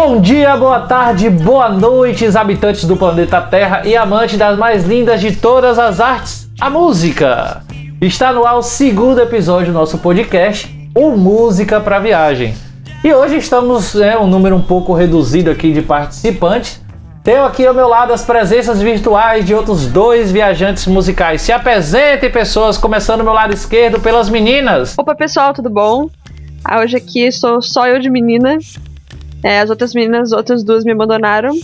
Bom 0.00 0.20
dia, 0.20 0.56
boa 0.56 0.82
tarde, 0.82 1.28
boa 1.28 1.68
noite, 1.68 2.24
habitantes 2.24 2.84
do 2.84 2.96
planeta 2.96 3.40
Terra 3.40 3.82
e 3.84 3.96
amantes 3.96 4.38
das 4.38 4.56
mais 4.56 4.84
lindas 4.84 5.20
de 5.20 5.34
todas 5.34 5.76
as 5.76 5.98
artes, 5.98 6.48
a 6.60 6.70
música. 6.70 7.64
Está 8.00 8.32
no 8.32 8.46
ar 8.46 8.58
o 8.58 8.62
segundo 8.62 9.20
episódio 9.20 9.72
do 9.72 9.76
nosso 9.76 9.98
podcast, 9.98 10.72
o 10.94 11.10
Música 11.16 11.80
para 11.80 11.98
Viagem. 11.98 12.54
E 13.02 13.12
hoje 13.12 13.38
estamos 13.38 13.96
é, 13.96 14.16
um 14.16 14.28
número 14.28 14.54
um 14.54 14.62
pouco 14.62 14.94
reduzido 14.94 15.50
aqui 15.50 15.72
de 15.72 15.82
participantes. 15.82 16.80
Tenho 17.24 17.44
aqui 17.44 17.66
ao 17.66 17.74
meu 17.74 17.88
lado 17.88 18.12
as 18.12 18.24
presenças 18.24 18.80
virtuais 18.80 19.44
de 19.44 19.52
outros 19.52 19.88
dois 19.88 20.30
viajantes 20.30 20.86
musicais. 20.86 21.42
Se 21.42 21.50
apresentem, 21.50 22.30
pessoas, 22.30 22.78
começando 22.78 23.18
do 23.18 23.24
meu 23.24 23.34
lado 23.34 23.52
esquerdo 23.52 23.98
pelas 23.98 24.30
meninas. 24.30 24.96
Opa, 24.96 25.16
pessoal, 25.16 25.52
tudo 25.52 25.68
bom? 25.68 26.08
Ah, 26.64 26.82
hoje 26.82 26.96
aqui 26.96 27.32
sou 27.32 27.60
só 27.60 27.88
eu 27.88 27.98
de 27.98 28.08
menina. 28.08 28.58
É, 29.42 29.60
as 29.60 29.70
outras 29.70 29.94
meninas, 29.94 30.32
as 30.32 30.36
outras 30.36 30.64
duas 30.64 30.84
me 30.84 30.92
abandonaram. 30.92 31.58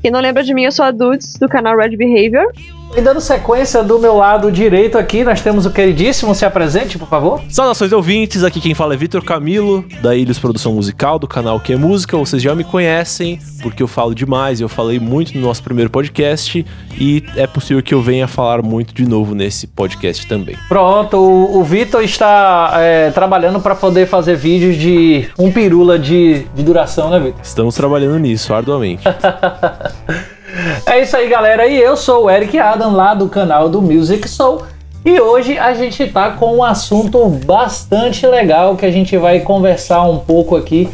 Quem 0.00 0.10
não 0.10 0.20
lembra 0.20 0.42
de 0.42 0.52
mim, 0.52 0.64
eu 0.64 0.72
sou 0.72 0.84
a 0.84 0.90
Dudes, 0.90 1.34
do 1.38 1.48
canal 1.48 1.76
Red 1.76 1.96
Behavior. 1.96 2.52
E 2.94 3.00
dando 3.00 3.22
sequência 3.22 3.82
do 3.82 3.98
meu 3.98 4.14
lado 4.14 4.52
direito 4.52 4.98
aqui, 4.98 5.24
nós 5.24 5.40
temos 5.40 5.64
o 5.64 5.70
queridíssimo, 5.70 6.34
se 6.34 6.44
apresente, 6.44 6.98
por 6.98 7.08
favor. 7.08 7.40
Saudações 7.48 7.90
ouvintes, 7.90 8.44
aqui 8.44 8.60
quem 8.60 8.74
fala 8.74 8.92
é 8.92 8.96
Vitor 8.98 9.24
Camilo, 9.24 9.82
da 10.02 10.14
Ilhos 10.14 10.38
Produção 10.38 10.74
Musical, 10.74 11.18
do 11.18 11.26
canal 11.26 11.58
Que 11.58 11.72
é 11.72 11.76
Música. 11.76 12.18
Vocês 12.18 12.42
já 12.42 12.54
me 12.54 12.64
conhecem, 12.64 13.40
porque 13.62 13.82
eu 13.82 13.88
falo 13.88 14.14
demais, 14.14 14.60
eu 14.60 14.68
falei 14.68 15.00
muito 15.00 15.34
no 15.34 15.40
nosso 15.40 15.62
primeiro 15.62 15.88
podcast, 15.88 16.66
e 17.00 17.24
é 17.34 17.46
possível 17.46 17.82
que 17.82 17.94
eu 17.94 18.02
venha 18.02 18.28
falar 18.28 18.60
muito 18.60 18.92
de 18.92 19.08
novo 19.08 19.34
nesse 19.34 19.66
podcast 19.66 20.28
também. 20.28 20.58
Pronto, 20.68 21.16
o, 21.16 21.60
o 21.60 21.64
Vitor 21.64 22.02
está 22.02 22.72
é, 22.74 23.10
trabalhando 23.10 23.58
para 23.58 23.74
poder 23.74 24.06
fazer 24.06 24.36
vídeos 24.36 24.76
de 24.76 25.30
um 25.38 25.50
pirula 25.50 25.98
de, 25.98 26.40
de 26.54 26.62
duração, 26.62 27.08
né, 27.08 27.18
Vitor? 27.18 27.40
Estamos 27.42 27.74
trabalhando 27.74 28.18
nisso, 28.18 28.52
arduamente. 28.52 29.02
É 30.86 31.00
isso 31.00 31.16
aí, 31.16 31.28
galera. 31.28 31.66
E 31.66 31.80
eu 31.80 31.96
sou 31.96 32.24
o 32.24 32.30
Eric 32.30 32.58
Adam, 32.58 32.94
lá 32.94 33.14
do 33.14 33.28
canal 33.28 33.68
do 33.68 33.80
Music 33.80 34.28
Soul. 34.28 34.62
E 35.04 35.20
hoje 35.20 35.58
a 35.58 35.74
gente 35.74 36.06
tá 36.06 36.30
com 36.30 36.58
um 36.58 36.62
assunto 36.62 37.26
bastante 37.44 38.26
legal 38.26 38.76
que 38.76 38.86
a 38.86 38.90
gente 38.90 39.16
vai 39.16 39.40
conversar 39.40 40.02
um 40.04 40.18
pouco 40.18 40.56
aqui 40.56 40.88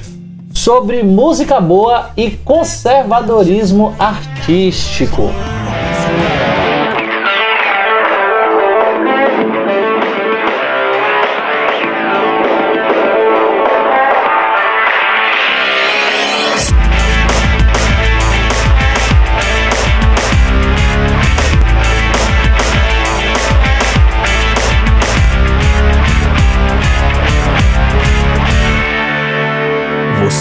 sobre 0.54 1.02
música 1.02 1.60
boa 1.60 2.10
e 2.16 2.30
conservadorismo 2.30 3.94
artístico. 3.98 5.30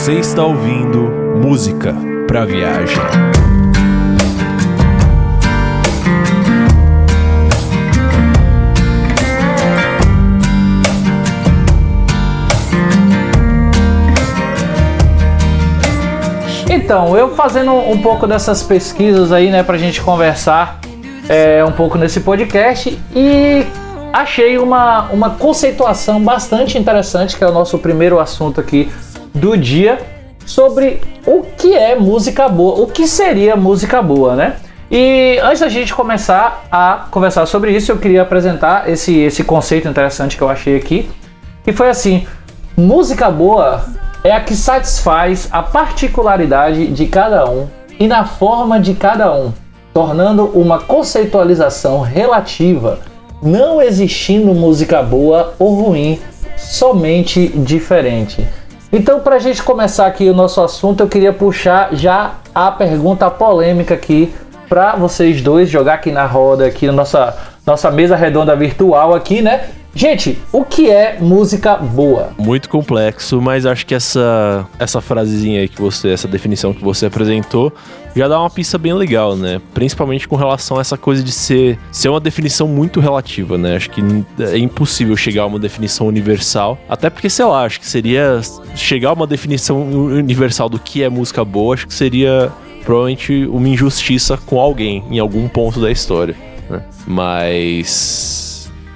Você 0.07 0.19
está 0.19 0.41
ouvindo 0.41 1.11
música 1.43 1.93
para 2.25 2.45
viagem. 2.45 2.95
Então, 16.69 17.17
eu 17.17 17.35
fazendo 17.35 17.73
um 17.73 18.01
pouco 18.01 18.25
dessas 18.25 18.63
pesquisas 18.63 19.33
aí, 19.33 19.51
né, 19.51 19.61
pra 19.61 19.77
gente 19.77 19.99
conversar 19.99 20.79
é, 21.27 21.65
um 21.65 21.73
pouco 21.73 21.97
nesse 21.97 22.21
podcast 22.21 22.97
e 23.13 23.67
achei 24.13 24.57
uma, 24.57 25.09
uma 25.11 25.31
conceituação 25.31 26.23
bastante 26.23 26.77
interessante, 26.77 27.35
que 27.35 27.43
é 27.43 27.47
o 27.47 27.51
nosso 27.51 27.77
primeiro 27.77 28.21
assunto 28.21 28.61
aqui 28.61 28.89
do 29.37 29.57
dia 29.57 29.99
sobre 30.45 31.01
o 31.25 31.43
que 31.57 31.73
é 31.73 31.95
música 31.95 32.47
boa, 32.47 32.81
o 32.81 32.87
que 32.87 33.07
seria 33.07 33.55
música 33.55 34.01
boa, 34.01 34.35
né? 34.35 34.55
E 34.89 35.37
antes 35.43 35.59
da 35.59 35.67
gente 35.67 35.93
começar 35.93 36.65
a 36.71 37.07
conversar 37.11 37.45
sobre 37.45 37.71
isso, 37.71 37.91
eu 37.91 37.97
queria 37.97 38.21
apresentar 38.21 38.89
esse, 38.89 39.17
esse 39.17 39.43
conceito 39.43 39.87
interessante 39.87 40.37
que 40.37 40.41
eu 40.41 40.49
achei 40.49 40.77
aqui, 40.77 41.09
que 41.63 41.73
foi 41.73 41.89
assim: 41.89 42.25
música 42.77 43.29
boa 43.29 43.83
é 44.23 44.31
a 44.31 44.39
que 44.39 44.55
satisfaz 44.55 45.49
a 45.51 45.61
particularidade 45.61 46.87
de 46.87 47.05
cada 47.07 47.49
um 47.49 47.67
e 47.99 48.07
na 48.07 48.25
forma 48.25 48.79
de 48.79 48.93
cada 48.93 49.33
um, 49.33 49.51
tornando 49.93 50.45
uma 50.45 50.79
conceitualização 50.79 51.99
relativa, 51.99 52.99
não 53.41 53.81
existindo 53.81 54.53
música 54.53 55.03
boa 55.03 55.53
ou 55.59 55.75
ruim, 55.75 56.19
somente 56.55 57.49
diferente. 57.49 58.47
Então, 58.91 59.19
para 59.19 59.35
a 59.35 59.39
gente 59.39 59.61
começar 59.61 60.07
aqui 60.07 60.29
o 60.29 60.33
nosso 60.33 60.61
assunto, 60.61 61.01
eu 61.01 61.07
queria 61.07 61.33
puxar 61.33 61.93
já 61.93 62.35
a 62.55 62.71
pergunta 62.71 63.29
polêmica 63.29 63.93
aqui 63.93 64.33
para 64.69 64.95
vocês 64.95 65.41
dois 65.41 65.69
jogar 65.69 65.95
aqui 65.95 66.11
na 66.11 66.25
roda, 66.25 66.65
aqui 66.65 66.87
na 66.87 66.93
nossa, 66.93 67.35
nossa 67.65 67.91
mesa 67.91 68.15
redonda 68.15 68.55
virtual 68.55 69.13
aqui, 69.13 69.41
né? 69.41 69.69
Gente, 69.93 70.39
o 70.53 70.63
que 70.63 70.91
é 70.91 71.17
música 71.19 71.75
boa? 71.75 72.29
Muito 72.37 72.69
complexo, 72.69 73.41
mas 73.41 73.65
acho 73.65 73.85
que 73.85 73.95
essa 73.95 74.65
essa 74.77 75.01
frasezinha 75.01 75.61
aí 75.61 75.67
que 75.67 75.81
você, 75.81 76.09
essa 76.09 76.27
definição 76.27 76.71
que 76.71 76.83
você 76.83 77.07
apresentou, 77.07 77.73
já 78.17 78.27
dá 78.27 78.39
uma 78.39 78.49
pista 78.49 78.77
bem 78.77 78.93
legal, 78.93 79.35
né? 79.35 79.61
Principalmente 79.73 80.27
com 80.27 80.35
relação 80.35 80.77
a 80.77 80.81
essa 80.81 80.97
coisa 80.97 81.23
de 81.23 81.31
ser, 81.31 81.77
ser 81.91 82.09
uma 82.09 82.19
definição 82.19 82.67
muito 82.67 82.99
relativa, 82.99 83.57
né? 83.57 83.75
Acho 83.75 83.89
que 83.89 84.01
é 84.39 84.57
impossível 84.57 85.15
chegar 85.15 85.43
a 85.43 85.45
uma 85.45 85.59
definição 85.59 86.07
universal. 86.07 86.77
Até 86.89 87.09
porque, 87.09 87.29
sei 87.29 87.45
lá, 87.45 87.63
acho 87.63 87.79
que 87.79 87.87
seria 87.87 88.41
chegar 88.75 89.09
a 89.09 89.13
uma 89.13 89.27
definição 89.27 89.81
universal 89.81 90.69
do 90.69 90.79
que 90.79 91.03
é 91.03 91.09
música 91.09 91.43
boa, 91.45 91.75
acho 91.75 91.87
que 91.87 91.93
seria 91.93 92.51
provavelmente 92.83 93.45
uma 93.45 93.67
injustiça 93.67 94.37
com 94.37 94.59
alguém 94.59 95.03
em 95.11 95.19
algum 95.19 95.47
ponto 95.47 95.79
da 95.79 95.91
história. 95.91 96.35
Né? 96.69 96.81
Mas 97.05 98.46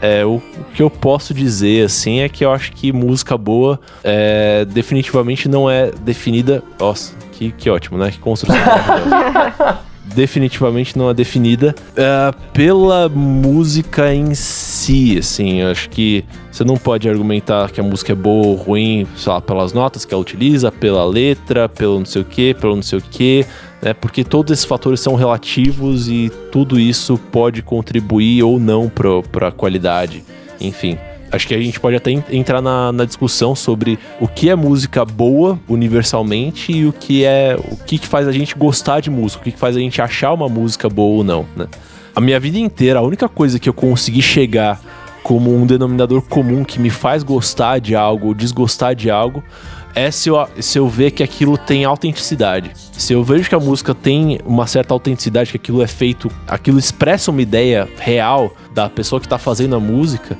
é, 0.02 0.26
o, 0.26 0.36
o, 0.36 0.42
que 0.74 0.82
eu 0.82 0.90
posso 0.90 1.34
dizer, 1.34 1.86
assim, 1.86 2.20
é 2.20 2.30
que 2.30 2.44
eu 2.44 2.52
acho 2.52 2.72
que 2.72 2.92
música 2.92 3.38
boa 3.38 3.80
é, 4.04 4.66
definitivamente 4.66 5.48
não 5.48 5.70
é 5.70 5.92
definida. 5.92 6.64
Nossa, 6.80 7.14
que, 7.32 7.52
que 7.52 7.70
ótimo, 7.70 7.98
né? 7.98 8.12
Que 8.12 8.20
construção 8.20 8.56
definitivamente 10.16 10.98
não 10.98 11.10
é 11.10 11.14
definida 11.14 11.74
é, 11.96 12.34
pela 12.54 13.08
música 13.08 14.14
em 14.14 14.34
si, 14.34 15.18
assim, 15.18 15.62
acho 15.62 15.90
que 15.90 16.26
você 16.52 16.64
não 16.64 16.76
pode 16.76 17.08
argumentar 17.08 17.72
que 17.72 17.80
a 17.80 17.84
música 17.84 18.12
é 18.12 18.16
boa 18.16 18.48
ou 18.48 18.56
ruim, 18.56 19.08
sei 19.16 19.32
lá, 19.32 19.40
pelas 19.40 19.74
notas 19.74 20.04
que 20.04 20.14
ela 20.14 20.22
utiliza, 20.22 20.72
pela 20.72 21.06
letra, 21.06 21.70
pelo 21.70 22.00
não 22.00 22.06
sei 22.06 22.22
o 22.22 22.26
que, 22.26 22.54
pelo 22.54 22.76
não 22.76 22.84
sei 22.84 23.00
o 23.00 23.02
que, 23.02 23.46
né? 23.82 23.94
Porque 23.94 24.24
todos 24.24 24.52
esses 24.52 24.66
fatores 24.66 25.00
são 25.00 25.16
relativos 25.16 26.08
e 26.08 26.32
tudo 26.52 26.80
isso 26.80 27.18
pode 27.32 27.62
contribuir 27.62 28.44
ou 28.44 28.60
não 28.60 28.90
para 28.90 29.48
a 29.48 29.52
qualidade. 29.52 30.24
Enfim, 30.60 30.98
acho 31.32 31.48
que 31.48 31.56
a 31.56 31.60
gente 31.60 31.80
pode 31.80 31.96
até 31.96 32.12
entrar 32.12 32.62
na, 32.62 32.92
na, 32.92 33.06
discussão 33.06 33.56
sobre 33.56 33.98
o 34.20 34.28
que 34.28 34.50
é 34.50 34.56
música 34.56 35.04
boa 35.04 35.60
universalmente 35.68 36.72
e 36.72 36.86
o 36.86 36.94
que 36.94 37.26
é 37.26 37.58
o 37.58 37.78
que, 37.78 37.98
que 37.98 38.08
faz 38.08 38.28
a 38.28 38.32
gente 38.32 38.56
gostar 38.56 39.00
de 39.00 39.10
música, 39.10 39.42
o 39.42 39.44
que, 39.44 39.52
que 39.52 39.60
faz 39.60 39.76
a 39.76 39.80
gente 39.80 40.02
achar 40.02 40.34
uma 40.34 40.48
música 40.48 40.88
boa 40.88 41.18
ou 41.18 41.24
não, 41.24 41.46
né? 41.56 41.68
A 42.14 42.20
minha 42.20 42.40
vida 42.40 42.60
inteira, 42.60 43.00
a 43.00 43.02
única 43.02 43.30
coisa 43.30 43.58
que 43.58 43.70
eu 43.70 43.74
consegui 43.74 44.22
chegar 44.22 44.82
como 45.24 45.56
um 45.56 45.66
denominador 45.66 46.22
comum 46.24 46.64
que 46.64 46.80
me 46.80 46.90
faz 46.90 47.24
gostar 47.24 47.80
de 47.80 47.96
algo 47.96 48.28
ou 48.28 48.34
desgostar 48.34 48.94
de 48.94 49.10
algo 49.10 49.42
é 49.96 50.12
se 50.12 50.30
eu, 50.30 50.48
se 50.60 50.78
eu 50.78 50.88
ver 50.88 51.12
que 51.12 51.24
aquilo 51.24 51.58
tem 51.58 51.86
autenticidade. 51.86 52.72
Se 52.76 53.14
eu 53.14 53.24
vejo 53.24 53.50
que 53.50 53.56
a 53.56 53.60
música 53.60 53.94
tem 53.94 54.40
uma 54.46 54.68
certa 54.68 54.94
autenticidade, 54.94 55.52
que 55.52 55.58
aquilo 55.58 55.82
é 55.82 55.88
feito, 55.88 56.32
aquilo 56.48 56.80
expressa 56.80 57.32
uma 57.32 57.42
ideia 57.42 57.88
real 57.98 58.54
da 58.74 58.90
pessoa 58.90 59.20
que 59.20 59.26
está 59.26 59.38
fazendo 59.38 59.76
a 59.76 59.80
música. 59.80 60.38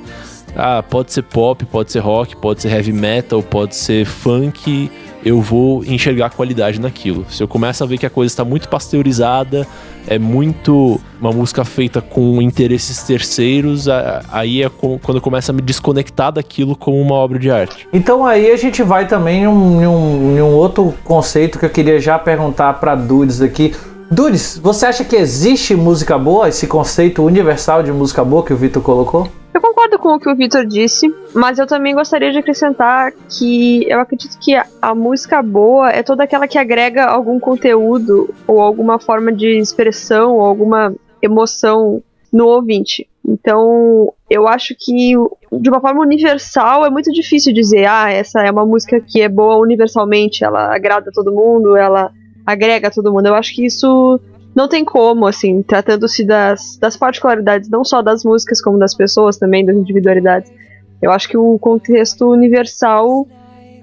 Ah, 0.54 0.82
pode 0.82 1.12
ser 1.12 1.22
pop, 1.22 1.64
pode 1.64 1.90
ser 1.90 2.00
rock, 2.00 2.36
pode 2.36 2.62
ser 2.62 2.70
heavy 2.72 2.92
metal, 2.92 3.42
pode 3.42 3.74
ser 3.74 4.04
funk, 4.04 4.90
eu 5.24 5.40
vou 5.40 5.84
enxergar 5.84 6.30
qualidade 6.30 6.80
naquilo. 6.80 7.24
Se 7.30 7.42
eu 7.42 7.48
começo 7.48 7.82
a 7.82 7.86
ver 7.86 7.98
que 7.98 8.06
a 8.06 8.10
coisa 8.10 8.32
está 8.32 8.44
muito 8.44 8.68
pasteurizada, 8.68 9.66
é 10.06 10.18
muito 10.18 11.00
uma 11.20 11.30
música 11.30 11.64
feita 11.64 12.00
com 12.00 12.42
interesses 12.42 13.02
terceiros, 13.04 13.86
aí 14.30 14.62
é 14.62 14.68
quando 14.68 15.16
eu 15.16 15.20
começo 15.20 15.50
a 15.50 15.54
me 15.54 15.62
desconectar 15.62 16.32
daquilo 16.32 16.74
como 16.74 17.00
uma 17.00 17.14
obra 17.14 17.38
de 17.38 17.50
arte. 17.50 17.88
Então 17.92 18.26
aí 18.26 18.50
a 18.50 18.56
gente 18.56 18.82
vai 18.82 19.06
também 19.06 19.42
em 19.42 19.46
um, 19.46 19.82
em 19.82 19.86
um, 19.86 20.36
em 20.36 20.42
um 20.42 20.54
outro 20.54 20.94
conceito 21.04 21.58
que 21.58 21.66
eu 21.66 21.70
queria 21.70 22.00
já 22.00 22.18
perguntar 22.18 22.74
para 22.74 22.94
Dudes 22.94 23.40
aqui. 23.40 23.74
Dudes, 24.10 24.60
você 24.62 24.86
acha 24.86 25.04
que 25.04 25.16
existe 25.16 25.74
música 25.74 26.18
boa, 26.18 26.48
esse 26.48 26.66
conceito 26.66 27.22
universal 27.22 27.82
de 27.82 27.92
música 27.92 28.22
boa 28.22 28.44
que 28.44 28.52
o 28.52 28.56
Vitor 28.56 28.82
colocou? 28.82 29.28
Eu 29.54 29.60
concordo 29.60 29.98
com 29.98 30.14
o 30.14 30.18
que 30.18 30.30
o 30.30 30.34
Victor 30.34 30.64
disse, 30.64 31.14
mas 31.34 31.58
eu 31.58 31.66
também 31.66 31.94
gostaria 31.94 32.32
de 32.32 32.38
acrescentar 32.38 33.12
que 33.28 33.86
eu 33.86 34.00
acredito 34.00 34.38
que 34.38 34.54
a, 34.54 34.94
música 34.94 35.42
boa 35.42 35.90
é 35.90 36.02
toda 36.02 36.24
aquela 36.24 36.48
que 36.48 36.56
agrega 36.56 37.04
algum 37.04 37.38
conteúdo 37.38 38.34
ou 38.46 38.60
alguma 38.60 38.98
forma 38.98 39.30
de 39.30 39.58
expressão 39.58 40.36
ou 40.36 40.42
alguma 40.42 40.94
emoção 41.20 42.02
no 42.32 42.46
ouvinte. 42.46 43.06
Então, 43.28 44.12
eu 44.28 44.48
acho 44.48 44.74
que 44.78 45.12
de 45.52 45.68
uma 45.68 45.80
forma 45.80 46.00
universal 46.00 46.86
é 46.86 46.90
muito 46.90 47.12
difícil 47.12 47.52
dizer, 47.52 47.86
ah, 47.86 48.10
essa 48.10 48.40
é 48.40 48.50
uma 48.50 48.64
música 48.64 49.00
que 49.00 49.20
é 49.20 49.28
boa 49.28 49.56
universalmente, 49.58 50.42
ela 50.42 50.74
agrada 50.74 51.10
todo 51.12 51.30
mundo, 51.30 51.76
ela 51.76 52.10
agrega 52.46 52.90
todo 52.90 53.12
mundo. 53.12 53.26
Eu 53.26 53.34
acho 53.34 53.54
que 53.54 53.66
isso 53.66 54.18
não 54.54 54.68
tem 54.68 54.84
como, 54.84 55.26
assim, 55.26 55.62
tratando-se 55.62 56.24
das, 56.24 56.76
das 56.76 56.96
particularidades 56.96 57.68
não 57.68 57.84
só 57.84 58.02
das 58.02 58.24
músicas, 58.24 58.60
como 58.60 58.78
das 58.78 58.94
pessoas 58.94 59.36
também, 59.36 59.64
das 59.64 59.76
individualidades. 59.76 60.52
Eu 61.00 61.10
acho 61.10 61.28
que 61.28 61.36
o 61.36 61.58
contexto 61.58 62.30
universal 62.30 63.26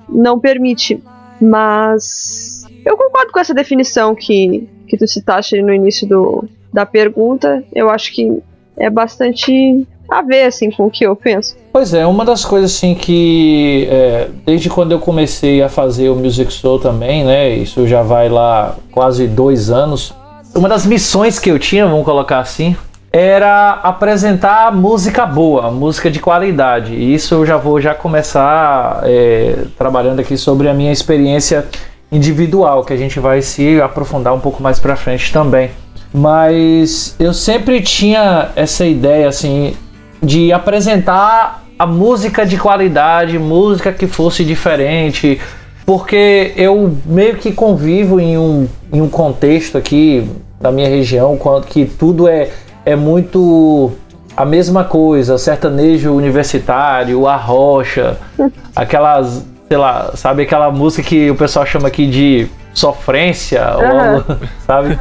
não 0.08 0.40
permite. 0.40 1.04
Mas 1.42 2.64
eu 2.86 2.98
concordo 2.98 3.32
com 3.32 3.40
essa 3.40 3.54
definição 3.54 4.14
que, 4.14 4.70
que 4.88 4.98
tu 4.98 5.08
citaste 5.08 5.62
no 5.62 5.74
início 5.74 6.08
do, 6.08 6.48
da 6.72 6.86
pergunta. 6.86 7.64
Eu 7.74 7.90
acho 7.90 8.14
que 8.14 8.42
é 8.78 8.90
bastante 8.90 9.86
a 10.10 10.22
ver, 10.22 10.44
assim, 10.44 10.72
com 10.72 10.88
o 10.88 10.90
que 10.90 11.06
eu 11.06 11.16
penso. 11.16 11.56
Pois 11.72 11.94
é, 11.94 12.06
uma 12.06 12.26
das 12.26 12.44
coisas, 12.44 12.76
assim, 12.76 12.96
que 12.96 13.88
é, 13.92 14.28
desde 14.46 14.70
quando 14.70 14.92
eu 14.92 15.00
comecei 15.00 15.62
a 15.62 15.70
fazer 15.70 16.10
o 16.10 16.16
Music 16.16 16.52
Soul 16.52 16.80
também, 16.80 17.24
né, 17.24 17.50
isso 17.50 17.88
já 17.88 18.02
vai 18.02 18.28
lá 18.28 18.76
quase 18.92 19.28
dois 19.28 19.70
anos, 19.70 20.14
uma 20.60 20.68
das 20.68 20.86
missões 20.86 21.40
que 21.40 21.50
eu 21.50 21.58
tinha, 21.58 21.88
vamos 21.88 22.04
colocar 22.04 22.40
assim, 22.40 22.76
era 23.14 23.80
apresentar 23.82 24.76
música 24.76 25.26
boa, 25.26 25.72
música 25.72 26.12
de 26.12 26.20
qualidade. 26.20 26.94
E 26.94 27.14
isso 27.14 27.34
eu 27.34 27.46
já 27.46 27.56
vou 27.56 27.80
já 27.80 27.96
começar 27.96 29.00
é, 29.04 29.64
trabalhando 29.78 30.20
aqui 30.20 30.38
sobre 30.38 30.68
a 30.68 30.74
minha 30.74 30.92
experiência 30.92 31.66
individual, 32.12 32.84
que 32.84 32.92
a 32.92 32.98
gente 32.98 33.20
vai 33.20 33.42
se 33.42 33.82
aprofundar 33.82 34.34
um 34.34 34.40
pouco 34.40 34.62
mais 34.62 34.80
para 34.80 34.98
frente 34.98 35.32
também. 35.32 35.72
Mas 36.14 37.16
eu 37.20 37.34
sempre 37.34 37.82
tinha 37.82 38.50
essa 38.56 38.86
ideia 38.86 39.30
assim 39.30 39.76
de 40.22 40.52
apresentar 40.52 41.64
a 41.78 41.88
música 41.88 42.46
de 42.46 42.58
qualidade, 42.58 43.40
música 43.40 43.94
que 43.94 44.08
fosse 44.08 44.44
diferente, 44.44 45.40
porque 45.86 46.52
eu 46.58 46.98
meio 47.06 47.38
que 47.38 47.54
convivo 47.54 48.20
em 48.20 48.38
um, 48.38 48.68
em 48.92 49.02
um 49.02 49.08
contexto 49.08 49.78
aqui 49.78 50.28
da 50.60 50.72
minha 50.72 50.90
região, 50.90 51.38
quando 51.38 51.66
que 51.66 51.86
tudo 51.86 52.28
é, 52.28 52.50
é 52.86 52.96
muito 52.96 53.92
a 54.36 54.46
mesma 54.46 54.84
coisa, 54.84 55.38
sertanejo 55.38 56.14
universitário, 56.14 57.28
a 57.28 57.36
rocha, 57.36 58.18
aquelas, 58.76 59.46
sei 59.68 59.78
lá, 59.78 60.12
sabe 60.16 60.44
aquela 60.44 60.72
música 60.72 61.08
que 61.08 61.30
o 61.30 61.36
pessoal 61.36 61.66
chama 61.66 61.88
aqui 61.88 62.08
de 62.08 62.48
sofrência, 62.74 63.62
uhum. 63.78 64.16
ou, 64.16 64.38
sabe? 64.66 65.00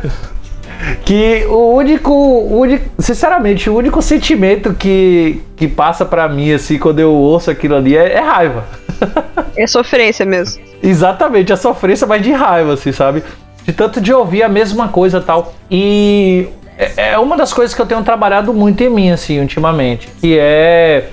que 1.05 1.44
o 1.46 1.75
único, 1.75 2.12
o 2.12 2.60
único, 2.60 2.84
sinceramente, 2.99 3.69
o 3.69 3.76
único 3.76 4.00
sentimento 4.00 4.75
que, 4.75 5.43
que 5.56 5.66
passa 5.66 6.05
para 6.05 6.28
mim 6.28 6.52
assim 6.52 6.78
quando 6.78 7.00
eu 7.00 7.12
ouço 7.12 7.50
aquilo 7.50 7.75
ali 7.75 7.96
é, 7.96 8.14
é 8.14 8.20
raiva. 8.20 8.64
É 9.56 9.66
sofrência 9.66 10.25
mesmo. 10.25 10.62
Exatamente, 10.81 11.52
é 11.52 11.56
sofrência, 11.56 12.06
mas 12.06 12.22
de 12.22 12.31
raiva, 12.31 12.75
assim, 12.75 12.93
sabe? 12.93 13.25
De 13.69 13.75
tanto 13.75 14.00
de 14.00 14.15
ouvir 14.15 14.43
a 14.43 14.49
mesma 14.49 14.88
coisa 14.88 15.20
tal. 15.20 15.53
E 15.70 16.49
é, 16.79 17.12
é 17.12 17.19
uma 17.19 17.37
das 17.37 17.53
coisas 17.53 17.76
que 17.76 17.82
eu 17.82 17.85
tenho 17.85 18.03
trabalhado 18.03 18.55
muito 18.55 18.82
em 18.82 18.88
mim, 18.88 19.11
assim, 19.11 19.38
ultimamente, 19.38 20.09
que 20.19 20.38
é 20.38 21.11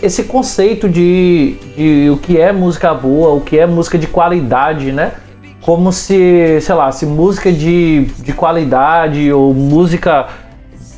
esse 0.00 0.22
conceito 0.22 0.88
de, 0.88 1.56
de 1.76 2.08
o 2.08 2.16
que 2.16 2.38
é 2.38 2.52
música 2.52 2.94
boa, 2.94 3.34
o 3.34 3.40
que 3.40 3.58
é 3.58 3.66
música 3.66 3.98
de 3.98 4.06
qualidade, 4.06 4.92
né? 4.92 5.12
como 5.60 5.92
se, 5.92 6.60
sei 6.62 6.74
lá, 6.74 6.90
se 6.92 7.04
música 7.04 7.52
de, 7.52 8.04
de 8.20 8.32
qualidade 8.32 9.30
ou 9.32 9.52
música 9.52 10.28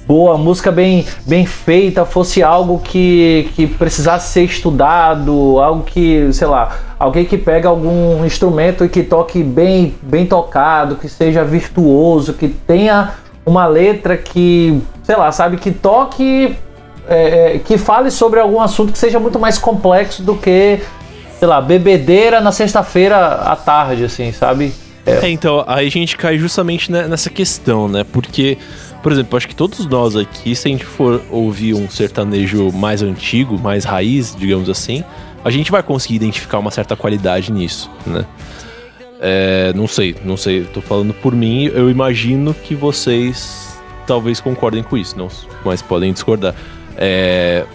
boa, 0.06 0.36
música 0.36 0.70
bem, 0.70 1.06
bem 1.26 1.46
feita 1.46 2.04
fosse 2.04 2.42
algo 2.42 2.78
que, 2.78 3.50
que 3.56 3.66
precisasse 3.66 4.32
ser 4.32 4.44
estudado, 4.44 5.58
algo 5.58 5.82
que, 5.82 6.32
sei 6.32 6.46
lá, 6.46 6.70
alguém 7.00 7.24
que 7.24 7.38
pega 7.38 7.66
algum 7.66 8.24
instrumento 8.26 8.84
e 8.84 8.88
que 8.88 9.02
toque 9.02 9.42
bem, 9.42 9.94
bem 10.02 10.26
tocado, 10.26 10.96
que 10.96 11.08
seja 11.08 11.42
virtuoso, 11.42 12.34
que 12.34 12.46
tenha 12.46 13.14
uma 13.44 13.66
letra 13.66 14.18
que, 14.18 14.78
sei 15.02 15.16
lá, 15.16 15.32
sabe, 15.32 15.56
que 15.56 15.70
toque, 15.70 16.54
é, 17.08 17.56
é 17.56 17.58
que 17.58 17.78
fale 17.78 18.10
sobre 18.10 18.38
algum 18.38 18.60
assunto 18.60 18.92
que 18.92 18.98
seja 18.98 19.18
muito 19.18 19.38
mais 19.38 19.56
complexo 19.56 20.22
do 20.22 20.36
que 20.36 20.80
sei 21.40 21.48
lá, 21.48 21.58
bebedeira 21.58 22.38
na 22.38 22.52
sexta-feira 22.52 23.16
à 23.16 23.56
tarde, 23.56 24.04
assim, 24.04 24.30
sabe? 24.30 24.74
É. 25.06 25.26
é. 25.26 25.30
então, 25.30 25.64
aí 25.66 25.86
a 25.86 25.90
gente 25.90 26.14
cai 26.14 26.36
justamente 26.36 26.92
nessa 26.92 27.30
questão, 27.30 27.88
né? 27.88 28.04
Porque, 28.04 28.58
por 29.02 29.10
exemplo, 29.10 29.38
acho 29.38 29.48
que 29.48 29.54
todos 29.54 29.86
nós 29.86 30.14
aqui, 30.16 30.54
se 30.54 30.68
a 30.68 30.70
gente 30.70 30.84
for 30.84 31.22
ouvir 31.30 31.72
um 31.72 31.88
sertanejo 31.88 32.70
mais 32.70 33.02
antigo, 33.02 33.58
mais 33.58 33.84
raiz, 33.86 34.36
digamos 34.38 34.68
assim, 34.68 35.02
a 35.44 35.50
gente 35.50 35.70
vai 35.70 35.82
conseguir 35.82 36.16
identificar 36.16 36.58
uma 36.58 36.70
certa 36.70 36.96
qualidade 36.96 37.52
nisso, 37.52 37.90
né? 38.06 38.24
É, 39.20 39.72
não 39.74 39.86
sei, 39.86 40.16
não 40.24 40.36
sei, 40.36 40.64
tô 40.64 40.80
falando 40.80 41.12
por 41.12 41.34
mim, 41.34 41.64
eu 41.66 41.90
imagino 41.90 42.54
que 42.54 42.74
vocês 42.74 43.78
talvez 44.06 44.40
concordem 44.40 44.82
com 44.82 44.96
isso, 44.96 45.16
não, 45.16 45.28
mas 45.64 45.82
podem 45.82 46.12
discordar. 46.12 46.54
É, 46.96 47.66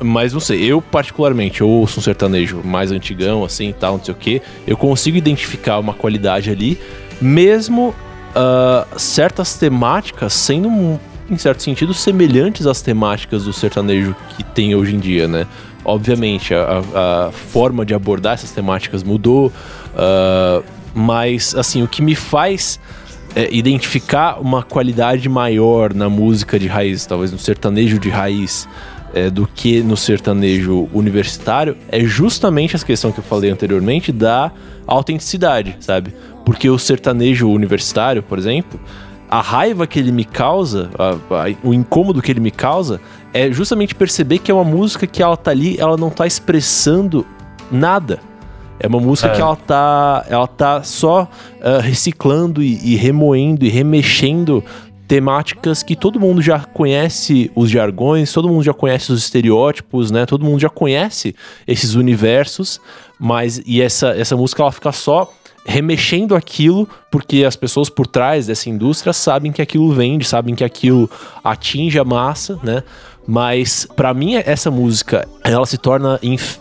mas 0.00 0.32
não 0.32 0.40
sei, 0.40 0.64
eu 0.64 0.80
particularmente, 0.80 1.60
eu 1.60 1.68
ouço 1.68 2.00
um 2.00 2.02
sertanejo 2.02 2.62
mais 2.64 2.90
antigão, 2.90 3.44
assim, 3.44 3.72
tal, 3.78 3.98
não 3.98 4.04
sei 4.04 4.14
o 4.14 4.16
que. 4.16 4.42
Eu 4.66 4.76
consigo 4.76 5.16
identificar 5.16 5.78
uma 5.78 5.92
qualidade 5.92 6.50
ali, 6.50 6.80
mesmo 7.20 7.94
uh, 8.30 8.98
certas 8.98 9.56
temáticas 9.56 10.32
sendo, 10.32 11.00
em 11.28 11.36
certo 11.36 11.62
sentido, 11.62 11.92
semelhantes 11.92 12.66
às 12.66 12.80
temáticas 12.80 13.44
do 13.44 13.52
sertanejo 13.52 14.14
que 14.36 14.44
tem 14.44 14.74
hoje 14.74 14.94
em 14.94 14.98
dia, 14.98 15.26
né? 15.26 15.46
Obviamente, 15.84 16.54
a, 16.54 17.28
a 17.28 17.32
forma 17.32 17.84
de 17.84 17.94
abordar 17.94 18.34
essas 18.34 18.50
temáticas 18.50 19.02
mudou, 19.02 19.46
uh, 19.48 20.64
mas, 20.94 21.54
assim, 21.54 21.82
o 21.82 21.88
que 21.88 22.02
me 22.02 22.14
faz 22.14 22.80
é, 23.34 23.48
identificar 23.52 24.40
uma 24.40 24.62
qualidade 24.62 25.28
maior 25.28 25.94
na 25.94 26.08
música 26.08 26.58
de 26.58 26.66
raiz, 26.66 27.06
talvez 27.06 27.30
no 27.30 27.38
sertanejo 27.38 27.98
de 27.98 28.10
raiz, 28.10 28.68
é, 29.14 29.30
do 29.30 29.46
que 29.46 29.82
no 29.82 29.96
sertanejo 29.96 30.88
universitário 30.92 31.76
é 31.88 32.00
justamente 32.00 32.74
essa 32.74 32.84
questão 32.84 33.10
que 33.10 33.20
eu 33.20 33.24
falei 33.24 33.50
anteriormente 33.50 34.12
da 34.12 34.50
autenticidade, 34.86 35.76
sabe? 35.80 36.14
Porque 36.44 36.68
o 36.68 36.78
sertanejo 36.78 37.48
universitário, 37.48 38.22
por 38.22 38.38
exemplo, 38.38 38.78
a 39.28 39.40
raiva 39.40 39.86
que 39.86 39.98
ele 39.98 40.10
me 40.10 40.24
causa, 40.24 40.90
a, 40.98 41.10
a, 41.12 41.54
o 41.62 41.74
incômodo 41.74 42.22
que 42.22 42.30
ele 42.30 42.40
me 42.40 42.50
causa, 42.50 43.00
é 43.32 43.50
justamente 43.52 43.94
perceber 43.94 44.38
que 44.38 44.50
é 44.50 44.54
uma 44.54 44.64
música 44.64 45.06
que 45.06 45.22
ela 45.22 45.36
tá 45.36 45.50
ali, 45.50 45.76
ela 45.78 45.96
não 45.96 46.10
tá 46.10 46.26
expressando 46.26 47.26
nada. 47.70 48.20
É 48.80 48.86
uma 48.86 49.00
música 49.00 49.28
é. 49.28 49.34
que 49.34 49.40
ela 49.40 49.56
tá, 49.56 50.24
ela 50.28 50.46
tá 50.46 50.82
só 50.82 51.22
uh, 51.24 51.80
reciclando 51.82 52.62
e, 52.62 52.92
e 52.92 52.96
remoendo 52.96 53.64
e 53.64 53.68
remexendo 53.68 54.64
temáticas 55.08 55.82
que 55.82 55.96
todo 55.96 56.20
mundo 56.20 56.42
já 56.42 56.60
conhece 56.60 57.50
os 57.56 57.70
jargões, 57.70 58.30
todo 58.30 58.48
mundo 58.48 58.62
já 58.62 58.74
conhece 58.74 59.10
os 59.10 59.24
estereótipos, 59.24 60.10
né? 60.10 60.26
Todo 60.26 60.44
mundo 60.44 60.60
já 60.60 60.68
conhece 60.68 61.34
esses 61.66 61.94
universos, 61.94 62.78
mas 63.18 63.60
e 63.66 63.80
essa 63.80 64.10
essa 64.10 64.36
música 64.36 64.62
ela 64.62 64.70
fica 64.70 64.92
só 64.92 65.32
remexendo 65.68 66.34
aquilo 66.34 66.88
porque 67.10 67.44
as 67.44 67.54
pessoas 67.54 67.90
por 67.90 68.06
trás 68.06 68.46
dessa 68.46 68.70
indústria 68.70 69.12
sabem 69.12 69.52
que 69.52 69.60
aquilo 69.60 69.92
vende, 69.92 70.26
sabem 70.26 70.54
que 70.54 70.64
aquilo 70.64 71.10
atinge 71.44 71.98
a 71.98 72.04
massa, 72.04 72.58
né? 72.62 72.82
Mas 73.26 73.86
para 73.94 74.14
mim 74.14 74.36
essa 74.36 74.70
música, 74.70 75.28
ela 75.44 75.66
se 75.66 75.76
torna 75.76 76.18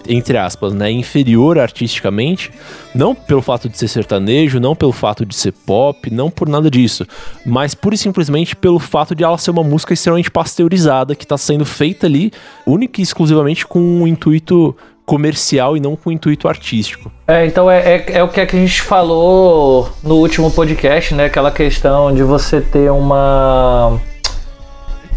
entre 0.10 0.38
aspas, 0.38 0.74
né, 0.74 0.92
inferior 0.92 1.58
artisticamente, 1.58 2.52
não 2.94 3.16
pelo 3.16 3.42
fato 3.42 3.70
de 3.70 3.78
ser 3.78 3.88
sertanejo, 3.88 4.60
não 4.60 4.76
pelo 4.76 4.92
fato 4.92 5.26
de 5.26 5.34
ser 5.34 5.54
pop, 5.54 6.12
não 6.12 6.30
por 6.30 6.50
nada 6.50 6.70
disso, 6.70 7.08
mas 7.46 7.74
pura 7.74 7.96
e 7.96 7.98
simplesmente 7.98 8.58
pelo 8.58 8.80
fato 8.80 9.16
de 9.16 9.24
ela 9.24 9.38
ser 9.38 9.52
uma 9.52 9.64
música 9.64 9.94
extremamente 9.94 10.30
pasteurizada 10.30 11.16
que 11.16 11.24
está 11.24 11.38
sendo 11.38 11.66
feita 11.66 12.08
ali 12.08 12.34
única 12.66 13.00
e 13.00 13.04
exclusivamente 13.04 13.66
com 13.66 13.80
um 13.80 14.06
intuito 14.06 14.76
comercial 15.08 15.78
e 15.78 15.80
não 15.80 15.96
com 15.96 16.12
intuito 16.12 16.50
artístico. 16.50 17.10
É, 17.26 17.46
então 17.46 17.72
é, 17.72 17.80
é, 17.80 18.06
é, 18.18 18.24
o 18.24 18.28
que, 18.28 18.42
é 18.42 18.46
que 18.46 18.58
a 18.58 18.60
gente 18.60 18.82
falou 18.82 19.90
no 20.04 20.16
último 20.16 20.52
podcast, 20.52 21.16
né? 21.16 21.26
Aquela 21.26 21.50
questão 21.50 22.14
de 22.14 22.22
você 22.24 22.60
ter 22.60 22.92
uma 22.92 23.98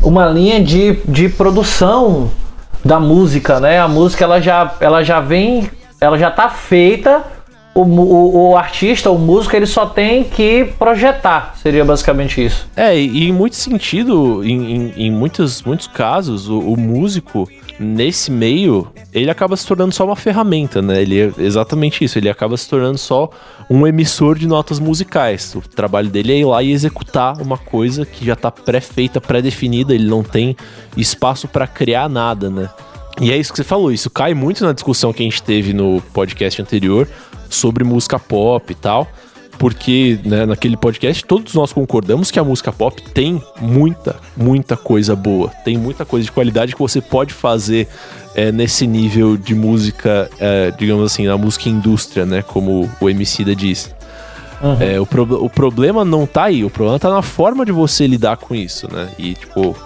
uma 0.00 0.26
linha 0.26 0.62
de, 0.62 0.92
de 1.06 1.28
produção 1.28 2.30
da 2.84 3.00
música, 3.00 3.58
né? 3.58 3.80
A 3.80 3.88
música 3.88 4.24
ela 4.24 4.40
já, 4.40 4.76
ela 4.80 5.02
já 5.02 5.20
vem, 5.20 5.68
ela 6.00 6.16
já 6.16 6.30
tá 6.30 6.48
feita. 6.48 7.24
O, 7.72 7.82
o, 7.82 8.50
o, 8.50 8.56
artista, 8.56 9.10
o 9.10 9.18
músico, 9.18 9.54
ele 9.54 9.64
só 9.64 9.86
tem 9.86 10.24
que 10.24 10.64
projetar, 10.76 11.54
seria 11.62 11.84
basicamente 11.84 12.44
isso. 12.44 12.68
É, 12.76 12.98
e, 12.98 13.28
em 13.28 13.32
muito 13.32 13.54
sentido, 13.54 14.42
em, 14.44 14.74
em, 14.74 14.92
em 14.96 15.10
muitos, 15.10 15.62
muitos 15.62 15.86
casos, 15.86 16.48
o, 16.48 16.58
o 16.58 16.76
músico 16.76 17.48
nesse 17.80 18.30
meio, 18.30 18.92
ele 19.10 19.30
acaba 19.30 19.56
se 19.56 19.66
tornando 19.66 19.94
só 19.94 20.04
uma 20.04 20.14
ferramenta, 20.14 20.82
né? 20.82 21.00
Ele 21.00 21.18
é 21.18 21.32
exatamente 21.38 22.04
isso, 22.04 22.18
ele 22.18 22.28
acaba 22.28 22.54
se 22.54 22.68
tornando 22.68 22.98
só 22.98 23.30
um 23.70 23.86
emissor 23.86 24.38
de 24.38 24.46
notas 24.46 24.78
musicais. 24.78 25.54
O 25.54 25.62
trabalho 25.62 26.10
dele 26.10 26.34
é 26.34 26.38
ir 26.40 26.44
lá 26.44 26.62
e 26.62 26.72
executar 26.72 27.40
uma 27.40 27.56
coisa 27.56 28.04
que 28.04 28.26
já 28.26 28.36
tá 28.36 28.50
pré-feita, 28.50 29.18
pré-definida, 29.18 29.94
ele 29.94 30.06
não 30.06 30.22
tem 30.22 30.54
espaço 30.94 31.48
para 31.48 31.66
criar 31.66 32.06
nada, 32.10 32.50
né? 32.50 32.68
E 33.18 33.32
é 33.32 33.36
isso 33.38 33.50
que 33.50 33.56
você 33.56 33.64
falou, 33.64 33.90
isso 33.90 34.10
cai 34.10 34.34
muito 34.34 34.62
na 34.62 34.72
discussão 34.72 35.10
que 35.10 35.22
a 35.22 35.24
gente 35.24 35.42
teve 35.42 35.72
no 35.72 36.02
podcast 36.12 36.60
anterior 36.60 37.08
sobre 37.48 37.82
música 37.82 38.18
pop 38.18 38.70
e 38.70 38.74
tal 38.74 39.08
porque 39.60 40.18
né, 40.24 40.46
naquele 40.46 40.74
podcast 40.74 41.22
todos 41.22 41.52
nós 41.52 41.70
concordamos 41.70 42.30
que 42.30 42.38
a 42.38 42.42
música 42.42 42.72
pop 42.72 43.02
tem 43.12 43.42
muita, 43.60 44.16
muita 44.34 44.74
coisa 44.74 45.14
boa, 45.14 45.50
tem 45.62 45.76
muita 45.76 46.02
coisa 46.06 46.24
de 46.24 46.32
qualidade 46.32 46.72
que 46.72 46.78
você 46.78 46.98
pode 46.98 47.34
fazer 47.34 47.86
é, 48.34 48.50
nesse 48.50 48.86
nível 48.86 49.36
de 49.36 49.54
música, 49.54 50.30
é, 50.40 50.70
digamos 50.70 51.04
assim, 51.04 51.26
na 51.26 51.36
música 51.36 51.68
indústria, 51.68 52.24
né, 52.24 52.40
como 52.40 52.90
o 52.98 53.10
MC 53.10 53.44
da 53.44 53.52
diz. 53.52 53.94
Uhum. 54.62 54.76
É, 54.80 54.98
o, 54.98 55.04
pro, 55.04 55.44
o 55.44 55.50
problema 55.50 56.06
não 56.06 56.26
tá 56.26 56.44
aí, 56.44 56.64
o 56.64 56.70
problema 56.70 56.98
tá 56.98 57.10
na 57.10 57.20
forma 57.20 57.66
de 57.66 57.72
você 57.72 58.06
lidar 58.06 58.38
com 58.38 58.54
isso, 58.54 58.90
né? 58.90 59.10
E, 59.18 59.34
tipo, 59.34 59.76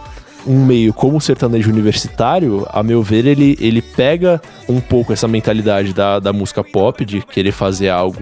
um 0.46 0.64
meio 0.64 0.92
como 0.92 1.16
o 1.16 1.20
sertanejo 1.20 1.70
universitário, 1.70 2.66
a 2.70 2.82
meu 2.82 3.02
ver, 3.02 3.26
ele, 3.26 3.56
ele 3.60 3.80
pega 3.80 4.40
um 4.68 4.80
pouco 4.80 5.12
essa 5.12 5.26
mentalidade 5.26 5.92
da, 5.92 6.18
da 6.18 6.32
música 6.32 6.62
pop, 6.62 7.04
de 7.04 7.22
querer 7.22 7.52
fazer 7.52 7.88
algo 7.88 8.18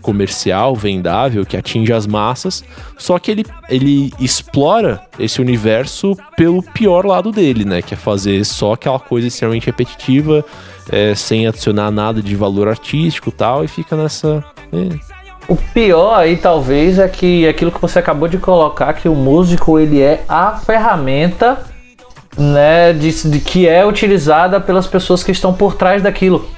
comercial, 0.00 0.74
vendável, 0.74 1.44
que 1.44 1.56
atinge 1.56 1.92
as 1.92 2.06
massas, 2.06 2.64
só 2.98 3.18
que 3.18 3.30
ele, 3.30 3.46
ele 3.68 4.12
explora 4.18 5.00
esse 5.18 5.40
universo 5.40 6.16
pelo 6.36 6.62
pior 6.62 7.04
lado 7.04 7.30
dele, 7.30 7.64
né? 7.64 7.82
Que 7.82 7.94
é 7.94 7.96
fazer 7.96 8.44
só 8.44 8.72
aquela 8.72 8.98
coisa 8.98 9.28
extremamente 9.28 9.66
repetitiva, 9.66 10.44
é, 10.90 11.14
sem 11.14 11.46
adicionar 11.46 11.90
nada 11.90 12.22
de 12.22 12.34
valor 12.34 12.68
artístico 12.68 13.30
tal, 13.30 13.64
e 13.64 13.68
fica 13.68 13.96
nessa. 13.96 14.44
É, 14.72 15.09
o 15.50 15.56
pior 15.56 16.14
aí 16.14 16.36
talvez 16.36 16.96
é 16.96 17.08
que 17.08 17.46
aquilo 17.48 17.72
que 17.72 17.80
você 17.80 17.98
acabou 17.98 18.28
de 18.28 18.38
colocar, 18.38 18.92
que 18.92 19.08
o 19.08 19.16
músico 19.16 19.80
ele 19.80 20.00
é 20.00 20.22
a 20.28 20.52
ferramenta 20.52 21.58
né, 22.38 22.92
de, 22.92 23.28
de 23.28 23.40
que 23.40 23.66
é 23.66 23.84
utilizada 23.84 24.60
pelas 24.60 24.86
pessoas 24.86 25.24
que 25.24 25.32
estão 25.32 25.52
por 25.52 25.74
trás 25.74 26.04
daquilo. 26.04 26.48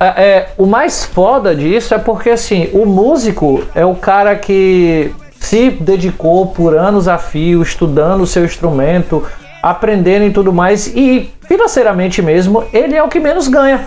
É, 0.00 0.06
é, 0.06 0.48
o 0.58 0.66
mais 0.66 1.04
foda 1.04 1.54
disso 1.54 1.94
é 1.94 1.98
porque 1.98 2.30
assim, 2.30 2.68
o 2.72 2.84
músico 2.84 3.62
é 3.76 3.86
o 3.86 3.94
cara 3.94 4.34
que 4.34 5.14
se 5.38 5.70
dedicou 5.70 6.48
por 6.48 6.76
anos 6.76 7.06
a 7.06 7.18
fio, 7.18 7.62
estudando 7.62 8.22
o 8.22 8.26
seu 8.26 8.44
instrumento, 8.44 9.24
aprendendo 9.62 10.24
e 10.24 10.32
tudo 10.32 10.52
mais, 10.52 10.88
e 10.88 11.30
financeiramente 11.46 12.20
mesmo, 12.20 12.64
ele 12.72 12.96
é 12.96 13.02
o 13.04 13.08
que 13.08 13.20
menos 13.20 13.46
ganha. 13.46 13.86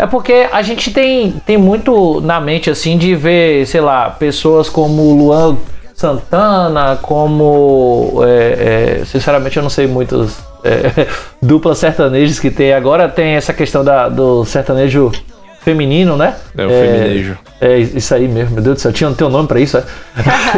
É 0.00 0.06
porque 0.06 0.48
a 0.50 0.62
gente 0.62 0.90
tem, 0.90 1.32
tem 1.44 1.58
muito 1.58 2.22
na 2.22 2.40
mente 2.40 2.70
assim 2.70 2.96
de 2.96 3.14
ver, 3.14 3.66
sei 3.66 3.82
lá, 3.82 4.08
pessoas 4.08 4.66
como 4.66 5.12
Luan 5.12 5.58
Santana, 5.94 6.98
como. 7.02 8.22
É, 8.24 9.00
é, 9.00 9.04
sinceramente 9.04 9.58
eu 9.58 9.62
não 9.62 9.68
sei 9.68 9.86
muitos 9.86 10.38
é, 10.64 11.06
duplas 11.42 11.76
sertanejas 11.76 12.38
que 12.38 12.50
tem. 12.50 12.72
Agora 12.72 13.10
tem 13.10 13.34
essa 13.34 13.52
questão 13.52 13.84
da, 13.84 14.08
do 14.08 14.42
sertanejo 14.46 15.12
feminino, 15.60 16.16
né? 16.16 16.34
É 16.56 16.64
o 16.64 16.70
feminejo. 16.70 17.38
É 17.60 17.76
isso 17.76 18.14
aí 18.14 18.26
mesmo, 18.26 18.54
meu 18.54 18.62
Deus 18.62 18.76
do 18.76 18.80
céu. 18.80 18.92
Tinha, 18.94 19.12
tem 19.12 19.26
um 19.26 19.30
nome 19.30 19.48
pra 19.48 19.60
isso, 19.60 19.76
é? 19.76 19.84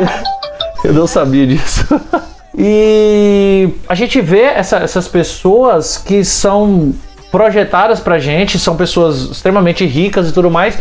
eu 0.87 0.93
não 0.93 1.09
sabia 1.09 1.47
disso. 1.49 1.85
E 2.55 3.71
a 3.89 3.95
gente 3.95 4.21
vê 4.21 4.43
essa, 4.43 4.77
essas 4.77 5.09
pessoas 5.09 5.97
que 5.97 6.23
são 6.23 6.93
projetadas 7.33 7.99
pra 7.99 8.19
gente, 8.19 8.59
são 8.59 8.77
pessoas 8.77 9.23
extremamente 9.23 9.87
ricas 9.87 10.29
e 10.29 10.33
tudo 10.33 10.51
mais, 10.51 10.79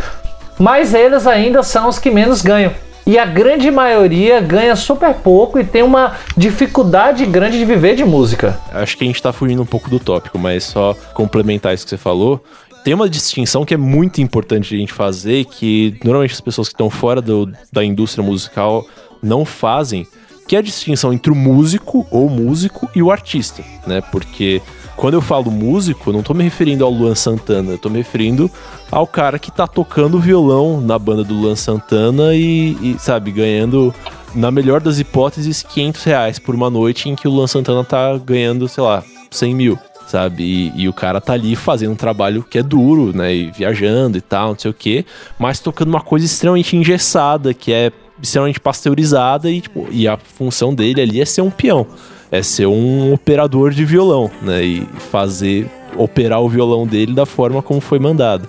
mas 0.59 0.93
eles 0.93 1.25
ainda 1.25 1.63
são 1.63 1.87
os 1.87 1.97
que 1.97 2.11
menos 2.11 2.41
ganham. 2.41 2.73
E 3.07 3.17
a 3.17 3.25
grande 3.25 3.71
maioria 3.71 4.39
ganha 4.39 4.75
super 4.75 5.15
pouco 5.15 5.59
e 5.59 5.63
tem 5.63 5.81
uma 5.81 6.17
dificuldade 6.37 7.25
grande 7.25 7.57
de 7.57 7.65
viver 7.65 7.95
de 7.95 8.03
música. 8.03 8.59
Acho 8.71 8.95
que 8.95 9.03
a 9.03 9.07
gente 9.07 9.21
tá 9.21 9.33
fugindo 9.33 9.61
um 9.61 9.65
pouco 9.65 9.89
do 9.89 9.99
tópico, 9.99 10.37
mas 10.37 10.65
só 10.65 10.95
complementar 11.13 11.73
isso 11.73 11.83
que 11.83 11.89
você 11.89 11.97
falou. 11.97 12.43
Tem 12.83 12.93
uma 12.93 13.09
distinção 13.09 13.65
que 13.65 13.73
é 13.73 13.77
muito 13.77 14.21
importante 14.21 14.75
a 14.75 14.77
gente 14.77 14.93
fazer, 14.93 15.45
que 15.45 15.97
normalmente 16.03 16.33
as 16.33 16.41
pessoas 16.41 16.67
que 16.67 16.73
estão 16.73 16.89
fora 16.89 17.21
do, 17.21 17.51
da 17.71 17.83
indústria 17.83 18.23
musical 18.23 18.85
não 19.21 19.45
fazem, 19.45 20.05
que 20.47 20.55
é 20.55 20.59
a 20.59 20.61
distinção 20.61 21.13
entre 21.13 21.31
o 21.31 21.35
músico 21.35 22.05
ou 22.11 22.29
músico 22.29 22.89
e 22.95 23.01
o 23.01 23.11
artista, 23.11 23.63
né? 23.87 24.01
Porque 24.11 24.61
quando 25.01 25.15
eu 25.15 25.21
falo 25.21 25.49
músico, 25.49 26.13
não 26.13 26.21
tô 26.21 26.31
me 26.31 26.43
referindo 26.43 26.85
ao 26.85 26.91
Luan 26.91 27.15
Santana, 27.15 27.71
eu 27.71 27.77
tô 27.79 27.89
me 27.89 27.97
referindo 27.97 28.51
ao 28.91 29.07
cara 29.07 29.39
que 29.39 29.51
tá 29.51 29.65
tocando 29.65 30.19
violão 30.19 30.79
na 30.79 30.99
banda 30.99 31.23
do 31.23 31.33
Luan 31.33 31.55
Santana 31.55 32.35
e, 32.35 32.77
e, 32.79 32.95
sabe, 32.99 33.31
ganhando, 33.31 33.91
na 34.35 34.51
melhor 34.51 34.79
das 34.79 34.99
hipóteses, 34.99 35.63
500 35.63 36.03
reais 36.03 36.37
por 36.37 36.53
uma 36.53 36.69
noite 36.69 37.09
em 37.09 37.15
que 37.15 37.27
o 37.27 37.31
Luan 37.31 37.47
Santana 37.47 37.83
tá 37.83 38.15
ganhando, 38.23 38.67
sei 38.67 38.83
lá, 38.83 39.03
100 39.31 39.55
mil, 39.55 39.79
sabe? 40.05 40.43
E, 40.43 40.83
e 40.83 40.87
o 40.87 40.93
cara 40.93 41.19
tá 41.19 41.33
ali 41.33 41.55
fazendo 41.55 41.93
um 41.93 41.95
trabalho 41.95 42.43
que 42.43 42.59
é 42.59 42.63
duro, 42.63 43.11
né? 43.11 43.33
E 43.33 43.49
viajando 43.49 44.19
e 44.19 44.21
tal, 44.21 44.49
não 44.49 44.59
sei 44.59 44.69
o 44.69 44.73
quê, 44.73 45.03
mas 45.39 45.59
tocando 45.59 45.89
uma 45.89 46.01
coisa 46.01 46.27
extremamente 46.27 46.77
engessada, 46.77 47.55
que 47.55 47.73
é 47.73 47.91
extremamente 48.21 48.59
pasteurizada 48.59 49.49
e, 49.49 49.61
tipo, 49.61 49.87
e 49.89 50.07
a 50.07 50.15
função 50.15 50.75
dele 50.75 51.01
ali 51.01 51.19
é 51.19 51.25
ser 51.25 51.41
um 51.41 51.49
peão 51.49 51.87
é 52.31 52.41
ser 52.41 52.65
um 52.65 53.13
operador 53.13 53.71
de 53.71 53.83
violão, 53.83 54.31
né? 54.41 54.63
E 54.63 54.87
fazer 55.11 55.69
operar 55.97 56.41
o 56.41 56.49
violão 56.49 56.87
dele 56.87 57.13
da 57.13 57.25
forma 57.25 57.61
como 57.61 57.81
foi 57.81 57.99
mandado. 57.99 58.47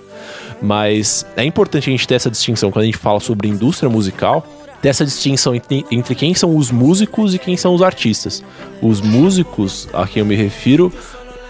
Mas 0.61 1.25
é 1.35 1.43
importante 1.43 1.89
a 1.89 1.91
gente 1.91 2.07
ter 2.07 2.15
essa 2.15 2.31
distinção 2.31 2.71
quando 2.71 2.83
a 2.83 2.85
gente 2.85 2.97
fala 2.97 3.19
sobre 3.19 3.49
indústria 3.49 3.89
musical, 3.89 4.47
ter 4.81 4.89
essa 4.89 5.03
distinção 5.03 5.53
entre, 5.53 5.85
entre 5.91 6.15
quem 6.15 6.33
são 6.33 6.55
os 6.55 6.71
músicos 6.71 7.33
e 7.33 7.39
quem 7.39 7.57
são 7.57 7.75
os 7.75 7.81
artistas. 7.81 8.41
Os 8.81 9.01
músicos 9.01 9.89
a 9.93 10.07
quem 10.07 10.21
eu 10.21 10.25
me 10.25 10.35
refiro 10.35 10.91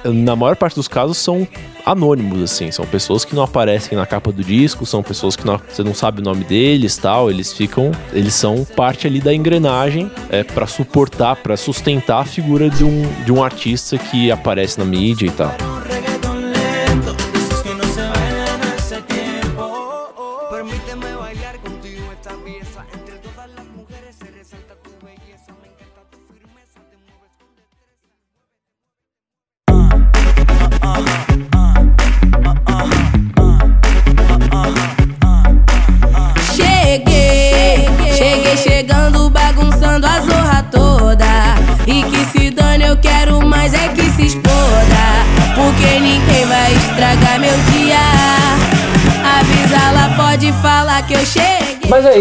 na 0.05 0.35
maior 0.35 0.55
parte 0.55 0.75
dos 0.75 0.87
casos, 0.87 1.17
são 1.17 1.47
anônimos, 1.85 2.41
assim. 2.41 2.71
São 2.71 2.85
pessoas 2.85 3.25
que 3.25 3.35
não 3.35 3.43
aparecem 3.43 3.97
na 3.97 4.05
capa 4.05 4.31
do 4.31 4.43
disco, 4.43 4.85
são 4.85 5.03
pessoas 5.03 5.35
que 5.35 5.45
não, 5.45 5.59
você 5.69 5.83
não 5.83 5.93
sabe 5.93 6.21
o 6.21 6.23
nome 6.23 6.43
deles 6.43 6.97
tal. 6.97 7.29
Eles 7.29 7.53
ficam. 7.53 7.91
Eles 8.11 8.33
são 8.33 8.65
parte 8.75 9.07
ali 9.07 9.19
da 9.19 9.33
engrenagem 9.33 10.11
é, 10.29 10.43
para 10.43 10.67
suportar, 10.67 11.35
para 11.37 11.57
sustentar 11.57 12.21
a 12.21 12.25
figura 12.25 12.69
de 12.69 12.83
um, 12.83 13.03
de 13.23 13.31
um 13.31 13.43
artista 13.43 13.97
que 13.97 14.31
aparece 14.31 14.79
na 14.79 14.85
mídia 14.85 15.27
e 15.27 15.31
tal. 15.31 15.55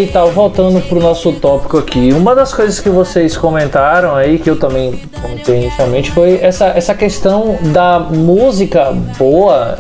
Tal, 0.07 0.29
tá, 0.29 0.33
voltando 0.33 0.81
pro 0.89 1.01
nosso 1.01 1.33
tópico 1.33 1.79
aqui, 1.79 2.13
uma 2.13 2.35
das 2.35 2.53
coisas 2.53 2.81
que 2.81 2.89
vocês 2.89 3.37
comentaram 3.37 4.15
aí, 4.15 4.39
que 4.39 4.49
eu 4.49 4.59
também 4.59 5.01
comentei 5.21 5.63
inicialmente, 5.63 6.11
foi 6.11 6.39
essa, 6.41 6.67
essa 6.67 6.95
questão 6.95 7.59
da 7.73 7.99
música 7.99 8.93
boa, 9.19 9.79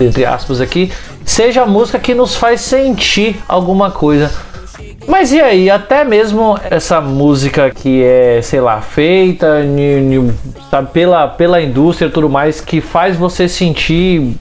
entre 0.00 0.24
aspas 0.24 0.60
aqui, 0.60 0.90
seja 1.24 1.62
a 1.62 1.66
música 1.66 1.98
que 1.98 2.14
nos 2.14 2.34
faz 2.34 2.60
sentir 2.60 3.36
alguma 3.48 3.90
coisa. 3.90 4.30
Mas 5.06 5.32
e 5.32 5.40
aí, 5.40 5.68
até 5.68 6.04
mesmo 6.04 6.58
essa 6.70 7.00
música 7.00 7.70
que 7.70 8.02
é, 8.04 8.40
sei 8.42 8.60
lá, 8.60 8.80
feita 8.80 9.58
sabe, 10.70 10.90
pela, 10.92 11.28
pela 11.28 11.60
indústria 11.60 12.06
e 12.06 12.10
tudo 12.10 12.28
mais, 12.28 12.60
que 12.60 12.80
faz 12.80 13.16
você 13.16 13.48
sentir, 13.48 14.36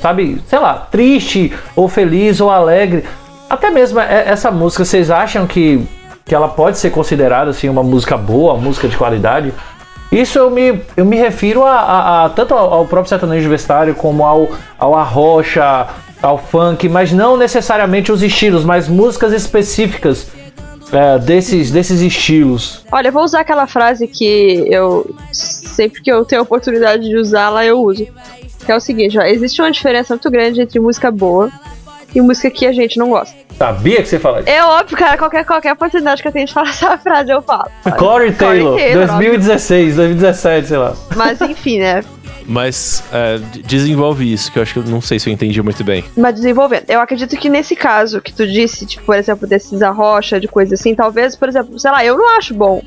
sabe, 0.00 0.40
sei 0.46 0.58
lá, 0.58 0.74
triste 0.74 1.52
ou 1.74 1.88
feliz 1.88 2.40
ou 2.40 2.50
alegre. 2.50 3.04
Até 3.52 3.68
mesmo 3.68 4.00
é, 4.00 4.30
essa 4.30 4.50
música, 4.50 4.82
vocês 4.82 5.10
acham 5.10 5.46
que, 5.46 5.86
que 6.24 6.34
ela 6.34 6.48
pode 6.48 6.78
ser 6.78 6.88
considerada 6.88 7.50
assim, 7.50 7.68
uma 7.68 7.82
música 7.82 8.16
boa, 8.16 8.54
uma 8.54 8.62
música 8.62 8.88
de 8.88 8.96
qualidade? 8.96 9.52
Isso 10.10 10.38
eu 10.38 10.50
me, 10.50 10.80
eu 10.96 11.04
me 11.04 11.16
refiro 11.16 11.62
a, 11.62 11.78
a, 11.78 12.24
a 12.24 12.28
tanto 12.30 12.54
ao, 12.54 12.72
ao, 12.72 12.86
próprio 12.86 13.10
sertanejo 13.10 13.40
universitário 13.40 13.94
como 13.94 14.24
ao, 14.24 14.48
ao 14.78 14.96
arrocha, 14.96 15.86
ao 16.22 16.38
funk, 16.38 16.88
mas 16.88 17.12
não 17.12 17.36
necessariamente 17.36 18.10
os 18.10 18.22
estilos, 18.22 18.64
mas 18.64 18.88
músicas 18.88 19.34
específicas 19.34 20.28
é, 20.90 21.18
desses, 21.18 21.70
desses 21.70 22.00
estilos. 22.00 22.82
Olha, 22.90 23.08
eu 23.08 23.12
vou 23.12 23.22
usar 23.22 23.40
aquela 23.40 23.66
frase 23.66 24.08
que 24.08 24.66
eu 24.70 25.14
sempre 25.30 26.00
que 26.00 26.10
eu 26.10 26.24
tenho 26.24 26.40
a 26.40 26.44
oportunidade 26.44 27.06
de 27.06 27.18
usá-la, 27.18 27.66
eu 27.66 27.82
uso. 27.82 28.06
Que 28.64 28.72
é 28.72 28.76
o 28.76 28.80
seguinte, 28.80 29.18
ó, 29.18 29.22
existe 29.22 29.60
uma 29.60 29.70
diferença 29.70 30.14
muito 30.14 30.30
grande 30.30 30.62
entre 30.62 30.80
música 30.80 31.10
boa 31.10 31.50
e 32.14 32.20
música 32.20 32.50
que 32.50 32.66
a 32.66 32.72
gente 32.72 32.98
não 32.98 33.10
gosta. 33.10 33.36
Sabia 33.56 34.02
que 34.02 34.08
você 34.08 34.18
falaria. 34.18 34.52
É 34.52 34.64
óbvio, 34.64 34.96
cara, 34.96 35.16
qualquer, 35.16 35.44
qualquer 35.44 35.72
oportunidade 35.72 36.22
que 36.22 36.28
eu 36.28 36.32
tenho 36.32 36.46
de 36.46 36.52
falar 36.52 36.70
essa 36.70 36.96
frase, 36.98 37.30
eu 37.30 37.42
falo. 37.42 37.70
Corey 37.98 38.32
Taylor, 38.32 38.76
Taylor, 38.76 39.06
2016, 39.06 39.96
2017, 39.96 40.68
sei 40.68 40.76
lá. 40.76 40.94
Mas 41.16 41.40
enfim, 41.40 41.78
né? 41.78 42.02
Mas 42.46 43.04
é, 43.12 43.38
desenvolve 43.64 44.30
isso, 44.30 44.50
que 44.50 44.58
eu 44.58 44.62
acho 44.62 44.72
que 44.74 44.78
eu 44.80 44.84
não 44.84 45.00
sei 45.00 45.18
se 45.18 45.28
eu 45.28 45.32
entendi 45.32 45.62
muito 45.62 45.84
bem. 45.84 46.04
Mas 46.16 46.34
desenvolvendo. 46.34 46.84
Eu 46.88 47.00
acredito 47.00 47.36
que 47.36 47.48
nesse 47.48 47.76
caso 47.76 48.20
que 48.20 48.32
tu 48.32 48.46
disse, 48.46 48.84
tipo, 48.84 49.04
por 49.04 49.16
exemplo, 49.16 49.46
desses 49.46 49.80
arrocha, 49.80 50.40
de 50.40 50.48
coisa 50.48 50.74
assim, 50.74 50.94
talvez, 50.94 51.36
por 51.36 51.48
exemplo, 51.48 51.78
sei 51.78 51.90
lá, 51.90 52.04
eu 52.04 52.16
não 52.16 52.36
acho 52.36 52.52
bom. 52.52 52.82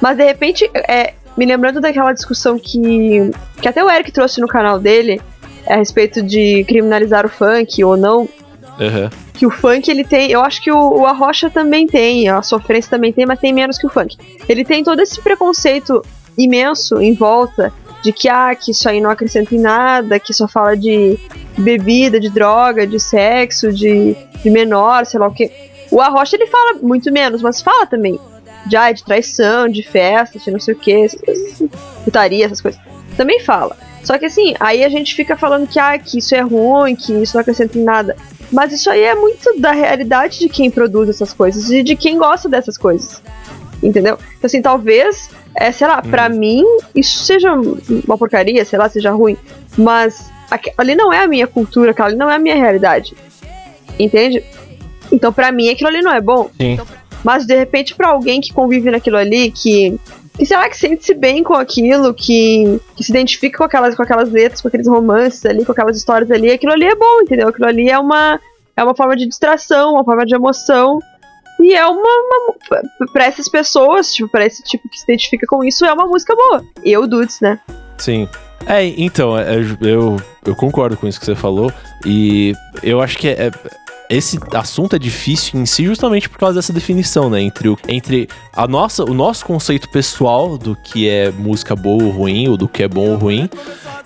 Mas 0.00 0.16
de 0.16 0.24
repente, 0.24 0.70
é, 0.74 1.12
me 1.36 1.44
lembrando 1.44 1.80
daquela 1.80 2.12
discussão 2.12 2.58
que, 2.58 3.30
que 3.60 3.68
até 3.68 3.84
o 3.84 3.90
Eric 3.90 4.10
trouxe 4.12 4.40
no 4.40 4.48
canal 4.48 4.78
dele, 4.78 5.20
a 5.66 5.76
respeito 5.76 6.22
de 6.22 6.64
criminalizar 6.64 7.26
o 7.26 7.28
funk 7.28 7.82
ou 7.84 7.96
não, 7.96 8.28
Aham. 8.78 9.10
que 9.32 9.46
o 9.46 9.50
funk 9.50 9.90
ele 9.90 10.04
tem, 10.04 10.30
eu 10.30 10.42
acho 10.42 10.62
que 10.62 10.70
o, 10.70 11.00
o 11.00 11.06
Arrocha 11.06 11.48
também 11.50 11.86
tem, 11.86 12.28
a 12.28 12.42
sofrência 12.42 12.90
também 12.90 13.12
tem, 13.12 13.24
mas 13.26 13.38
tem 13.38 13.52
menos 13.52 13.78
que 13.78 13.86
o 13.86 13.90
funk. 13.90 14.16
Ele 14.48 14.64
tem 14.64 14.84
todo 14.84 15.00
esse 15.00 15.20
preconceito 15.20 16.02
imenso 16.36 17.00
em 17.00 17.14
volta 17.14 17.72
de 18.02 18.12
que 18.12 18.28
ah, 18.28 18.54
que 18.54 18.70
isso 18.70 18.88
aí 18.88 19.00
não 19.00 19.10
acrescenta 19.10 19.54
em 19.54 19.58
nada, 19.58 20.20
que 20.20 20.32
só 20.32 20.46
fala 20.46 20.76
de 20.76 21.18
bebida, 21.58 22.20
de 22.20 22.28
droga, 22.28 22.86
de 22.86 23.00
sexo, 23.00 23.72
de, 23.72 24.14
de 24.42 24.50
menor, 24.50 25.06
sei 25.06 25.18
lá 25.18 25.26
o 25.26 25.32
que. 25.32 25.50
O 25.90 26.00
Arrocha 26.00 26.36
ele 26.36 26.46
fala 26.46 26.78
muito 26.82 27.10
menos, 27.10 27.42
mas 27.42 27.62
fala 27.62 27.86
também 27.86 28.18
de, 28.66 28.76
ah, 28.76 28.92
de 28.92 29.04
traição, 29.04 29.68
de 29.68 29.82
festa, 29.82 30.38
de 30.38 30.50
não 30.50 30.60
sei 30.60 30.74
o 30.74 30.78
que, 30.78 31.06
putaria, 32.04 32.46
essas 32.46 32.60
coisas. 32.60 32.80
Também 33.16 33.40
fala. 33.40 33.76
Só 34.04 34.18
que 34.18 34.26
assim, 34.26 34.54
aí 34.60 34.84
a 34.84 34.88
gente 34.88 35.14
fica 35.14 35.36
falando 35.36 35.66
que, 35.66 35.78
ah, 35.78 35.98
que 35.98 36.18
isso 36.18 36.34
é 36.34 36.40
ruim, 36.40 36.94
que 36.94 37.12
isso 37.12 37.36
não 37.36 37.40
acrescenta 37.40 37.78
em 37.78 37.82
nada. 37.82 38.16
Mas 38.52 38.72
isso 38.72 38.88
aí 38.90 39.02
é 39.02 39.14
muito 39.14 39.58
da 39.60 39.72
realidade 39.72 40.38
de 40.38 40.48
quem 40.48 40.70
produz 40.70 41.08
essas 41.08 41.32
coisas 41.32 41.70
e 41.70 41.82
de 41.82 41.96
quem 41.96 42.16
gosta 42.16 42.48
dessas 42.48 42.78
coisas. 42.78 43.22
Entendeu? 43.82 44.18
Então, 44.38 44.46
assim, 44.46 44.62
talvez, 44.62 45.28
é, 45.54 45.70
sei 45.70 45.86
lá, 45.86 46.00
pra 46.00 46.28
mim, 46.28 46.64
isso 46.94 47.24
seja 47.24 47.52
uma 47.52 48.16
porcaria, 48.16 48.64
sei 48.64 48.78
lá, 48.78 48.88
seja 48.88 49.10
ruim. 49.10 49.36
Mas 49.76 50.30
ali 50.78 50.94
não 50.94 51.12
é 51.12 51.24
a 51.24 51.26
minha 51.26 51.46
cultura, 51.46 51.90
aquela 51.90 52.08
ali 52.08 52.16
não 52.16 52.30
é 52.30 52.36
a 52.36 52.38
minha 52.38 52.54
realidade. 52.54 53.14
Entende? 53.98 54.42
Então, 55.12 55.32
pra 55.32 55.52
mim, 55.52 55.68
aquilo 55.68 55.88
ali 55.88 56.02
não 56.02 56.12
é 56.12 56.20
bom. 56.20 56.50
Sim. 56.58 56.78
Mas, 57.22 57.46
de 57.46 57.56
repente, 57.56 57.94
pra 57.94 58.08
alguém 58.08 58.40
que 58.40 58.52
convive 58.52 58.90
naquilo 58.90 59.16
ali, 59.16 59.50
que. 59.50 59.98
Que 60.36 60.44
sei 60.44 60.56
lá, 60.56 60.68
que 60.68 60.76
sente-se 60.76 61.14
bem 61.14 61.42
com 61.42 61.54
aquilo, 61.54 62.12
que, 62.12 62.78
que 62.94 63.02
se 63.02 63.10
identifica 63.10 63.58
com 63.58 63.64
aquelas, 63.64 63.94
com 63.94 64.02
aquelas 64.02 64.30
letras, 64.30 64.60
com 64.60 64.68
aqueles 64.68 64.86
romances 64.86 65.44
ali, 65.46 65.64
com 65.64 65.72
aquelas 65.72 65.96
histórias 65.96 66.30
ali, 66.30 66.50
aquilo 66.50 66.72
ali 66.72 66.84
é 66.84 66.94
bom, 66.94 67.22
entendeu? 67.22 67.48
Aquilo 67.48 67.66
ali 67.66 67.88
é 67.88 67.98
uma, 67.98 68.38
é 68.76 68.84
uma 68.84 68.94
forma 68.94 69.16
de 69.16 69.26
distração, 69.26 69.94
uma 69.94 70.04
forma 70.04 70.26
de 70.26 70.34
emoção. 70.34 70.98
E 71.58 71.74
é 71.74 71.86
uma. 71.86 71.96
uma 71.98 73.08
pra 73.12 73.24
essas 73.24 73.48
pessoas, 73.48 74.12
tipo, 74.12 74.28
pra 74.28 74.44
esse 74.44 74.62
tipo 74.62 74.86
que 74.90 74.98
se 74.98 75.04
identifica 75.04 75.46
com 75.46 75.64
isso, 75.64 75.86
é 75.86 75.92
uma 75.92 76.06
música 76.06 76.34
boa. 76.36 76.62
Eu, 76.84 77.06
Dudes, 77.06 77.40
né? 77.40 77.58
Sim. 77.96 78.28
É, 78.66 78.84
então, 78.84 79.38
é, 79.38 79.56
eu, 79.80 80.16
eu 80.44 80.54
concordo 80.54 80.96
com 80.98 81.06
isso 81.08 81.18
que 81.18 81.24
você 81.24 81.34
falou. 81.34 81.72
E 82.04 82.52
eu 82.82 83.00
acho 83.00 83.16
que 83.16 83.28
é, 83.28 83.46
é- 83.46 83.50
esse 84.08 84.38
assunto 84.54 84.96
é 84.96 84.98
difícil 84.98 85.60
em 85.60 85.66
si 85.66 85.84
justamente 85.84 86.28
por 86.28 86.38
causa 86.38 86.56
dessa 86.56 86.72
definição, 86.72 87.28
né? 87.28 87.40
Entre, 87.40 87.68
o, 87.68 87.78
entre 87.88 88.28
a 88.52 88.66
nossa, 88.66 89.04
o 89.04 89.14
nosso 89.14 89.44
conceito 89.44 89.88
pessoal 89.88 90.56
do 90.56 90.76
que 90.76 91.08
é 91.08 91.30
música 91.30 91.74
boa 91.74 92.02
ou 92.04 92.10
ruim, 92.10 92.48
ou 92.48 92.56
do 92.56 92.68
que 92.68 92.82
é 92.82 92.88
bom 92.88 93.10
ou 93.10 93.16
ruim, 93.16 93.48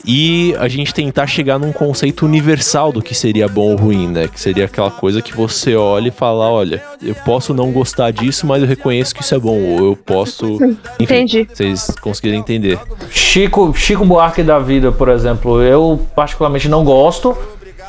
e 0.05 0.55
a 0.59 0.69
gente 0.69 0.95
tentar 0.95 1.27
chegar 1.27 1.59
num 1.59 1.73
conceito 1.73 2.25
universal 2.25 2.93
do 2.93 3.03
que 3.03 3.15
seria 3.15 3.49
bom 3.49 3.73
ou 3.73 3.77
ruim, 3.77 4.09
né? 4.09 4.29
Que 4.29 4.41
seria 4.41 4.65
aquela 4.65 4.91
coisa 4.91 5.21
que 5.21 5.37
você 5.37 5.77
olha 5.77 6.09
e 6.09 6.13
fala, 6.13 6.49
olha, 6.49 6.83
eu 7.03 7.15
posso 7.15 7.53
não 7.53 7.71
gostar 7.71 8.11
disso, 8.11 8.47
mas 8.47 8.63
eu 8.63 8.69
reconheço 8.69 9.15
que 9.15 9.23
isso 9.23 9.35
é 9.35 9.39
bom, 9.39 9.59
ou 9.59 9.91
eu 9.91 9.97
posso... 9.97 10.59
Enfim, 10.99 11.15
Entendi. 11.15 11.49
vocês 11.53 11.95
conseguiram 12.01 12.39
entender. 12.39 12.79
Chico, 13.11 13.73
Chico 13.75 14.05
Buarque 14.05 14.43
da 14.43 14.59
vida, 14.59 14.91
por 14.91 15.09
exemplo, 15.09 15.63
eu 15.63 16.01
particularmente 16.15 16.69
não 16.69 16.85
gosto, 16.85 17.37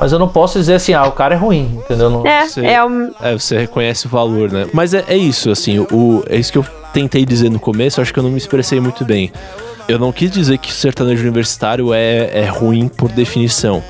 mas 0.02 0.12
eu 0.12 0.18
não 0.20 0.28
posso 0.28 0.58
dizer 0.60 0.74
assim, 0.74 0.94
ah, 0.94 1.06
o 1.06 1.12
cara 1.12 1.36
é 1.36 1.38
ruim, 1.38 1.80
entendeu? 1.86 2.10
Não- 2.10 2.26
É, 2.28 2.48
Sim. 2.48 2.66
é 2.66 2.84
um. 2.84 3.12
É, 3.22 3.34
você 3.34 3.58
reconhece 3.58 4.08
o 4.08 4.10
valor, 4.10 4.52
né? 4.52 4.66
Mas 4.74 4.94
é, 4.96 5.06
é 5.08 5.16
isso, 5.16 5.50
assim, 5.52 5.80
o, 5.80 6.24
é 6.28 6.36
isso 6.38 6.52
que 6.52 6.58
eu 6.58 6.66
tentei 6.92 7.24
dizer 7.26 7.50
no 7.52 7.60
começo, 7.60 8.00
eu 8.00 8.02
acho 8.02 8.12
que 8.12 8.18
eu 8.20 8.24
não 8.24 8.32
me 8.32 8.38
expressei 8.38 8.80
muito 8.80 9.06
bem. 9.06 9.32
Eu 9.88 10.00
não 10.00 10.12
quis 10.12 10.32
dizer 10.32 10.58
que 10.58 10.70
o 10.72 10.74
sertanejo 10.74 11.22
universitário 11.22 11.94
é, 11.94 12.30
é 12.34 12.46
ruim 12.48 12.88
por 12.88 13.10
definição, 13.12 13.84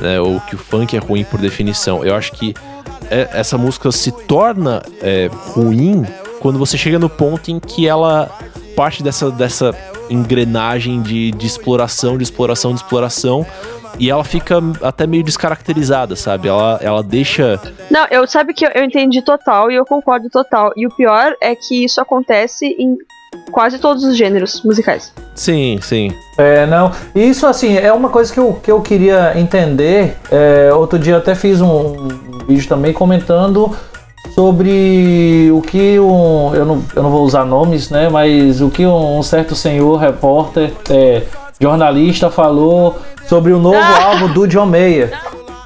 né? 0.00 0.18
Ou 0.20 0.40
que 0.40 0.54
o 0.54 0.58
funk 0.58 0.96
é 0.96 0.98
ruim 0.98 1.24
por 1.24 1.38
definição. 1.40 2.02
Eu 2.04 2.14
acho 2.14 2.32
que 2.32 2.54
é- 3.10 3.28
essa 3.32 3.58
música 3.58 3.92
se 3.92 4.10
torna 4.12 4.82
é, 5.02 5.28
ruim 5.54 6.06
quando 6.40 6.58
você 6.58 6.78
chega 6.78 6.98
no 6.98 7.08
ponto 7.10 7.50
em 7.50 7.60
que 7.60 7.86
ela 7.86 8.30
parte 8.74 9.02
dessa, 9.02 9.30
dessa 9.30 9.74
engrenagem 10.10 11.00
de, 11.00 11.30
de 11.30 11.46
exploração, 11.46 12.16
de 12.16 12.24
exploração, 12.24 12.72
de 12.72 12.80
exploração. 12.80 13.46
E 13.98 14.10
ela 14.10 14.24
fica 14.24 14.56
até 14.82 15.06
meio 15.06 15.22
descaracterizada, 15.22 16.16
sabe? 16.16 16.48
Ela, 16.48 16.78
ela 16.82 17.02
deixa 17.02 17.60
Não, 17.90 18.06
eu 18.10 18.26
sabe 18.26 18.54
que 18.54 18.64
eu, 18.64 18.70
eu 18.74 18.84
entendi 18.84 19.20
total 19.20 19.70
e 19.70 19.74
eu 19.74 19.84
concordo 19.84 20.30
total. 20.30 20.72
E 20.76 20.86
o 20.86 20.90
pior 20.90 21.34
é 21.40 21.54
que 21.54 21.84
isso 21.84 22.00
acontece 22.00 22.66
em 22.78 22.96
quase 23.50 23.78
todos 23.78 24.04
os 24.04 24.16
gêneros 24.16 24.62
musicais. 24.62 25.12
Sim, 25.34 25.78
sim. 25.82 26.12
É, 26.38 26.66
não. 26.66 26.92
Isso, 27.14 27.46
assim, 27.46 27.76
é 27.76 27.92
uma 27.92 28.08
coisa 28.08 28.32
que 28.32 28.40
eu, 28.40 28.54
que 28.54 28.70
eu 28.70 28.80
queria 28.80 29.38
entender. 29.38 30.16
É, 30.30 30.72
outro 30.72 30.98
dia 30.98 31.14
eu 31.14 31.18
até 31.18 31.34
fiz 31.34 31.60
um, 31.60 31.68
um 31.68 32.08
vídeo 32.46 32.68
também 32.68 32.92
comentando 32.92 33.76
sobre 34.30 35.50
o 35.52 35.60
que 35.62 35.98
um. 35.98 36.54
Eu 36.54 36.64
não, 36.64 36.82
eu 36.94 37.02
não 37.02 37.10
vou 37.10 37.24
usar 37.24 37.44
nomes, 37.44 37.90
né? 37.90 38.08
Mas 38.08 38.60
o 38.60 38.70
que 38.70 38.86
um 38.86 39.22
certo 39.22 39.54
senhor 39.54 39.96
repórter, 39.96 40.72
é, 40.88 41.22
jornalista, 41.60 42.30
falou 42.30 42.98
sobre 43.26 43.52
o 43.52 43.58
novo 43.58 43.78
álbum 43.78 44.32
do 44.32 44.46
John 44.46 44.66
Mayer. 44.66 45.12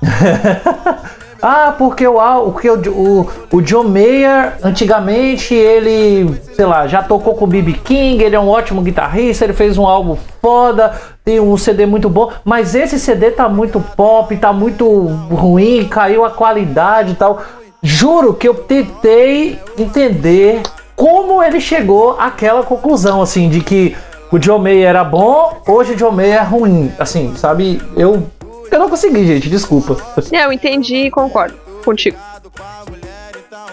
Ah, 1.46 1.74
porque 1.76 2.06
o, 2.06 2.18
porque 2.52 2.70
o, 2.70 2.80
o, 2.90 3.28
o 3.52 3.60
John 3.60 3.84
Mayer, 3.84 4.54
antigamente, 4.62 5.52
ele, 5.52 6.40
sei 6.54 6.64
lá, 6.64 6.86
já 6.86 7.02
tocou 7.02 7.34
com 7.34 7.44
o 7.44 7.46
B.B. 7.46 7.74
King, 7.84 8.24
ele 8.24 8.34
é 8.34 8.40
um 8.40 8.48
ótimo 8.48 8.80
guitarrista, 8.80 9.44
ele 9.44 9.52
fez 9.52 9.76
um 9.76 9.86
álbum 9.86 10.16
foda, 10.40 10.98
tem 11.22 11.40
um 11.40 11.54
CD 11.58 11.84
muito 11.84 12.08
bom, 12.08 12.32
mas 12.46 12.74
esse 12.74 12.98
CD 12.98 13.30
tá 13.30 13.46
muito 13.46 13.78
pop, 13.78 14.34
tá 14.38 14.54
muito 14.54 14.88
ruim, 15.30 15.86
caiu 15.86 16.24
a 16.24 16.30
qualidade 16.30 17.12
e 17.12 17.14
tal. 17.14 17.42
Juro 17.86 18.32
que 18.32 18.48
eu 18.48 18.54
tentei 18.54 19.60
entender 19.78 20.62
como 20.96 21.42
ele 21.42 21.60
chegou 21.60 22.18
àquela 22.18 22.62
conclusão, 22.62 23.20
assim, 23.20 23.50
de 23.50 23.60
que 23.60 23.94
o 24.32 24.38
John 24.38 24.58
Mayer 24.58 24.88
era 24.88 25.04
bom, 25.04 25.60
hoje 25.68 25.92
o 25.92 25.96
John 25.96 26.12
Mayer 26.12 26.36
é 26.36 26.42
ruim. 26.42 26.90
Assim, 26.98 27.36
sabe? 27.36 27.82
Eu, 27.94 28.26
eu 28.70 28.78
não 28.78 28.88
consegui, 28.88 29.26
gente, 29.26 29.50
desculpa. 29.50 29.98
É, 30.32 30.46
eu 30.46 30.52
entendi 30.52 30.96
e 30.96 31.10
concordo 31.10 31.54
contigo. 31.84 32.16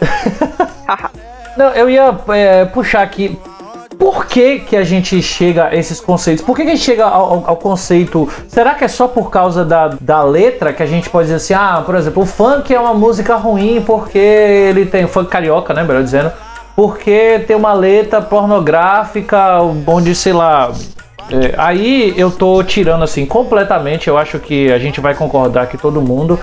Não, 1.58 1.70
eu 1.70 1.90
ia 1.90 2.14
é, 2.30 2.66
puxar 2.66 3.02
aqui. 3.02 3.40
Por 4.02 4.26
que, 4.26 4.58
que 4.58 4.76
a 4.76 4.84
gente 4.84 5.22
chega 5.22 5.66
a 5.68 5.76
esses 5.76 6.02
conceitos? 6.02 6.44
Por 6.44 6.56
que, 6.56 6.64
que 6.64 6.70
a 6.70 6.74
gente 6.74 6.84
chega 6.84 7.06
ao, 7.06 7.48
ao- 7.48 7.56
conceito? 7.56 8.28
Será 8.48 8.74
que 8.74 8.84
é 8.84 8.88
só 8.88 9.08
por 9.08 9.30
causa 9.30 9.64
da, 9.64 9.90
da 10.02 10.24
letra 10.24 10.74
que 10.74 10.82
a 10.82 10.88
gente 10.88 11.08
pode 11.08 11.26
dizer 11.26 11.36
assim, 11.36 11.54
ah, 11.54 11.84
por 11.86 11.94
exemplo, 11.94 12.24
o 12.24 12.26
funk 12.26 12.74
é 12.74 12.80
uma 12.80 12.96
música 12.96 13.36
ruim 13.36 13.84
porque 13.86 14.18
ele 14.18 14.88
tem. 14.88 15.06
Funk 15.06 15.30
carioca, 15.30 15.72
né? 15.76 15.84
Melhor 15.84 16.02
dizendo. 16.02 16.32
Porque 16.76 17.44
tem 17.46 17.56
uma 17.56 17.74
letra 17.74 18.24
pornográfica, 18.24 19.60
onde, 19.86 20.16
sei 20.16 20.34
lá. 20.34 20.72
é, 21.30 21.54
aí 21.56 22.16
eu 22.18 22.32
tô 22.32 22.64
tirando 22.64 23.04
assim 23.04 23.24
completamente. 23.28 24.08
Eu 24.08 24.18
acho 24.18 24.40
que 24.40 24.72
a 24.72 24.80
gente 24.80 25.00
vai 25.00 25.14
concordar 25.14 25.62
aqui 25.62 25.78
todo 25.78 26.02
mundo 26.02 26.40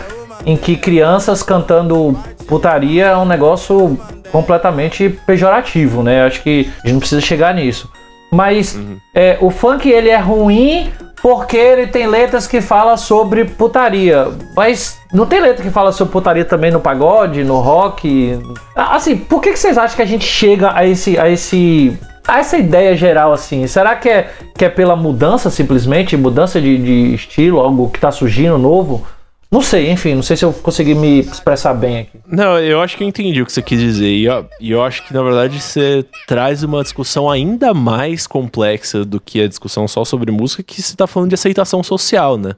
em 0.47 0.57
que 0.57 0.77
crianças 0.77 1.43
cantando 1.43 2.17
putaria 2.47 3.07
é 3.07 3.17
um 3.17 3.27
negócio 3.27 3.99
completamente 4.31 5.09
pejorativo, 5.27 6.03
né? 6.03 6.25
Acho 6.25 6.43
que 6.43 6.71
a 6.85 6.87
gente 6.87 6.93
não 6.93 7.01
precisa 7.01 7.21
chegar 7.21 7.55
nisso. 7.55 7.91
Mas 8.31 8.79
é, 9.15 9.39
o 9.41 9.51
funk 9.51 9.89
ele 9.89 10.11
é 10.11 10.19
ruim 10.19 10.93
porque 11.21 11.57
ele 11.57 11.87
tem 11.87 12.07
letras 12.07 12.47
que 12.47 12.61
falam 12.61 12.97
sobre 12.97 13.45
putaria. 13.45 14.29
Mas 14.55 14.99
não 15.13 15.27
tem 15.27 15.41
letra 15.41 15.63
que 15.63 15.71
fala 15.71 15.93
sobre 15.93 16.13
putaria 16.13 16.45
também 16.45 16.71
no 16.71 16.81
pagode, 16.81 17.43
no 17.43 17.59
rock. 17.61 18.39
Assim, 18.75 19.17
por 19.17 19.41
que, 19.41 19.53
que 19.53 19.59
vocês 19.59 19.79
acham 19.79 19.97
que 19.97 20.03
a 20.03 20.07
gente 20.07 20.25
chega 20.25 20.73
a 20.75 20.87
esse, 20.87 21.19
a 21.19 21.29
esse 21.29 21.99
a 22.27 22.39
essa 22.39 22.59
ideia 22.59 22.95
geral 22.95 23.33
assim? 23.33 23.67
Será 23.67 23.97
que 23.97 24.09
é, 24.09 24.31
que 24.57 24.65
é 24.65 24.69
pela 24.69 24.95
mudança 24.95 25.49
simplesmente, 25.49 26.17
mudança 26.17 26.61
de, 26.61 26.77
de 26.77 27.15
estilo, 27.15 27.59
algo 27.59 27.89
que 27.89 27.99
tá 27.99 28.11
surgindo 28.11 28.59
novo? 28.59 29.07
Não 29.51 29.63
sei, 29.63 29.91
enfim, 29.91 30.15
não 30.15 30.23
sei 30.23 30.37
se 30.37 30.45
eu 30.45 30.53
consegui 30.53 30.95
me 30.95 31.21
expressar 31.21 31.73
bem 31.73 32.01
aqui. 32.01 32.21
Não, 32.27 32.59
eu 32.59 32.83
acho 32.83 32.99
que 32.99 33.03
eu 33.03 33.09
entendi 33.09 33.41
o 33.41 33.47
que 33.47 33.53
você 33.53 33.63
quis 33.63 33.81
dizer. 33.81 34.11
E 34.11 34.27
eu, 34.27 34.47
eu 34.61 34.83
acho 34.83 35.07
que, 35.07 35.15
na 35.15 35.23
verdade, 35.23 35.59
você 35.59 36.05
traz 36.27 36.63
uma 36.63 36.83
discussão 36.83 37.31
ainda 37.31 37.73
mais 37.73 38.27
complexa 38.27 39.07
do 39.07 39.19
que 39.19 39.41
a 39.41 39.49
discussão 39.49 39.89
só 39.89 40.05
sobre 40.05 40.31
música, 40.31 40.63
que 40.63 40.83
você 40.83 40.95
tá 40.95 41.07
falando 41.07 41.31
de 41.31 41.35
aceitação 41.35 41.83
social, 41.83 42.37
né? 42.37 42.53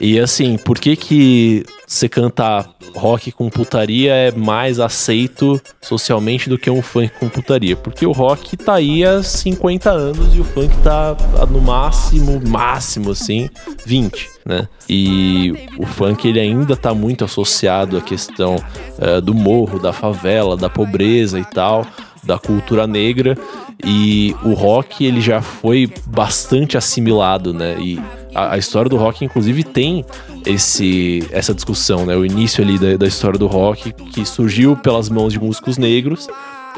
E 0.00 0.18
assim, 0.18 0.56
por 0.56 0.78
que 0.78 0.96
que 0.96 1.64
você 1.86 2.08
cantar 2.08 2.68
rock 2.94 3.30
com 3.32 3.48
putaria 3.48 4.12
é 4.12 4.30
mais 4.32 4.80
aceito 4.80 5.60
socialmente 5.80 6.48
do 6.48 6.58
que 6.58 6.70
um 6.70 6.82
funk 6.82 7.12
com 7.18 7.28
putaria? 7.28 7.76
Porque 7.76 8.06
o 8.06 8.12
rock 8.12 8.56
tá 8.56 8.74
aí 8.74 9.04
há 9.04 9.22
50 9.22 9.90
anos 9.90 10.34
e 10.34 10.40
o 10.40 10.44
funk 10.44 10.74
tá 10.78 11.16
no 11.50 11.60
máximo, 11.60 12.40
máximo 12.46 13.10
assim, 13.10 13.48
20, 13.86 14.30
né? 14.44 14.68
E 14.88 15.52
o 15.78 15.86
funk 15.86 16.26
ele 16.26 16.40
ainda 16.40 16.76
tá 16.76 16.92
muito 16.92 17.24
associado 17.24 17.96
à 17.96 18.00
questão 18.00 18.56
uh, 18.56 19.20
do 19.20 19.34
morro, 19.34 19.78
da 19.78 19.92
favela, 19.92 20.56
da 20.56 20.68
pobreza 20.68 21.38
e 21.38 21.44
tal 21.44 21.86
da 22.24 22.38
cultura 22.38 22.86
negra 22.86 23.36
e 23.84 24.34
o 24.42 24.54
rock 24.54 25.04
ele 25.04 25.20
já 25.20 25.42
foi 25.42 25.92
bastante 26.06 26.76
assimilado, 26.76 27.52
né? 27.52 27.76
E 27.78 28.00
a, 28.34 28.54
a, 28.54 28.58
história 28.58 28.88
do 28.88 28.96
rock, 28.96 29.24
inclusive, 29.24 29.64
tem 29.64 30.04
esse, 30.44 31.26
essa 31.30 31.54
discussão, 31.54 32.04
né? 32.04 32.16
O 32.16 32.24
início 32.24 32.62
ali 32.62 32.78
da, 32.78 32.96
da 32.96 33.06
história 33.06 33.38
do 33.38 33.46
rock, 33.46 33.92
que 33.92 34.24
surgiu 34.24 34.76
pelas 34.76 35.08
mãos 35.08 35.32
de 35.32 35.40
músicos 35.40 35.78
negros, 35.78 36.28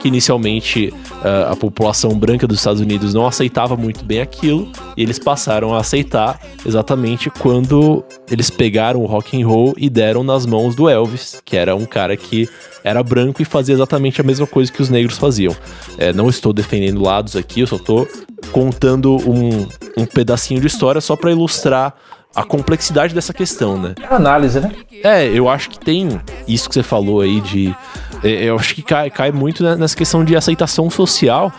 que 0.01 0.09
inicialmente 0.09 0.93
uh, 1.23 1.53
a 1.53 1.57
população 1.57 2.17
branca 2.19 2.47
dos 2.47 2.59
Estados 2.59 2.81
Unidos 2.81 3.15
não 3.15 3.27
aceitava 3.27 3.77
muito 3.77 4.05
bem 4.05 4.21
aquilo, 4.21 4.71
e 4.97 5.03
eles 5.03 5.19
passaram 5.19 5.75
a 5.75 5.79
aceitar 5.79 6.41
exatamente 6.65 7.31
quando 7.31 8.05
eles 8.31 8.51
pegaram 8.51 9.01
o 9.01 9.07
rock 9.07 9.41
and 9.41 9.47
roll 9.47 9.75
e 9.77 9.89
deram 9.89 10.23
nas 10.23 10.47
mãos 10.47 10.75
do 10.75 10.89
Elvis, 10.89 11.41
que 11.45 11.57
era 11.57 11.75
um 11.75 11.87
cara 11.87 12.17
que 12.17 12.49
era 12.85 13.03
branco 13.03 13.43
e 13.43 13.45
fazia 13.45 13.75
exatamente 13.75 14.21
a 14.21 14.25
mesma 14.25 14.47
coisa 14.47 14.71
que 14.71 14.81
os 14.81 14.89
negros 14.89 15.19
faziam. 15.19 15.55
É, 15.99 16.13
não 16.13 16.29
estou 16.29 16.53
defendendo 16.53 17.03
lados 17.03 17.35
aqui, 17.35 17.61
eu 17.61 17.67
só 17.67 17.77
estou 17.77 18.07
contando 18.53 19.17
um, 19.29 19.67
um 19.97 20.07
pedacinho 20.07 20.61
de 20.61 20.67
história 20.67 21.01
só 21.01 21.17
para 21.17 21.33
ilustrar 21.33 21.95
a 22.37 22.45
complexidade 22.45 23.15
dessa 23.15 23.33
questão, 23.33 23.81
né? 23.81 23.95
É 23.99 24.15
análise, 24.15 24.61
né? 24.61 24.71
É, 25.03 25.27
eu 25.27 25.49
acho 25.49 25.71
que 25.71 25.79
tem 25.79 26.21
isso 26.47 26.69
que 26.69 26.75
você 26.75 26.83
falou 26.83 27.23
aí 27.23 27.41
de. 27.41 27.75
É, 28.23 28.45
eu 28.45 28.57
acho 28.57 28.75
que 28.75 28.83
cai, 28.83 29.11
cai 29.11 29.33
muito 29.33 29.63
nessa 29.77 29.97
questão 29.97 30.23
de 30.23 30.37
aceitação 30.37 30.91
social, 30.91 31.51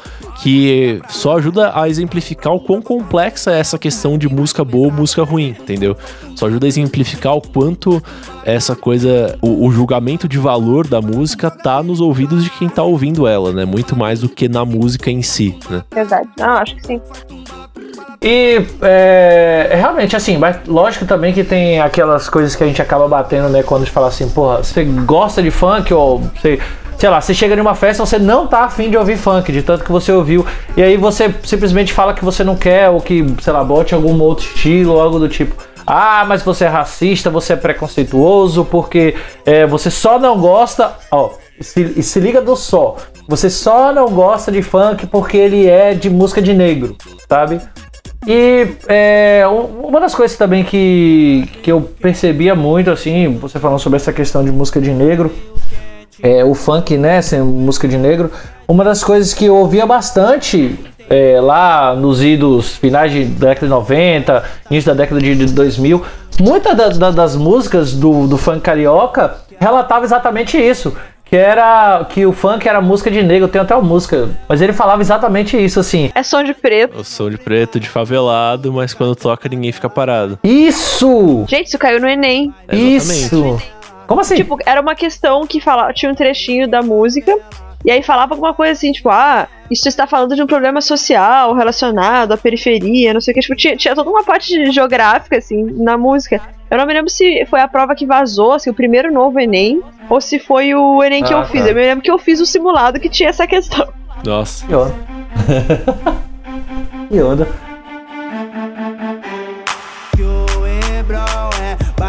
que 0.41 1.01
só 1.09 1.37
ajuda 1.37 1.71
a 1.73 1.89
exemplificar 1.89 2.53
o 2.53 2.59
quão 2.59 2.81
complexa 2.81 3.51
é 3.51 3.59
essa 3.59 3.79
questão 3.79 4.17
de 4.17 4.29
música 4.29 4.63
boa 4.63 4.87
ou 4.87 4.91
música 4.91 5.23
ruim, 5.23 5.55
entendeu? 5.59 5.97
Só 6.35 6.45
ajuda 6.45 6.67
a 6.67 6.69
exemplificar 6.69 7.35
o 7.35 7.41
quanto 7.41 8.01
essa 8.45 8.75
coisa, 8.75 9.37
o, 9.41 9.65
o 9.65 9.71
julgamento 9.71 10.27
de 10.27 10.37
valor 10.37 10.87
da 10.87 11.01
música 11.01 11.49
tá 11.49 11.81
nos 11.81 11.99
ouvidos 11.99 12.43
de 12.43 12.51
quem 12.51 12.69
tá 12.69 12.83
ouvindo 12.83 13.25
ela, 13.25 13.51
né? 13.51 13.65
Muito 13.65 13.95
mais 13.95 14.19
do 14.19 14.29
que 14.29 14.47
na 14.47 14.63
música 14.63 15.09
em 15.09 15.23
si, 15.23 15.57
né? 15.69 15.83
Verdade. 15.91 16.29
Não, 16.37 16.49
acho 16.49 16.75
que 16.75 16.85
sim. 16.85 17.01
E 18.21 18.65
é, 18.81 19.69
realmente, 19.73 20.15
assim, 20.15 20.37
mas 20.37 20.57
lógico 20.67 21.05
também 21.05 21.33
que 21.33 21.43
tem 21.43 21.79
aquelas 21.79 22.27
coisas 22.27 22.55
que 22.55 22.63
a 22.63 22.67
gente 22.67 22.81
acaba 22.81 23.07
batendo, 23.07 23.49
né? 23.49 23.61
Quando 23.61 23.83
a 23.83 23.85
gente 23.85 23.93
fala 23.93 24.07
assim, 24.07 24.27
porra, 24.29 24.63
você 24.63 24.83
gosta 24.83 25.41
de 25.41 25.51
funk 25.51 25.93
ou 25.93 26.19
você. 26.19 26.59
Sei 26.97 27.09
lá, 27.09 27.21
você 27.21 27.31
chega 27.31 27.55
numa 27.55 27.75
festa 27.75 28.03
você 28.03 28.17
não 28.17 28.47
tá 28.47 28.61
afim 28.61 28.89
de 28.89 28.97
ouvir 28.97 29.17
funk, 29.17 29.51
de 29.51 29.61
tanto 29.61 29.83
que 29.83 29.91
você 29.91 30.11
ouviu, 30.11 30.43
e 30.75 30.81
aí 30.81 30.97
você 30.97 31.31
simplesmente 31.43 31.93
fala 31.93 32.11
que 32.11 32.25
você 32.25 32.43
não 32.43 32.55
quer, 32.55 32.89
ou 32.89 32.99
que, 32.99 33.23
sei 33.39 33.53
lá, 33.53 33.63
bote 33.63 33.93
algum 33.93 34.19
outro 34.19 34.43
estilo, 34.43 34.93
ou 34.93 35.01
algo 35.01 35.19
do 35.19 35.29
tipo. 35.29 35.55
Ah, 35.85 36.25
mas 36.27 36.41
você 36.41 36.65
é 36.65 36.67
racista, 36.67 37.29
você 37.29 37.53
é 37.53 37.55
preconceituoso, 37.55 38.65
porque 38.65 39.15
é, 39.45 39.67
você 39.67 39.91
só 39.91 40.17
não 40.17 40.39
gosta. 40.39 40.95
Ó, 41.11 41.33
se, 41.61 42.01
se 42.01 42.19
liga 42.19 42.41
do 42.41 42.55
só. 42.55 42.97
Você 43.27 43.49
só 43.49 43.93
não 43.93 44.09
gosta 44.09 44.51
de 44.51 44.61
funk 44.61 45.05
porque 45.07 45.37
ele 45.37 45.67
é 45.67 45.93
de 45.93 46.09
música 46.09 46.41
de 46.41 46.53
negro, 46.53 46.95
sabe? 47.29 47.61
E 48.25 48.67
é, 48.87 49.43
uma 49.47 49.99
das 49.99 50.15
coisas 50.15 50.37
também 50.37 50.63
que, 50.63 51.49
que 51.61 51.71
eu 51.71 51.81
percebia 51.81 52.55
muito, 52.55 52.89
assim, 52.89 53.37
você 53.37 53.59
falando 53.59 53.79
sobre 53.79 53.97
essa 53.97 54.11
questão 54.11 54.43
de 54.43 54.51
música 54.51 54.81
de 54.81 54.91
negro, 54.91 55.31
é, 56.21 56.43
o 56.43 56.53
funk, 56.53 56.97
né, 56.97 57.21
sem 57.21 57.41
música 57.41 57.87
de 57.87 57.97
negro, 57.97 58.31
uma 58.67 58.83
das 58.83 59.03
coisas 59.03 59.33
que 59.33 59.45
eu 59.45 59.55
ouvia 59.55 59.85
bastante 59.85 60.77
é, 61.09 61.39
lá 61.39 61.95
nos 61.95 62.23
idos 62.23 62.75
finais 62.75 63.11
de, 63.11 63.25
da 63.25 63.49
década 63.49 63.67
de 63.67 63.71
90, 63.71 64.43
início 64.71 64.93
da 64.93 65.03
década 65.03 65.21
de 65.21 65.45
2000, 65.45 66.03
muitas 66.39 66.75
da, 66.75 66.89
da, 66.89 67.11
das 67.11 67.35
músicas 67.35 67.93
do, 67.93 68.27
do 68.27 68.37
funk 68.37 68.61
carioca 68.61 69.35
relatavam 69.59 70.03
exatamente 70.03 70.57
isso 70.57 70.95
que 71.29 71.35
era 71.35 72.05
que 72.09 72.25
o 72.25 72.31
funk 72.31 72.67
era 72.67 72.81
música 72.81 73.11
de 73.11 73.21
negro, 73.21 73.47
tem 73.47 73.61
até 73.61 73.75
uma 73.75 73.83
música, 73.83 74.29
mas 74.47 74.61
ele 74.61 74.73
falava 74.73 75.01
exatamente 75.01 75.57
isso 75.57 75.79
assim. 75.79 76.11
É 76.15 76.23
som 76.23 76.43
de 76.43 76.53
preto. 76.53 76.99
O 76.99 77.03
som 77.03 77.29
de 77.29 77.37
preto 77.37 77.79
de 77.79 77.89
favelado, 77.89 78.71
mas 78.71 78.93
quando 78.93 79.15
toca 79.15 79.49
ninguém 79.49 79.71
fica 79.71 79.89
parado. 79.89 80.39
Isso! 80.43 81.45
Gente, 81.47 81.67
isso 81.67 81.77
caiu 81.77 81.99
no 81.99 82.07
ENEM. 82.07 82.53
Isso. 82.71 83.61
Como 84.07 84.21
assim? 84.21 84.35
Tipo, 84.35 84.57
era 84.65 84.79
uma 84.79 84.95
questão 84.95 85.45
que 85.45 85.59
falava, 85.59 85.93
tinha 85.93 86.11
um 86.11 86.15
trechinho 86.15 86.67
da 86.67 86.81
música 86.81 87.37
e 87.85 87.91
aí 87.91 88.01
falava 88.01 88.33
alguma 88.33 88.53
coisa 88.53 88.73
assim, 88.73 88.91
tipo, 88.91 89.09
ah, 89.09 89.47
isso 89.69 89.87
está 89.87 90.07
falando 90.07 90.35
de 90.35 90.41
um 90.41 90.47
problema 90.47 90.81
social 90.81 91.53
relacionado 91.53 92.31
à 92.31 92.37
periferia, 92.37 93.13
não 93.13 93.21
sei 93.21 93.31
o 93.31 93.35
que. 93.35 93.41
Tipo, 93.41 93.55
tinha, 93.55 93.75
tinha 93.75 93.93
toda 93.93 94.09
uma 94.09 94.23
parte 94.23 94.71
geográfica, 94.71 95.37
assim, 95.37 95.63
na 95.81 95.97
música. 95.97 96.41
Eu 96.69 96.77
não 96.77 96.85
me 96.85 96.93
lembro 96.93 97.09
se 97.09 97.45
foi 97.45 97.61
a 97.61 97.67
prova 97.67 97.95
que 97.95 98.05
vazou, 98.05 98.53
assim, 98.53 98.69
o 98.69 98.73
primeiro 98.73 99.11
novo 99.11 99.39
Enem, 99.39 99.81
ou 100.09 100.19
se 100.19 100.37
foi 100.37 100.73
o 100.75 101.03
Enem 101.03 101.23
que 101.23 101.33
ah, 101.33 101.37
eu 101.37 101.45
fiz. 101.45 101.63
Tá. 101.63 101.69
Eu 101.69 101.75
me 101.75 101.81
lembro 101.81 102.03
que 102.03 102.11
eu 102.11 102.17
fiz 102.17 102.39
o 102.39 102.45
simulado 102.45 102.99
que 102.99 103.09
tinha 103.09 103.29
essa 103.29 103.47
questão. 103.47 103.87
Nossa. 104.25 104.65
Que 104.67 104.75
onda. 104.75 104.95
que 107.09 107.21
onda. 107.21 107.47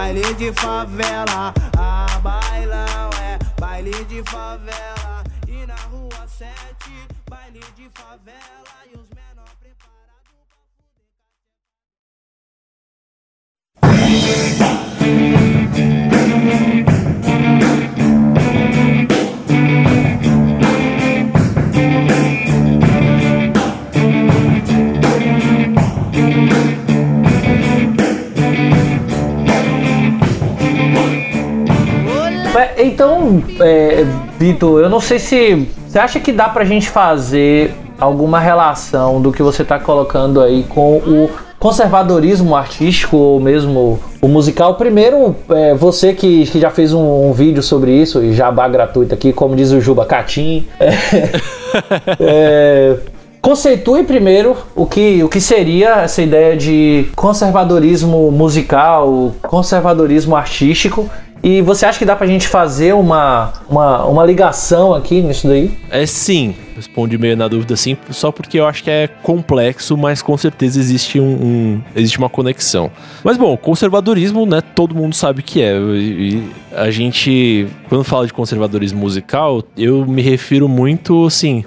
baile 0.08 0.34
de 0.34 0.52
favela, 0.52 1.52
a 1.76 2.18
bailão 2.20 3.10
é 3.22 3.38
baile 3.60 3.92
de 4.06 4.22
favela. 4.30 4.97
Então, 32.98 33.42
é, 33.60 34.04
Vitor, 34.38 34.80
eu 34.80 34.88
não 34.88 35.00
sei 35.00 35.18
se 35.18 35.68
você 35.86 35.98
acha 35.98 36.18
que 36.18 36.32
dá 36.32 36.48
pra 36.48 36.64
gente 36.64 36.88
fazer 36.88 37.72
alguma 38.00 38.40
relação 38.40 39.20
do 39.20 39.32
que 39.32 39.42
você 39.42 39.64
tá 39.64 39.78
colocando 39.78 40.40
aí 40.40 40.64
com 40.64 40.96
o 40.96 41.30
conservadorismo 41.58 42.54
artístico 42.54 43.16
ou 43.16 43.40
mesmo 43.40 43.98
o 44.20 44.28
musical. 44.28 44.74
Primeiro, 44.76 45.34
é, 45.50 45.74
você 45.74 46.14
que, 46.14 46.46
que 46.46 46.60
já 46.60 46.70
fez 46.70 46.92
um, 46.92 47.28
um, 47.28 47.32
vídeo 47.32 47.62
sobre 47.62 47.90
isso, 47.90 48.22
e 48.22 48.32
jabá 48.32 48.68
gratuito 48.68 49.14
aqui, 49.14 49.32
como 49.32 49.56
diz 49.56 49.72
o 49.72 49.80
Juba 49.80 50.04
Catim. 50.04 50.66
É, 50.78 50.90
é, 52.20 52.96
conceitue 53.40 54.04
primeiro 54.04 54.56
o 54.74 54.86
que, 54.86 55.22
o 55.22 55.28
que 55.28 55.40
seria 55.40 56.02
essa 56.02 56.22
ideia 56.22 56.56
de 56.56 57.08
conservadorismo 57.16 58.30
musical, 58.30 59.32
conservadorismo 59.42 60.36
artístico 60.36 61.10
e 61.42 61.62
você 61.62 61.86
acha 61.86 61.98
que 61.98 62.04
dá 62.04 62.16
pra 62.16 62.26
gente 62.26 62.48
fazer 62.48 62.94
uma, 62.94 63.52
uma, 63.68 64.04
uma 64.04 64.24
ligação 64.24 64.94
aqui 64.94 65.20
nisso 65.20 65.46
daí? 65.46 65.70
É 65.90 66.04
sim, 66.06 66.54
respondi 66.74 67.16
meio 67.16 67.36
na 67.36 67.46
dúvida 67.46 67.76
sim, 67.76 67.96
só 68.10 68.32
porque 68.32 68.58
eu 68.58 68.66
acho 68.66 68.82
que 68.82 68.90
é 68.90 69.08
complexo, 69.22 69.96
mas 69.96 70.20
com 70.20 70.36
certeza 70.36 70.78
existe 70.80 71.20
um, 71.20 71.24
um 71.24 71.82
existe 71.94 72.18
uma 72.18 72.28
conexão. 72.28 72.90
Mas 73.22 73.36
bom, 73.36 73.56
conservadorismo, 73.56 74.46
né, 74.46 74.60
todo 74.60 74.94
mundo 74.94 75.14
sabe 75.14 75.42
que 75.42 75.62
é. 75.62 75.76
E 75.78 76.50
a 76.72 76.90
gente, 76.90 77.68
quando 77.88 78.04
fala 78.04 78.26
de 78.26 78.32
conservadorismo 78.32 78.98
musical, 78.98 79.62
eu 79.76 80.04
me 80.04 80.22
refiro 80.22 80.68
muito, 80.68 81.26
assim, 81.26 81.64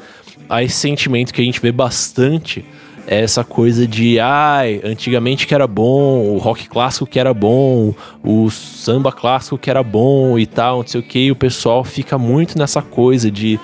a 0.49 0.61
esse 0.61 0.75
sentimento 0.75 1.33
que 1.33 1.41
a 1.41 1.45
gente 1.45 1.61
vê 1.61 1.71
bastante 1.71 2.65
essa 3.07 3.43
coisa 3.43 3.87
de, 3.87 4.19
ai, 4.19 4.81
antigamente 4.83 5.47
que 5.47 5.53
era 5.53 5.67
bom, 5.67 6.27
o 6.27 6.37
rock 6.37 6.67
clássico 6.69 7.05
que 7.05 7.19
era 7.19 7.33
bom, 7.33 7.93
o 8.23 8.49
samba 8.49 9.11
clássico 9.11 9.57
que 9.57 9.69
era 9.69 9.83
bom 9.83 10.37
e 10.37 10.45
tal, 10.45 10.79
não 10.79 10.87
sei 10.87 11.01
o 11.01 11.03
que, 11.03 11.31
o 11.31 11.35
pessoal 11.35 11.83
fica 11.83 12.17
muito 12.17 12.57
nessa 12.57 12.81
coisa 12.81 13.29
de, 13.29 13.59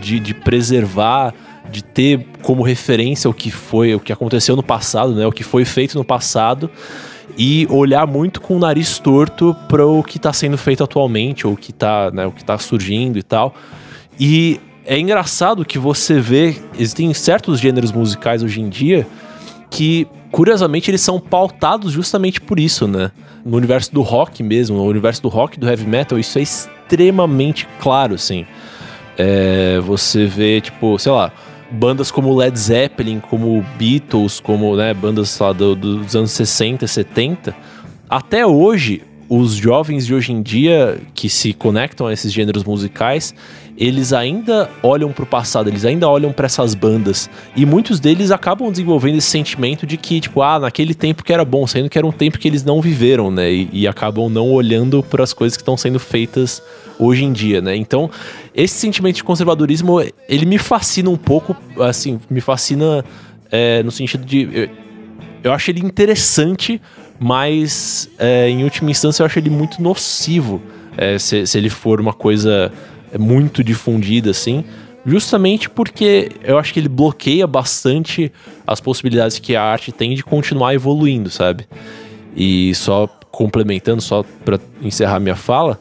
de, 0.00 0.18
de 0.18 0.34
preservar, 0.34 1.34
de 1.70 1.82
ter 1.82 2.26
como 2.42 2.62
referência 2.62 3.28
o 3.28 3.34
que 3.34 3.50
foi, 3.50 3.94
o 3.94 4.00
que 4.00 4.12
aconteceu 4.12 4.56
no 4.56 4.62
passado, 4.62 5.14
né, 5.14 5.26
o 5.26 5.32
que 5.32 5.44
foi 5.44 5.64
feito 5.64 5.96
no 5.96 6.04
passado, 6.04 6.70
e 7.36 7.68
olhar 7.70 8.06
muito 8.06 8.40
com 8.40 8.56
o 8.56 8.58
nariz 8.58 8.98
torto 8.98 9.54
para 9.68 9.86
o 9.86 10.02
que 10.02 10.16
está 10.16 10.32
sendo 10.32 10.58
feito 10.58 10.82
atualmente, 10.82 11.46
ou 11.46 11.52
o 11.52 11.56
que 11.56 11.70
está 11.70 12.10
né, 12.10 12.26
o 12.26 12.32
que 12.32 12.44
tá 12.44 12.58
surgindo 12.58 13.16
e 13.16 13.22
tal. 13.22 13.54
E 14.18 14.60
é 14.88 14.98
engraçado 14.98 15.66
que 15.66 15.78
você 15.78 16.18
vê, 16.18 16.56
existem 16.78 17.12
certos 17.12 17.60
gêneros 17.60 17.92
musicais 17.92 18.42
hoje 18.42 18.62
em 18.62 18.70
dia 18.70 19.06
que, 19.70 20.08
curiosamente, 20.32 20.90
eles 20.90 21.02
são 21.02 21.20
pautados 21.20 21.92
justamente 21.92 22.40
por 22.40 22.58
isso, 22.58 22.88
né? 22.88 23.12
No 23.44 23.58
universo 23.58 23.92
do 23.92 24.00
rock 24.00 24.42
mesmo, 24.42 24.78
no 24.78 24.84
universo 24.84 25.20
do 25.20 25.28
rock, 25.28 25.60
do 25.60 25.68
heavy 25.68 25.86
metal, 25.86 26.18
isso 26.18 26.38
é 26.38 26.42
extremamente 26.42 27.68
claro, 27.78 28.14
assim. 28.14 28.46
É, 29.18 29.78
você 29.80 30.24
vê, 30.24 30.58
tipo, 30.58 30.98
sei 30.98 31.12
lá, 31.12 31.32
bandas 31.70 32.10
como 32.10 32.34
Led 32.34 32.58
Zeppelin, 32.58 33.20
como 33.20 33.62
Beatles, 33.78 34.40
como 34.40 34.74
né, 34.74 34.94
bandas 34.94 35.38
lá, 35.38 35.52
do, 35.52 35.76
dos 35.76 36.16
anos 36.16 36.30
60, 36.30 36.86
70, 36.86 37.54
até 38.08 38.46
hoje, 38.46 39.02
os 39.28 39.54
jovens 39.54 40.06
de 40.06 40.14
hoje 40.14 40.32
em 40.32 40.40
dia 40.40 40.98
que 41.14 41.28
se 41.28 41.52
conectam 41.52 42.06
a 42.06 42.12
esses 42.12 42.32
gêneros 42.32 42.64
musicais, 42.64 43.34
eles 43.76 44.12
ainda 44.12 44.68
olham 44.82 45.12
para 45.12 45.22
o 45.22 45.26
passado, 45.26 45.68
eles 45.68 45.84
ainda 45.84 46.08
olham 46.08 46.32
para 46.32 46.46
essas 46.46 46.74
bandas 46.74 47.30
e 47.54 47.64
muitos 47.64 48.00
deles 48.00 48.30
acabam 48.30 48.70
desenvolvendo 48.70 49.18
esse 49.18 49.28
sentimento 49.28 49.86
de 49.86 49.96
que 49.96 50.20
tipo, 50.20 50.42
ah, 50.42 50.58
naquele 50.58 50.94
tempo 50.94 51.22
que 51.22 51.32
era 51.32 51.44
bom, 51.44 51.66
sendo 51.66 51.88
que 51.88 51.96
era 51.96 52.06
um 52.06 52.10
tempo 52.10 52.38
que 52.38 52.48
eles 52.48 52.64
não 52.64 52.80
viveram, 52.80 53.30
né? 53.30 53.52
E, 53.52 53.68
e 53.72 53.86
acabam 53.86 54.28
não 54.28 54.50
olhando 54.50 55.02
para 55.02 55.22
as 55.22 55.32
coisas 55.32 55.56
que 55.56 55.62
estão 55.62 55.76
sendo 55.76 56.00
feitas 56.00 56.62
hoje 56.98 57.24
em 57.24 57.32
dia, 57.32 57.60
né? 57.60 57.76
Então, 57.76 58.10
esse 58.54 58.74
sentimento 58.74 59.16
de 59.16 59.24
conservadorismo, 59.24 60.00
ele 60.28 60.46
me 60.46 60.58
fascina 60.58 61.08
um 61.10 61.16
pouco, 61.16 61.56
assim, 61.80 62.18
me 62.28 62.40
fascina 62.40 63.04
é, 63.50 63.82
no 63.82 63.92
sentido 63.92 64.24
de 64.24 64.48
eu, 64.52 64.68
eu 65.44 65.52
acho 65.52 65.70
ele 65.70 65.80
interessante, 65.80 66.80
mas 67.18 68.08
é, 68.18 68.48
em 68.48 68.64
última 68.64 68.90
instância 68.90 69.22
eu 69.22 69.26
acho 69.26 69.38
ele 69.38 69.50
muito 69.50 69.82
nocivo. 69.82 70.62
É, 70.96 71.18
se, 71.18 71.46
se 71.46 71.56
ele 71.56 71.70
for 71.70 72.00
uma 72.00 72.12
coisa 72.12 72.72
é 73.12 73.18
muito 73.18 73.62
difundida 73.62 74.30
assim, 74.30 74.64
justamente 75.06 75.70
porque 75.70 76.30
eu 76.42 76.58
acho 76.58 76.72
que 76.72 76.80
ele 76.80 76.88
bloqueia 76.88 77.46
bastante 77.46 78.32
as 78.66 78.80
possibilidades 78.80 79.38
que 79.38 79.56
a 79.56 79.62
arte 79.62 79.92
tem 79.92 80.14
de 80.14 80.22
continuar 80.22 80.74
evoluindo, 80.74 81.30
sabe? 81.30 81.66
E 82.36 82.74
só 82.74 83.06
complementando, 83.30 84.02
só 84.02 84.24
para 84.44 84.58
encerrar 84.82 85.20
minha 85.20 85.36
fala, 85.36 85.80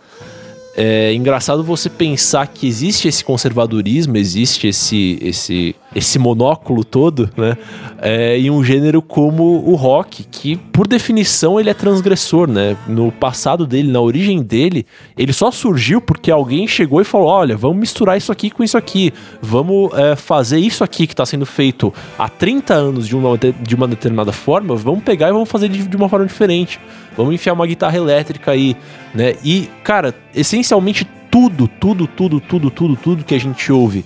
é 0.79 1.11
engraçado 1.11 1.63
você 1.63 1.89
pensar 1.89 2.45
que 2.45 2.67
existe 2.67 3.07
esse 3.07 3.25
conservadorismo, 3.25 4.15
existe 4.15 4.67
esse, 4.67 5.17
esse, 5.23 5.75
esse 5.95 6.19
monóculo 6.19 6.83
todo, 6.83 7.31
né? 7.35 7.57
É, 7.99 8.37
em 8.37 8.51
um 8.51 8.63
gênero 8.63 9.01
como 9.01 9.67
o 9.67 9.73
rock, 9.73 10.23
que 10.23 10.55
por 10.55 10.87
definição 10.87 11.59
ele 11.59 11.71
é 11.71 11.73
transgressor, 11.73 12.47
né? 12.47 12.77
No 12.87 13.11
passado 13.11 13.65
dele, 13.65 13.91
na 13.91 13.99
origem 13.99 14.43
dele, 14.43 14.85
ele 15.17 15.33
só 15.33 15.49
surgiu 15.49 15.99
porque 15.99 16.29
alguém 16.29 16.67
chegou 16.67 17.01
e 17.01 17.03
falou: 17.03 17.27
olha, 17.27 17.57
vamos 17.57 17.77
misturar 17.77 18.15
isso 18.15 18.31
aqui 18.31 18.51
com 18.51 18.63
isso 18.63 18.77
aqui, 18.77 19.11
vamos 19.41 19.91
é, 19.97 20.15
fazer 20.15 20.59
isso 20.59 20.83
aqui 20.83 21.07
que 21.07 21.13
está 21.13 21.25
sendo 21.25 21.47
feito 21.47 21.91
há 22.19 22.29
30 22.29 22.75
anos 22.75 23.07
de 23.07 23.15
uma, 23.15 23.35
de 23.35 23.73
uma 23.73 23.87
determinada 23.87 24.31
forma, 24.31 24.75
vamos 24.75 25.03
pegar 25.03 25.29
e 25.29 25.33
vamos 25.33 25.49
fazer 25.49 25.69
de, 25.69 25.87
de 25.87 25.97
uma 25.97 26.07
forma 26.07 26.27
diferente. 26.27 26.79
Vamos 27.17 27.33
enfiar 27.33 27.53
uma 27.53 27.65
guitarra 27.65 27.97
elétrica 27.97 28.51
aí, 28.51 28.77
né? 29.13 29.35
E, 29.43 29.67
cara, 29.83 30.13
essencialmente 30.35 31.05
tudo, 31.31 31.67
tudo, 31.67 32.07
tudo, 32.07 32.39
tudo, 32.39 32.69
tudo, 32.69 32.95
tudo 32.95 33.23
que 33.25 33.33
a 33.33 33.39
gente 33.39 33.71
ouve 33.71 34.05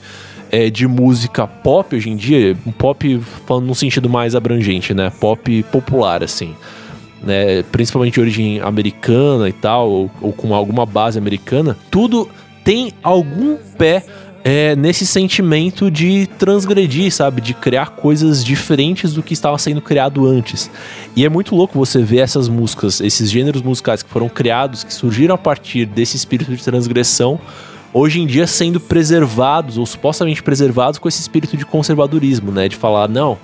é, 0.50 0.69
de 0.69 0.88
música 0.88 1.45
pop 1.45 1.95
hoje 1.95 2.10
em 2.10 2.15
dia, 2.15 2.58
pop 2.78 3.19
falando 3.45 3.65
num 3.65 3.74
sentido 3.74 4.10
mais 4.10 4.36
abrangente, 4.36 4.93
né? 4.93 5.12
Pop 5.19 5.63
popular, 5.63 6.24
assim. 6.24 6.56
Né? 7.21 7.63
Principalmente 7.63 8.15
de 8.15 8.21
origem 8.21 8.60
americana 8.62 9.47
e 9.47 9.54
tal, 9.54 9.89
ou, 9.89 10.12
ou 10.21 10.34
com 10.34 10.56
alguma 10.56 10.86
base 10.86 11.17
americana, 11.17 11.78
tudo 11.91 12.30
tem 12.63 12.91
algum 13.04 13.58
pé 13.78 14.04
é, 14.43 14.75
nesse 14.75 15.06
sentimento 15.06 15.91
de 15.91 16.27
transgredir, 16.38 17.12
sabe? 17.12 17.41
De 17.41 17.54
criar 17.54 17.91
coisas 17.91 18.43
diferentes 18.43 19.13
do 19.13 19.21
que 19.21 19.34
estava 19.34 19.58
sendo 19.58 19.82
criado 19.82 20.27
antes. 20.27 20.69
E 21.15 21.25
é 21.25 21.30
muito 21.30 21.56
louco 21.56 21.77
você 21.77 22.01
ver 22.01 22.19
essas 22.19 22.47
músicas, 22.47 23.01
esses 23.01 23.30
gêneros 23.30 23.62
musicais 23.62 24.01
que 24.01 24.10
foram 24.10 24.30
criados, 24.30 24.84
que 24.84 24.93
surgiram 24.93 25.36
a 25.36 25.38
partir 25.38 25.86
desse 25.86 26.15
espírito 26.15 26.56
de 26.56 26.63
transgressão, 26.63 27.39
hoje 27.93 28.21
em 28.21 28.25
dia 28.25 28.47
sendo 28.47 28.80
preservados, 28.80 29.77
ou 29.77 29.86
supostamente 29.86 30.41
preservados, 30.41 30.97
com 30.97 31.08
esse 31.08 31.21
espírito 31.21 31.56
de 31.56 31.65
conservadorismo, 31.65 32.51
né? 32.51 32.67
De 32.67 32.75
falar, 32.75 33.08
não 33.08 33.38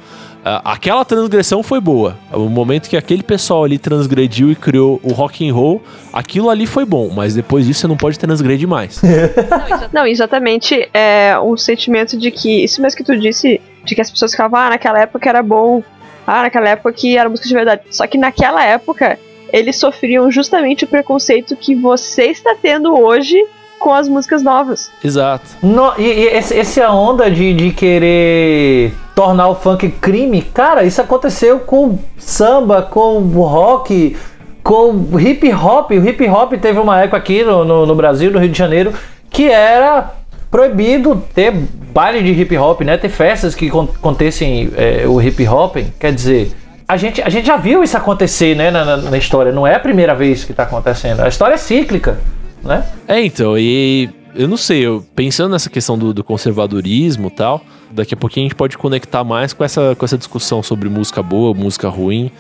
aquela 0.64 1.04
transgressão 1.04 1.62
foi 1.64 1.80
boa. 1.80 2.18
O 2.32 2.50
momento 2.50 2.90
que 2.90 2.98
aquele 2.98 3.24
pessoal 3.24 3.64
ali 3.64 3.78
transgrediu 3.78 4.52
e 4.52 4.56
criou 4.56 5.00
o 5.04 5.12
rock 5.14 5.48
and 5.48 5.54
roll, 5.54 5.82
aquilo 6.12 6.50
ali 6.50 6.66
foi 6.66 6.86
bom, 6.86 7.10
mas 7.10 7.34
depois 7.34 7.66
disso 7.66 7.82
você 7.82 7.88
não 7.88 7.98
pode 7.98 8.18
transgredir 8.18 8.68
mais. 8.68 9.02
não, 9.92 10.06
exatamente 10.06 10.90
é 10.94 11.38
um 11.40 11.58
sentimento 11.58 12.18
de 12.18 12.32
que 12.32 12.64
isso 12.64 12.82
mesmo 12.82 12.98
que 12.98 13.04
tu 13.04 13.18
disse, 13.18 13.62
de 13.84 13.96
que 13.96 14.02
as 14.02 14.12
pessoas 14.12 14.32
ficavam, 14.32 14.60
ah, 14.60 14.70
naquela 14.70 15.00
época 15.00 15.30
era 15.30 15.42
bom, 15.42 15.84
ah, 16.26 16.44
naquela 16.44 16.70
época 16.70 16.94
que 16.94 17.18
era 17.18 17.30
música 17.30 17.48
de 17.48 17.54
verdade. 17.54 17.82
Só 17.90 18.06
que 18.08 18.18
naquela 18.18 18.64
época 18.64 19.20
eles 19.52 19.78
sofriam 19.78 20.30
justamente 20.30 20.84
o 20.84 20.88
preconceito 20.88 21.56
que 21.56 21.74
você 21.74 22.26
está 22.26 22.56
tendo 22.62 22.98
hoje 22.98 23.38
com 23.80 23.94
as 23.94 24.10
músicas 24.10 24.44
novas. 24.44 24.92
Exato. 25.04 25.46
No, 25.62 25.94
e, 25.98 26.04
e 26.04 26.28
esse, 26.28 26.58
essa 26.58 26.90
onda 26.92 27.30
de, 27.30 27.54
de 27.54 27.72
querer 27.72 28.94
tornar 29.18 29.48
o 29.48 29.56
funk 29.56 29.90
crime, 30.00 30.44
cara, 30.44 30.84
isso 30.84 31.02
aconteceu 31.02 31.62
com 31.62 31.98
samba, 32.20 32.84
com 32.84 33.20
rock, 33.22 34.16
com 34.62 35.20
hip 35.20 35.52
hop. 35.52 35.90
O 35.90 36.08
hip 36.08 36.30
hop 36.30 36.54
teve 36.62 36.78
uma 36.78 37.02
época 37.02 37.18
aqui 37.18 37.44
no, 37.44 37.66
no, 37.66 37.88
no 37.88 37.96
Brasil, 37.96 38.30
no 38.30 38.38
Rio 38.38 38.50
de 38.50 38.58
Janeiro, 38.60 38.94
que 39.28 39.50
era 39.50 40.14
proibido 40.52 41.20
ter 41.34 41.52
baile 41.52 42.22
de 42.22 42.40
hip 42.40 42.56
hop, 42.56 42.82
né? 42.82 42.96
Ter 42.96 43.10
festas 43.10 43.56
que 43.56 43.70
acontecem 43.70 44.70
é, 44.78 45.08
o 45.08 45.20
hip 45.20 45.48
hop, 45.48 45.78
quer 46.00 46.14
dizer, 46.14 46.52
a 46.88 46.96
gente, 46.96 47.20
a 47.20 47.30
gente 47.30 47.48
já 47.48 47.58
viu 47.58 47.84
isso 47.84 47.98
acontecer, 47.98 48.56
né, 48.56 48.70
na, 48.70 48.98
na, 48.98 49.18
história. 49.18 49.52
Não 49.52 49.66
é 49.66 49.74
a 49.74 49.80
primeira 49.80 50.14
vez 50.14 50.44
que 50.44 50.52
está 50.52 50.62
acontecendo. 50.62 51.22
A 51.22 51.28
história 51.28 51.56
é 51.56 51.58
cíclica 51.58 52.20
né? 52.64 52.86
É, 53.08 53.22
então, 53.22 53.58
e 53.58 54.10
eu 54.38 54.48
não 54.48 54.58
sei, 54.58 54.86
eu, 54.86 55.04
pensando 55.16 55.52
nessa 55.52 55.70
questão 55.70 55.98
do, 55.98 56.14
do 56.14 56.24
conservadorismo 56.24 57.28
e 57.28 57.32
tal, 57.32 57.66
daqui 57.92 58.14
a 58.14 58.18
pouquinho 58.18 58.46
a 58.46 58.50
gente 58.50 58.56
pode 58.56 58.78
conectar 58.78 59.24
mais 59.24 59.52
com 59.52 59.64
essa, 59.64 59.96
com 59.96 60.06
essa 60.06 60.18
discussão 60.18 60.62
sobre 60.62 60.88
música 60.88 61.24
boa, 61.24 61.54
música 61.54 61.90
ruim. 61.90 62.32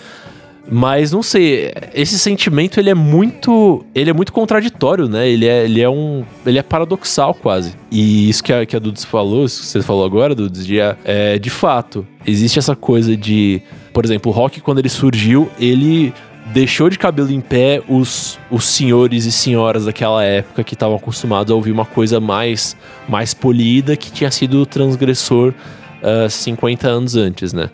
Mas 0.70 1.14
não 1.14 1.24
sei, 1.24 1.72
esse 1.94 2.20
sentimento 2.20 2.78
ele 2.78 2.90
é 2.90 2.94
muito, 2.94 3.86
ele 3.96 4.10
é 4.10 4.14
muito 4.14 4.34
contraditório, 4.34 5.08
né? 5.08 5.28
Ele 5.28 5.48
é, 5.48 5.64
ele 5.64 5.82
é 5.82 5.90
um, 5.90 6.26
ele 6.46 6.60
é 6.60 6.62
paradoxal 6.62 7.34
quase. 7.34 7.74
E 7.90 8.30
isso 8.30 8.44
que 8.44 8.52
a, 8.52 8.66
que 8.66 8.76
a 8.76 8.80
Dudes 8.80 9.06
falou, 9.06 9.46
isso 9.46 9.62
que 9.62 9.68
você 9.68 9.82
falou 9.82 10.06
agora, 10.06 10.36
Dudes, 10.36 10.68
de, 10.68 10.78
é, 10.80 11.40
de 11.40 11.50
fato, 11.50 12.06
existe 12.26 12.60
essa 12.60 12.76
coisa 12.76 13.16
de, 13.16 13.62
por 13.94 14.04
exemplo, 14.04 14.30
o 14.30 14.36
rock 14.36 14.60
quando 14.60 14.80
ele 14.80 14.90
surgiu, 14.90 15.50
ele 15.58 16.14
deixou 16.58 16.90
de 16.90 16.98
cabelo 16.98 17.32
em 17.32 17.40
pé 17.40 17.84
os, 17.88 18.40
os 18.50 18.66
senhores 18.66 19.26
e 19.26 19.32
senhoras 19.32 19.86
daquela 19.86 20.24
época 20.24 20.64
que 20.64 20.74
estavam 20.74 20.96
acostumados 20.96 21.52
a 21.52 21.56
ouvir 21.56 21.72
uma 21.72 21.86
coisa 21.86 22.20
mais, 22.20 22.76
mais 23.08 23.32
polida 23.32 23.96
que 23.96 24.12
tinha 24.12 24.32
sido 24.32 24.66
transgressor 24.66 25.54
uh, 26.02 26.26
ah, 26.26 26.30
50 26.30 26.88
anos 26.88 27.16
antes, 27.16 27.54
né? 27.54 27.70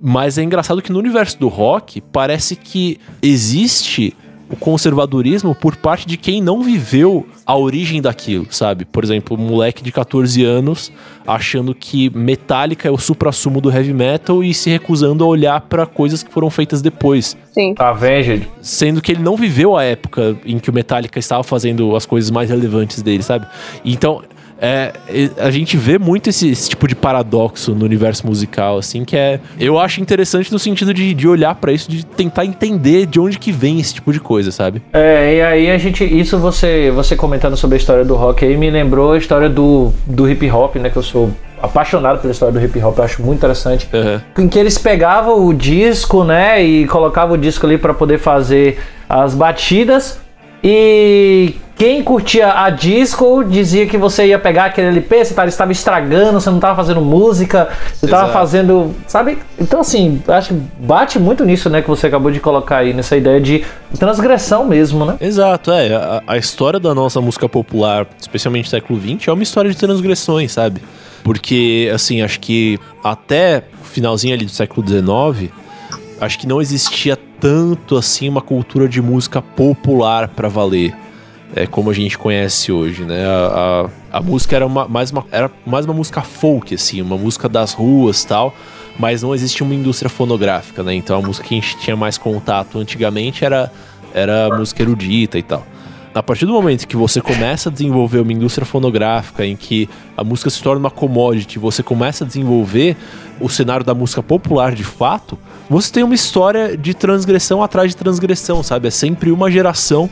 Mas 0.00 0.36
é 0.36 0.42
engraçado 0.42 0.82
que 0.82 0.90
no 0.90 0.98
universo 0.98 1.38
do 1.38 1.46
rock 1.46 2.00
parece 2.00 2.56
que 2.56 2.98
existe 3.22 4.16
o 4.52 4.56
conservadorismo 4.56 5.54
por 5.54 5.76
parte 5.76 6.06
de 6.06 6.18
quem 6.18 6.42
não 6.42 6.62
viveu 6.62 7.26
a 7.46 7.56
origem 7.56 8.02
daquilo, 8.02 8.46
sabe? 8.50 8.84
Por 8.84 9.02
exemplo, 9.02 9.36
um 9.36 9.40
moleque 9.40 9.82
de 9.82 9.90
14 9.90 10.44
anos 10.44 10.92
achando 11.26 11.74
que 11.74 12.10
Metallica 12.10 12.86
é 12.86 12.90
o 12.90 12.98
supra-sumo 12.98 13.60
do 13.60 13.70
heavy 13.70 13.94
metal 13.94 14.44
e 14.44 14.52
se 14.52 14.68
recusando 14.68 15.24
a 15.24 15.26
olhar 15.26 15.60
para 15.62 15.86
coisas 15.86 16.22
que 16.22 16.30
foram 16.30 16.50
feitas 16.50 16.82
depois. 16.82 17.36
Sim. 17.52 17.74
Avenged. 17.78 18.46
Sendo 18.60 19.00
que 19.00 19.12
ele 19.12 19.22
não 19.22 19.36
viveu 19.36 19.76
a 19.76 19.84
época 19.84 20.36
em 20.44 20.58
que 20.58 20.68
o 20.68 20.72
Metallica 20.72 21.18
estava 21.18 21.42
fazendo 21.42 21.96
as 21.96 22.04
coisas 22.04 22.30
mais 22.30 22.50
relevantes 22.50 23.00
dele, 23.00 23.22
sabe? 23.22 23.46
Então, 23.84 24.22
é, 24.64 24.92
a 25.38 25.50
gente 25.50 25.76
vê 25.76 25.98
muito 25.98 26.30
esse, 26.30 26.48
esse, 26.48 26.70
tipo 26.70 26.86
de 26.86 26.94
paradoxo 26.94 27.74
no 27.74 27.84
universo 27.84 28.24
musical, 28.24 28.78
assim, 28.78 29.04
que 29.04 29.16
é. 29.16 29.40
Eu 29.58 29.76
acho 29.76 30.00
interessante 30.00 30.52
no 30.52 30.58
sentido 30.58 30.94
de, 30.94 31.12
de 31.14 31.26
olhar 31.26 31.56
para 31.56 31.72
isso, 31.72 31.90
de 31.90 32.06
tentar 32.06 32.44
entender 32.44 33.06
de 33.06 33.18
onde 33.18 33.40
que 33.40 33.50
vem 33.50 33.80
esse 33.80 33.94
tipo 33.94 34.12
de 34.12 34.20
coisa, 34.20 34.52
sabe? 34.52 34.80
É, 34.92 35.34
e 35.34 35.42
aí 35.42 35.70
a 35.72 35.78
gente. 35.78 36.04
Isso 36.04 36.38
você, 36.38 36.92
você 36.92 37.16
comentando 37.16 37.56
sobre 37.56 37.74
a 37.74 37.78
história 37.78 38.04
do 38.04 38.14
rock 38.14 38.44
aí 38.44 38.56
me 38.56 38.70
lembrou 38.70 39.14
a 39.14 39.18
história 39.18 39.48
do, 39.48 39.92
do 40.06 40.30
hip 40.30 40.48
hop, 40.48 40.76
né? 40.76 40.90
Que 40.90 40.96
eu 40.96 41.02
sou 41.02 41.32
apaixonado 41.60 42.20
pela 42.20 42.30
história 42.30 42.52
do 42.52 42.64
hip 42.64 42.80
hop, 42.84 42.96
eu 42.98 43.04
acho 43.04 43.20
muito 43.20 43.38
interessante. 43.38 43.88
Uhum. 43.92 44.44
Em 44.44 44.48
que 44.48 44.60
eles 44.60 44.78
pegavam 44.78 45.44
o 45.44 45.52
disco, 45.52 46.22
né? 46.22 46.62
E 46.62 46.86
colocavam 46.86 47.34
o 47.34 47.38
disco 47.38 47.66
ali 47.66 47.78
para 47.78 47.92
poder 47.92 48.18
fazer 48.18 48.78
as 49.08 49.34
batidas 49.34 50.20
E 50.62 51.54
quem 51.82 52.00
curtia 52.00 52.62
a 52.62 52.70
disco 52.70 53.42
dizia 53.42 53.86
que 53.88 53.98
você 53.98 54.26
ia 54.26 54.38
pegar 54.38 54.66
aquele 54.66 54.86
LP, 54.86 55.24
você 55.24 55.34
estava 55.48 55.72
estragando, 55.72 56.40
você 56.40 56.48
não 56.48 56.58
estava 56.58 56.76
fazendo 56.76 57.00
música, 57.00 57.68
você 57.92 58.06
estava 58.06 58.32
fazendo. 58.32 58.94
Sabe? 59.08 59.38
Então, 59.58 59.80
assim, 59.80 60.22
acho 60.28 60.54
que 60.54 60.62
bate 60.78 61.18
muito 61.18 61.44
nisso, 61.44 61.68
né, 61.68 61.82
que 61.82 61.88
você 61.88 62.06
acabou 62.06 62.30
de 62.30 62.38
colocar 62.38 62.78
aí, 62.78 62.94
nessa 62.94 63.16
ideia 63.16 63.40
de 63.40 63.64
transgressão 63.98 64.64
mesmo, 64.64 65.04
né? 65.04 65.16
Exato, 65.20 65.72
é. 65.72 65.92
A, 65.92 66.22
a 66.24 66.36
história 66.36 66.78
da 66.78 66.94
nossa 66.94 67.20
música 67.20 67.48
popular, 67.48 68.06
especialmente 68.20 68.66
no 68.66 68.70
século 68.70 69.00
XX, 69.00 69.26
é 69.26 69.32
uma 69.32 69.42
história 69.42 69.68
de 69.68 69.76
transgressões, 69.76 70.52
sabe? 70.52 70.80
Porque, 71.24 71.90
assim, 71.92 72.22
acho 72.22 72.38
que 72.38 72.78
até 73.02 73.64
o 73.80 73.84
finalzinho 73.84 74.34
ali 74.34 74.44
do 74.44 74.52
século 74.52 74.86
XIX, 74.86 75.50
acho 76.24 76.38
que 76.38 76.46
não 76.46 76.62
existia 76.62 77.16
tanto 77.40 77.96
assim 77.96 78.28
uma 78.28 78.40
cultura 78.40 78.88
de 78.88 79.02
música 79.02 79.42
popular 79.42 80.28
para 80.28 80.48
valer 80.48 80.94
é, 81.54 81.66
como 81.66 81.90
a 81.90 81.92
gente 81.92 82.16
conhece 82.16 82.70
hoje, 82.72 83.02
né? 83.02 83.26
A, 83.26 83.88
a, 84.12 84.18
a 84.18 84.22
música 84.22 84.56
era, 84.56 84.64
uma, 84.64 84.86
mais 84.88 85.10
uma, 85.10 85.26
era 85.30 85.50
mais 85.66 85.84
uma 85.84 85.92
música 85.92 86.22
folk, 86.22 86.74
assim, 86.74 87.02
uma 87.02 87.18
música 87.18 87.48
das 87.48 87.72
ruas 87.72 88.24
tal, 88.24 88.54
mas 88.98 89.22
não 89.22 89.34
existia 89.34 89.66
uma 89.66 89.74
indústria 89.74 90.08
fonográfica, 90.08 90.82
né? 90.82 90.94
Então 90.94 91.18
a 91.18 91.20
música 91.20 91.46
que 91.46 91.58
a 91.58 91.60
gente 91.60 91.76
tinha 91.78 91.96
mais 91.96 92.16
contato 92.16 92.78
antigamente 92.78 93.44
era, 93.44 93.70
era 94.14 94.56
música 94.56 94.82
erudita 94.82 95.38
e 95.38 95.42
tal. 95.42 95.66
A 96.14 96.22
partir 96.22 96.44
do 96.44 96.52
momento 96.52 96.86
que 96.86 96.96
você 96.96 97.22
começa 97.22 97.70
a 97.70 97.72
desenvolver 97.72 98.20
uma 98.20 98.32
indústria 98.32 98.66
fonográfica 98.66 99.46
em 99.46 99.56
que 99.56 99.88
a 100.14 100.22
música 100.22 100.50
se 100.50 100.62
torna 100.62 100.78
uma 100.78 100.90
commodity, 100.90 101.58
você 101.58 101.82
começa 101.82 102.24
a 102.24 102.26
desenvolver 102.26 102.98
o 103.40 103.48
cenário 103.48 103.84
da 103.84 103.94
música 103.94 104.22
popular 104.22 104.74
de 104.74 104.84
fato, 104.84 105.38
você 105.70 105.90
tem 105.90 106.02
uma 106.02 106.14
história 106.14 106.76
de 106.76 106.92
transgressão 106.92 107.62
atrás 107.62 107.90
de 107.90 107.96
transgressão, 107.96 108.62
sabe? 108.62 108.88
É 108.88 108.90
sempre 108.90 109.32
uma 109.32 109.50
geração 109.50 110.10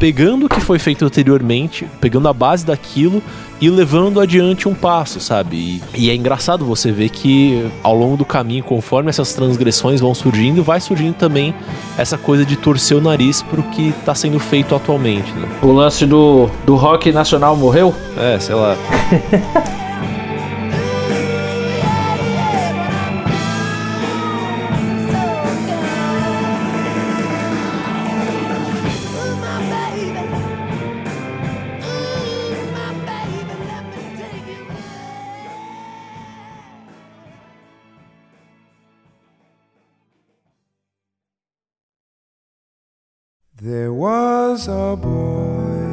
pegando 0.00 0.46
o 0.46 0.48
que 0.48 0.60
foi 0.60 0.78
feito 0.78 1.04
anteriormente, 1.04 1.86
pegando 2.00 2.26
a 2.26 2.32
base 2.32 2.64
daquilo 2.64 3.22
e 3.60 3.68
levando 3.68 4.18
adiante 4.18 4.66
um 4.66 4.74
passo, 4.74 5.20
sabe? 5.20 5.56
E, 5.56 6.06
e, 6.06 6.10
é 6.10 6.14
engraçado 6.14 6.64
você 6.64 6.90
ver 6.90 7.10
que 7.10 7.70
ao 7.82 7.94
longo 7.94 8.16
do 8.16 8.24
caminho, 8.24 8.64
conforme 8.64 9.10
essas 9.10 9.34
transgressões 9.34 10.00
vão 10.00 10.14
surgindo, 10.14 10.64
vai 10.64 10.80
surgindo 10.80 11.14
também 11.14 11.54
essa 11.98 12.16
coisa 12.16 12.46
de 12.46 12.56
torcer 12.56 12.96
o 12.96 13.00
nariz 13.00 13.42
pro 13.42 13.62
que 13.64 13.90
está 13.90 14.14
sendo 14.14 14.40
feito 14.40 14.74
atualmente, 14.74 15.30
né? 15.34 15.46
O 15.62 15.70
lance 15.70 16.06
do, 16.06 16.48
do 16.64 16.74
rock 16.76 17.12
nacional 17.12 17.54
morreu? 17.54 17.94
É, 18.16 18.38
sei 18.38 18.54
lá. 18.54 18.74
was 44.00 44.66
a 44.66 44.96
boy, 44.96 45.92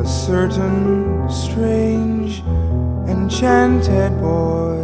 a 0.00 0.06
certain 0.06 1.28
strange, 1.30 2.40
enchanted 3.06 4.18
boy. 4.18 4.80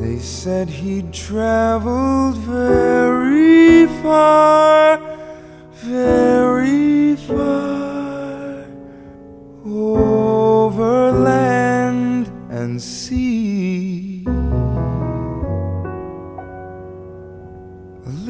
They 0.00 0.18
said 0.18 0.68
he'd 0.68 1.12
traveled 1.12 2.38
very 2.38 3.86
far, 4.02 4.98
very 5.74 7.14
far, 7.14 8.66
over 9.64 11.12
land 11.12 12.26
and 12.50 12.82
sea. 12.82 13.91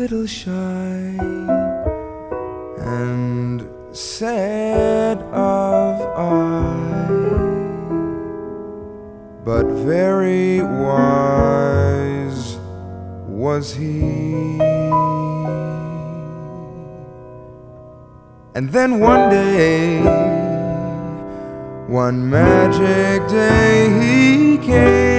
Little 0.02 0.26
shy 0.26 1.16
and 2.80 3.62
sad 3.96 5.18
of 5.32 6.00
eye, 6.18 7.06
but 9.44 9.64
very 9.86 10.60
wise 10.60 12.58
was 13.28 13.74
he. 13.76 14.58
And 18.56 18.70
then 18.70 18.98
one 18.98 19.30
day, 19.30 20.00
one 21.86 22.28
magic 22.28 23.28
day, 23.28 23.88
he 24.00 24.58
came 24.58 25.11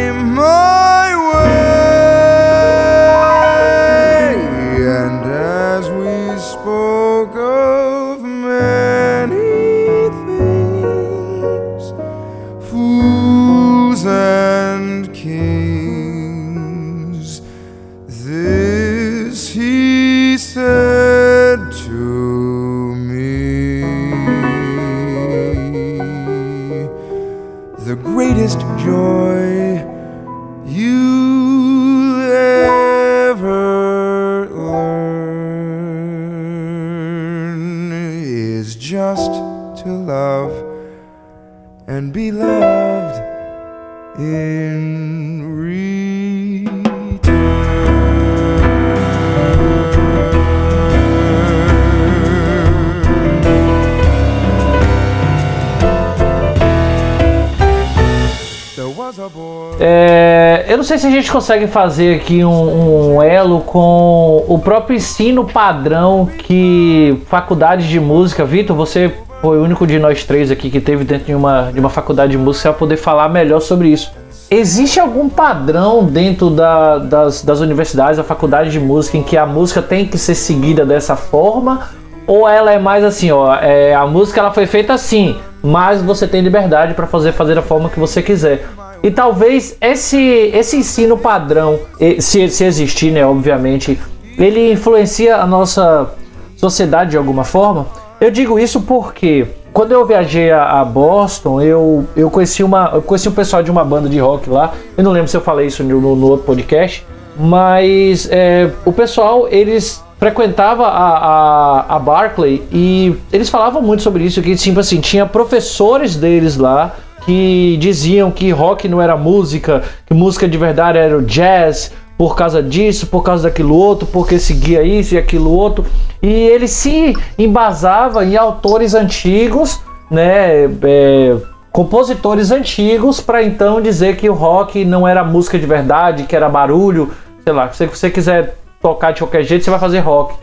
se 61.03 61.07
a 61.07 61.11
gente 61.11 61.29
consegue 61.29 61.67
fazer 61.67 62.15
aqui 62.15 62.45
um, 62.45 63.15
um, 63.15 63.21
elo 63.21 63.59
com 63.59 64.45
o 64.47 64.57
próprio 64.57 64.95
ensino 64.95 65.43
padrão 65.43 66.29
que 66.37 67.21
faculdades 67.27 67.87
de 67.87 67.99
música, 67.99 68.45
Vitor, 68.45 68.73
você 68.73 69.11
foi 69.41 69.57
o 69.57 69.63
único 69.63 69.85
de 69.85 69.99
nós 69.99 70.23
três 70.23 70.49
aqui 70.49 70.69
que 70.69 70.79
teve 70.79 71.03
dentro 71.03 71.25
de 71.25 71.35
uma, 71.35 71.71
de 71.73 71.79
uma 71.81 71.89
faculdade 71.89 72.31
de 72.31 72.37
música, 72.37 72.69
para 72.69 72.79
poder 72.79 72.95
falar 72.95 73.27
melhor 73.27 73.59
sobre 73.59 73.89
isso. 73.89 74.13
Existe 74.49 74.97
algum 74.97 75.27
padrão 75.27 76.05
dentro 76.05 76.49
da, 76.49 76.99
das, 76.99 77.43
das 77.43 77.59
universidades, 77.59 78.15
da 78.15 78.23
faculdade 78.23 78.71
de 78.71 78.79
música, 78.79 79.17
em 79.17 79.23
que 79.23 79.35
a 79.35 79.45
música 79.45 79.81
tem 79.81 80.05
que 80.05 80.17
ser 80.17 80.35
seguida 80.35 80.85
dessa 80.85 81.17
forma? 81.17 81.89
Ou 82.25 82.47
ela 82.47 82.71
é 82.71 82.79
mais 82.79 83.03
assim, 83.03 83.29
ó, 83.29 83.53
é, 83.55 83.93
a 83.93 84.07
música 84.07 84.39
ela 84.39 84.53
foi 84.53 84.65
feita 84.65 84.93
assim, 84.93 85.35
mas 85.61 86.01
você 86.01 86.25
tem 86.25 86.39
liberdade 86.39 86.93
para 86.93 87.07
fazer 87.07 87.33
fazer 87.33 87.55
da 87.55 87.61
forma 87.61 87.89
que 87.89 87.99
você 87.99 88.21
quiser. 88.21 88.65
E 89.03 89.11
talvez 89.11 89.75
esse, 89.81 90.17
esse 90.17 90.77
ensino 90.77 91.17
padrão, 91.17 91.77
se, 92.19 92.47
se 92.47 92.63
existir, 92.63 93.11
né, 93.11 93.25
obviamente, 93.25 93.99
ele 94.37 94.71
influencia 94.71 95.35
a 95.37 95.45
nossa 95.45 96.09
sociedade 96.55 97.11
de 97.11 97.17
alguma 97.17 97.43
forma. 97.43 97.85
Eu 98.21 98.31
digo 98.31 98.57
isso 98.57 98.81
porque 98.81 99.45
quando 99.73 99.91
eu 99.91 100.05
viajei 100.05 100.51
a, 100.51 100.85
Boston, 100.85 101.61
eu, 101.61 102.05
eu, 102.15 102.29
conheci 102.29 102.63
uma, 102.63 102.91
eu 102.93 103.01
conheci 103.01 103.27
um 103.27 103.33
pessoal 103.33 103.61
de 103.61 103.69
uma 103.69 103.83
banda 103.83 104.07
de 104.07 104.19
rock 104.19 104.49
lá. 104.49 104.73
Eu 104.95 105.03
não 105.03 105.11
lembro 105.11 105.27
se 105.27 105.35
eu 105.35 105.41
falei 105.41 105.67
isso 105.67 105.83
no, 105.83 106.15
no 106.15 106.27
outro 106.27 106.45
podcast, 106.45 107.05
mas 107.37 108.29
é, 108.31 108.71
o 108.85 108.93
pessoal, 108.93 109.47
eles 109.49 110.01
frequentava 110.17 110.87
a, 110.87 111.17
a, 111.17 111.95
a 111.95 111.99
Barclay 111.99 112.63
e 112.71 113.13
eles 113.33 113.49
falavam 113.49 113.81
muito 113.81 114.01
sobre 114.01 114.23
isso, 114.23 114.41
que 114.41 114.55
tipo 114.55 114.79
assim, 114.79 115.01
tinha 115.01 115.25
professores 115.25 116.15
deles 116.15 116.55
lá 116.55 116.95
que 117.25 117.77
diziam 117.77 118.31
que 118.31 118.51
rock 118.51 118.87
não 118.87 119.01
era 119.01 119.15
música, 119.15 119.83
que 120.05 120.13
música 120.13 120.47
de 120.47 120.57
verdade 120.57 120.97
era 120.97 121.17
o 121.17 121.21
jazz, 121.21 121.91
por 122.17 122.35
causa 122.35 122.61
disso, 122.61 123.07
por 123.07 123.23
causa 123.23 123.49
daquilo 123.49 123.75
outro, 123.75 124.07
porque 124.07 124.37
seguia 124.37 124.83
isso 124.83 125.15
e 125.15 125.17
aquilo 125.17 125.51
outro. 125.51 125.85
E 126.21 126.31
ele 126.31 126.67
se 126.67 127.13
embasava 127.37 128.23
em 128.23 128.35
autores 128.37 128.93
antigos, 128.93 129.81
né, 130.11 130.65
é, 130.83 131.35
compositores 131.71 132.51
antigos, 132.51 133.19
para 133.19 133.41
então 133.43 133.81
dizer 133.81 134.15
que 134.15 134.29
o 134.29 134.33
rock 134.33 134.85
não 134.85 135.07
era 135.07 135.23
música 135.23 135.57
de 135.57 135.65
verdade, 135.65 136.23
que 136.23 136.35
era 136.35 136.47
barulho, 136.47 137.11
sei 137.43 137.53
lá, 137.53 137.71
se 137.71 137.85
você 137.87 138.09
quiser 138.09 138.55
tocar 138.81 139.11
de 139.11 139.21
qualquer 139.21 139.43
jeito, 139.43 139.63
você 139.63 139.71
vai 139.71 139.79
fazer 139.79 139.99
rock. 139.99 140.35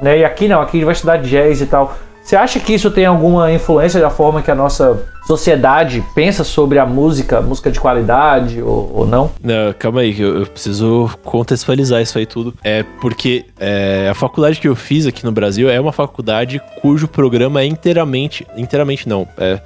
né? 0.00 0.18
E 0.18 0.24
aqui 0.24 0.48
não, 0.48 0.60
aqui 0.60 0.84
vai 0.84 0.92
estudar 0.92 1.18
jazz 1.18 1.60
e 1.60 1.66
tal. 1.66 1.94
Você 2.28 2.36
acha 2.36 2.60
que 2.60 2.74
isso 2.74 2.90
tem 2.90 3.06
alguma 3.06 3.50
influência 3.50 3.98
da 4.02 4.10
forma 4.10 4.42
que 4.42 4.50
a 4.50 4.54
nossa 4.54 5.02
sociedade 5.26 6.04
pensa 6.14 6.44
sobre 6.44 6.78
a 6.78 6.84
música, 6.84 7.40
música 7.40 7.70
de 7.70 7.80
qualidade 7.80 8.60
ou, 8.60 8.92
ou 8.94 9.06
não? 9.06 9.30
Não, 9.42 9.72
calma 9.78 10.02
aí, 10.02 10.14
eu, 10.20 10.40
eu 10.40 10.46
preciso 10.46 11.08
contextualizar 11.24 12.02
isso 12.02 12.18
aí 12.18 12.26
tudo. 12.26 12.52
É 12.62 12.84
porque 13.00 13.46
é, 13.58 14.08
a 14.10 14.14
faculdade 14.14 14.60
que 14.60 14.68
eu 14.68 14.76
fiz 14.76 15.06
aqui 15.06 15.24
no 15.24 15.32
Brasil 15.32 15.70
é 15.70 15.80
uma 15.80 15.90
faculdade 15.90 16.60
cujo 16.82 17.08
programa 17.08 17.62
é 17.62 17.64
inteiramente. 17.64 18.46
Inteiramente 18.58 19.08
não. 19.08 19.26
É, 19.38 19.58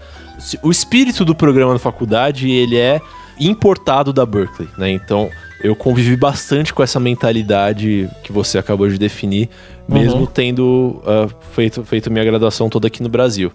o 0.62 0.70
espírito 0.70 1.24
do 1.24 1.34
programa 1.34 1.72
da 1.72 1.80
faculdade, 1.80 2.48
ele 2.48 2.78
é 2.78 3.00
importado 3.40 4.12
da 4.12 4.24
Berkeley, 4.24 4.68
né? 4.78 4.88
Então, 4.88 5.28
eu 5.62 5.76
convivi 5.76 6.16
bastante 6.16 6.74
com 6.74 6.82
essa 6.82 6.98
mentalidade 6.98 8.10
que 8.22 8.32
você 8.32 8.58
acabou 8.58 8.88
de 8.88 8.98
definir, 8.98 9.48
mesmo 9.88 10.20
Uhum. 10.20 10.26
tendo 10.26 11.00
ah, 11.06 11.28
feito, 11.52 11.84
feito 11.84 12.10
minha 12.10 12.24
graduação 12.24 12.68
toda 12.68 12.88
aqui 12.88 13.02
no 13.02 13.08
Brasil. 13.08 13.52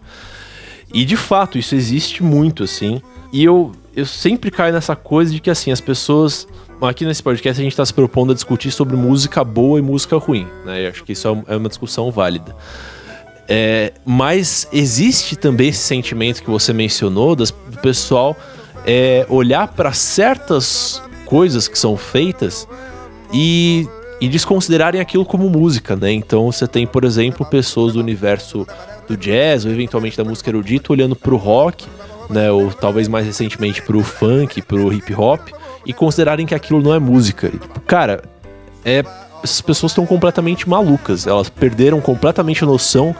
E 0.93 1.03
de 1.03 1.17
fato, 1.17 1.57
isso 1.57 1.75
existe 1.75 2.23
muito, 2.23 2.63
assim. 2.63 3.01
E 3.33 3.43
eu, 3.43 3.73
eu 3.95 4.05
sempre 4.05 4.49
caio 4.49 4.73
nessa 4.73 4.95
coisa 4.95 5.33
de 5.33 5.41
que, 5.41 5.49
assim, 5.49 5.71
as 5.71 5.81
pessoas. 5.81 6.47
Aqui 6.79 7.05
nesse 7.05 7.23
podcast 7.23 7.59
a 7.59 7.63
gente 7.63 7.73
está 7.73 7.83
se 7.83 7.93
propondo 7.93 8.31
a 8.31 8.35
discutir 8.35 8.69
sobre 8.69 8.95
música 8.95 9.43
boa 9.43 9.79
e 9.79 9.81
música 9.81 10.15
ruim, 10.17 10.47
né? 10.63 10.85
Eu 10.85 10.89
acho 10.91 11.03
que 11.03 11.11
isso 11.11 11.27
é 11.27 11.53
é 11.53 11.57
uma 11.57 11.67
discussão 11.67 12.11
válida. 12.11 12.55
É, 13.49 13.93
mas 14.05 14.67
existe 14.71 15.35
também 15.35 15.69
esse 15.69 15.79
sentimento 15.79 16.43
que 16.43 16.49
você 16.49 16.73
mencionou 16.73 17.35
das, 17.35 17.49
do 17.49 17.79
pessoal 17.79 18.37
é, 18.85 19.25
olhar 19.27 19.69
para 19.69 19.91
certas 19.91 21.01
coisas 21.27 21.67
que 21.67 21.77
são 21.77 21.97
feitas 21.97 22.67
e, 23.33 23.87
e 24.21 24.29
desconsiderarem 24.29 25.01
aquilo 25.01 25.25
como 25.25 25.49
música, 25.49 25.95
né? 25.95 26.11
Então 26.13 26.49
você 26.51 26.65
tem, 26.65 26.87
por 26.87 27.03
exemplo, 27.03 27.45
pessoas 27.45 27.93
do 27.93 27.99
universo 27.99 28.65
do 29.07 29.17
jazz 29.17 29.65
ou 29.65 29.71
eventualmente 29.71 30.17
da 30.17 30.23
música 30.23 30.49
erudita 30.49 30.93
olhando 30.93 31.15
pro 31.15 31.35
rock, 31.35 31.85
né? 32.29 32.49
Ou 32.49 32.71
talvez 32.71 33.07
mais 33.07 33.25
recentemente 33.25 33.81
pro 33.81 34.01
funk, 34.01 34.61
pro 34.61 34.91
hip 34.93 35.13
hop 35.13 35.49
e 35.85 35.93
considerarem 35.93 36.45
que 36.45 36.55
aquilo 36.55 36.81
não 36.81 36.93
é 36.93 36.99
música. 36.99 37.47
E, 37.47 37.51
tipo, 37.51 37.79
cara, 37.81 38.23
é 38.85 39.03
essas 39.43 39.61
pessoas 39.61 39.91
estão 39.91 40.05
completamente 40.05 40.67
malucas. 40.67 41.27
Elas 41.27 41.49
perderam 41.49 42.01
completamente 42.01 42.63
a 42.63 42.67
noção 42.67 43.15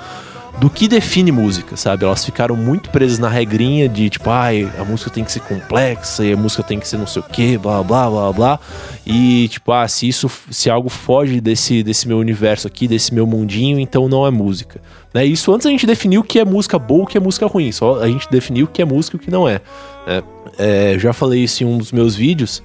do 0.60 0.72
que 0.72 0.88
define 0.88 1.32
música, 1.32 1.78
sabe? 1.78 2.04
Elas 2.04 2.26
ficaram 2.26 2.56
muito 2.56 2.90
presas 2.90 3.20
na 3.20 3.30
regrinha 3.30 3.88
de 3.88 4.10
tipo, 4.10 4.30
ai, 4.30 4.70
a 4.80 4.84
música 4.84 5.12
tem 5.12 5.24
que 5.24 5.32
ser 5.32 5.42
complexa 5.42 6.26
e 6.26 6.34
a 6.34 6.38
música 6.38 6.64
tem 6.64 6.80
que 6.80 6.88
ser 6.88 6.98
não 6.98 7.06
sei 7.06 7.22
o 7.22 7.26
que, 7.26 7.58
blá 7.58 7.84
blá 7.84 8.10
blá 8.10 8.34
blá. 8.34 8.60
E 9.06 9.48
tipo, 9.50 9.72
ah, 9.72 9.88
se 9.88 10.08
isso, 10.08 10.30
se 10.50 10.70
algo 10.70 10.90
foge 10.90 11.40
desse, 11.40 11.84
desse 11.84 12.08
meu 12.08 12.18
universo 12.18 12.66
aqui, 12.66 12.88
desse 12.88 13.14
meu 13.14 13.28
mundinho, 13.28 13.80
então 13.80 14.10
não 14.10 14.26
é 14.26 14.32
música. 14.32 14.82
Né? 15.14 15.26
Isso 15.26 15.54
antes 15.54 15.68
a 15.68 15.70
gente 15.70 15.86
definiu 15.86 16.22
o 16.22 16.24
que 16.24 16.40
é 16.40 16.46
música 16.46 16.80
boa 16.80 17.04
o 17.04 17.08
que 17.08 17.18
é 17.18 17.22
música 17.22 17.46
ruim. 17.46 17.72
Só 17.72 18.02
a 18.02 18.08
gente 18.08 18.28
definiu 18.32 18.66
o 18.66 18.68
que 18.68 18.82
é 18.82 18.86
música 18.86 19.16
e 19.16 19.20
o 19.20 19.22
que 19.22 19.30
não 19.30 19.48
é. 19.48 19.62
né? 20.08 20.24
É, 20.58 20.98
já 20.98 21.14
falei 21.14 21.44
isso 21.44 21.64
em 21.64 21.68
um 21.68 21.78
dos 21.78 21.92
meus 21.92 22.16
vídeos. 22.16 22.64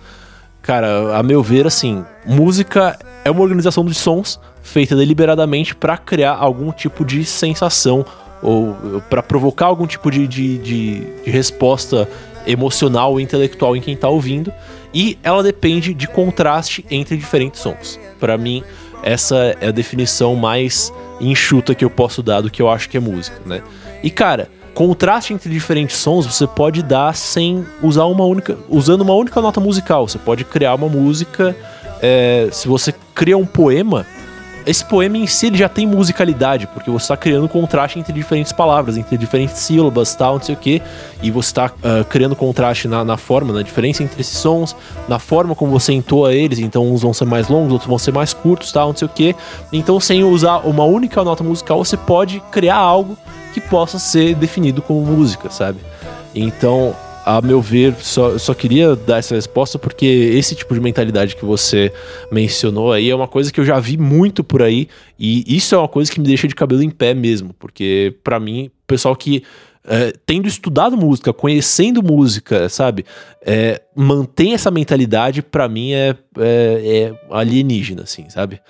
Cara, 0.63 1.17
a 1.19 1.23
meu 1.23 1.43
ver, 1.43 1.67
assim, 1.67 2.05
música 2.25 2.97
é 3.25 3.31
uma 3.31 3.43
organização 3.43 3.85
de 3.85 3.95
sons 3.95 4.39
feita 4.63 4.95
deliberadamente 4.95 5.75
pra 5.75 5.97
criar 5.99 6.35
algum 6.35 6.71
tipo 6.71 7.05
de 7.05 7.25
sensação 7.25 8.05
ou 8.41 9.03
pra 9.11 9.23
provocar 9.23 9.67
algum 9.67 9.87
tipo 9.87 10.11
de, 10.11 10.27
de, 10.29 10.59
de- 10.59 11.01
de 11.25 11.31
resposta 11.31 12.09
emocional 12.47 13.13
ou 13.13 13.21
intelectual 13.21 13.77
em 13.77 13.81
quem 13.81 13.97
tá 13.97 14.09
ouvindo. 14.09 14.53
E 14.95 15.19
ela 15.23 15.43
depende 15.43 15.95
de 15.95 16.07
contraste 16.07 16.85
entre 16.91 17.17
diferentes 17.17 17.61
sons. 17.61 17.99
Pra 18.21 18.37
mim, 18.39 18.63
essa 19.03 19.57
é 19.61 19.69
a 19.69 19.73
definição 19.73 20.37
mais 20.37 20.93
enxuta 21.21 21.75
que 21.75 21.85
eu 21.85 21.91
posso 21.91 22.23
dar 22.23 22.41
do 22.41 22.51
que 22.51 22.61
eu 22.63 22.69
acho 22.71 22.89
que 22.89 22.97
é 22.97 23.01
música, 23.01 23.37
né? 23.47 23.63
E 24.03 24.11
cara, 24.11 24.49
contraste 24.75 25.33
entre 25.33 25.51
diferentes 25.51 25.97
sons 25.97 26.27
você 26.27 26.47
pode 26.47 26.83
dar 26.83 27.15
sem 27.15 27.65
usar 27.83 28.05
uma 28.05 28.25
única, 28.25 28.57
usando 28.69 29.03
uma 29.03 29.15
única 29.15 29.41
nota 29.41 29.61
musical. 29.61 30.09
Você 30.09 30.19
pode 30.19 30.45
criar 30.45 30.75
uma 30.75 30.89
música. 30.89 31.57
é, 32.01 32.49
se 32.51 32.67
você 32.67 32.93
cria 33.15 33.39
um 33.39 33.47
poema, 33.47 34.05
esse 34.67 34.85
poema 34.85 35.17
em 35.17 35.27
si 35.27 35.47
ele 35.47 35.57
já 35.57 35.69
tem 35.69 35.87
musicalidade, 35.87 36.67
porque 36.69 36.91
você 36.91 37.05
está 37.05 37.17
criando 37.17 37.49
contraste 37.49 37.99
entre 37.99 38.13
diferentes 38.13 38.53
palavras, 38.53 38.97
entre 38.97 39.17
diferentes 39.17 39.57
sílabas, 39.59 40.15
tal, 40.15 40.35
não 40.35 40.43
sei 40.43 40.55
o 40.55 40.59
que, 40.59 40.81
e 41.23 41.31
você 41.31 41.49
está 41.49 41.71
criando 42.09 42.37
contraste 42.37 42.87
na, 42.87 43.05
na 43.05 43.17
forma, 43.17 43.53
na 43.53 43.63
diferença 43.63 44.03
entre 44.03 44.21
esses 44.21 44.37
sons, 44.37 44.77
na 45.09 45.19
forma 45.19 45.55
como 45.55 45.73
você 45.73 45.93
entoa 45.93 46.33
eles, 46.33 46.59
então 46.59 46.93
uns 46.93 47.03
vão 47.03 47.13
ser 47.13 47.25
mais 47.25 47.49
longos, 47.49 47.73
outros 47.73 47.89
vão 47.89 47.99
ser 47.99 48.13
mais 48.13 48.33
curtos, 48.33 48.71
tal, 48.71 48.89
não 48.89 48.97
sei 48.97 49.07
o 49.07 49.11
que. 49.11 49.35
Então, 49.73 49.99
sem 49.99 50.23
usar 50.23 50.59
uma 50.59 50.85
única 50.85 51.23
nota 51.25 51.43
musical, 51.43 51.85
você 51.85 51.97
pode 51.97 52.41
criar 52.51 52.77
algo 52.77 53.17
que 53.53 53.61
possa 53.61 53.99
ser 53.99 54.35
definido 54.35 54.83
como 54.83 55.05
música, 55.05 55.51
sabe? 55.51 55.79
Então, 56.35 56.97
a 57.25 57.41
meu 57.41 57.61
ver, 57.61 57.95
só, 58.01 58.37
só 58.39 58.53
queria 58.53 58.97
dar 58.97 59.19
essa 59.19 59.35
resposta 59.35 59.79
porque 59.79 60.07
esse 60.07 60.55
tipo 60.55 60.75
de 60.75 60.81
mentalidade 60.81 61.37
que 61.37 61.45
você 61.45 61.93
mencionou 62.31 62.93
aí 62.93 63.11
é 63.11 63.15
uma 63.15 63.29
coisa 63.29 63.53
que 63.53 63.61
eu 63.61 63.65
já 63.65 63.79
vi 63.79 63.97
muito 63.97 64.43
por 64.43 64.63
aí 64.63 64.89
e 65.19 65.57
isso 65.57 65.75
é 65.75 65.79
uma 65.79 65.89
coisa 65.89 66.11
que 66.11 66.21
me 66.21 66.27
deixa 66.27 66.49
de 66.49 66.55
cabelo 66.55 66.83
em 66.83 66.91
pé 66.91 67.15
mesmo, 67.15 67.55
porque 67.59 68.17
pra 68.25 68.41
mim, 68.41 68.67
o 68.67 68.87
pessoal 68.87 69.15
que 69.15 69.45
é, 69.85 70.13
tendo 70.25 70.47
estudado 70.47 70.97
música, 70.97 71.33
conhecendo 71.33 72.03
música, 72.03 72.69
sabe, 72.69 73.05
é, 73.45 73.83
mantém 73.95 74.55
essa 74.55 74.71
mentalidade 74.71 75.43
pra 75.43 75.69
mim 75.69 75.93
é, 75.93 76.17
é, 76.39 77.11
é 77.11 77.15
alienígena, 77.31 78.03
assim, 78.03 78.29
sabe? 78.31 78.61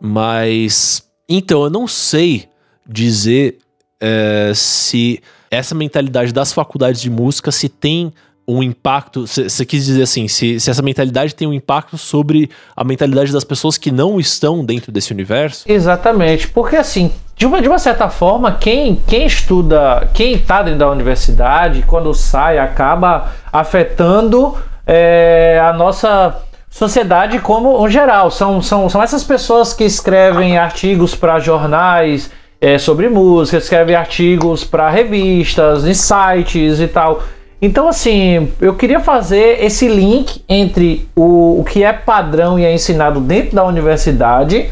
Mas 0.00 1.08
então 1.28 1.62
eu 1.64 1.70
não 1.70 1.86
sei 1.86 2.48
dizer 2.86 3.58
é, 4.02 4.52
se 4.52 5.22
essa 5.48 5.74
mentalidade 5.74 6.32
das 6.32 6.52
faculdades 6.52 7.00
de 7.00 7.08
música 7.08 7.52
se 7.52 7.68
tem 7.68 8.12
um 8.48 8.60
impacto. 8.60 9.24
Você 9.26 9.64
quis 9.64 9.86
dizer 9.86 10.02
assim, 10.02 10.26
se, 10.26 10.58
se 10.58 10.68
essa 10.68 10.82
mentalidade 10.82 11.34
tem 11.34 11.46
um 11.46 11.52
impacto 11.52 11.96
sobre 11.96 12.50
a 12.76 12.82
mentalidade 12.82 13.32
das 13.32 13.44
pessoas 13.44 13.78
que 13.78 13.92
não 13.92 14.18
estão 14.18 14.64
dentro 14.64 14.90
desse 14.90 15.12
universo? 15.12 15.64
Exatamente, 15.70 16.48
porque 16.48 16.74
assim, 16.74 17.12
de 17.36 17.46
uma, 17.46 17.62
de 17.62 17.68
uma 17.68 17.78
certa 17.78 18.08
forma, 18.08 18.52
quem, 18.52 18.96
quem 19.06 19.26
estuda, 19.26 20.10
quem 20.12 20.32
está 20.32 20.62
dentro 20.62 20.80
da 20.80 20.90
universidade, 20.90 21.84
quando 21.86 22.12
sai, 22.12 22.58
acaba 22.58 23.32
afetando 23.52 24.56
é, 24.84 25.62
a 25.64 25.72
nossa 25.72 26.36
sociedade 26.68 27.38
como 27.38 27.80
um 27.80 27.88
geral. 27.88 28.30
São, 28.30 28.60
são, 28.60 28.88
são 28.88 29.00
essas 29.00 29.22
pessoas 29.22 29.72
que 29.72 29.84
escrevem 29.84 30.58
artigos 30.58 31.14
para 31.14 31.38
jornais 31.38 32.30
é, 32.62 32.78
sobre 32.78 33.08
música, 33.08 33.58
escrevem 33.58 33.96
artigos 33.96 34.62
para 34.62 34.88
revistas, 34.88 35.84
em 35.84 35.92
sites 35.92 36.78
e 36.78 36.86
tal. 36.86 37.20
Então, 37.60 37.88
assim, 37.88 38.52
eu 38.60 38.76
queria 38.76 39.00
fazer 39.00 39.64
esse 39.64 39.88
link 39.88 40.44
entre 40.48 41.08
o, 41.16 41.60
o 41.60 41.64
que 41.64 41.82
é 41.82 41.92
padrão 41.92 42.56
e 42.56 42.64
é 42.64 42.72
ensinado 42.72 43.18
dentro 43.18 43.56
da 43.56 43.64
universidade 43.64 44.70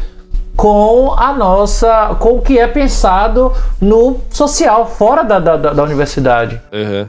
com 0.55 1.13
a 1.17 1.33
nossa. 1.33 2.15
com 2.17 2.37
o 2.37 2.41
que 2.41 2.57
é 2.57 2.67
pensado 2.67 3.51
no 3.81 4.21
social, 4.29 4.87
fora 4.87 5.23
da, 5.23 5.39
da, 5.39 5.57
da 5.57 5.83
universidade. 5.83 6.61
Uhum. 6.71 7.07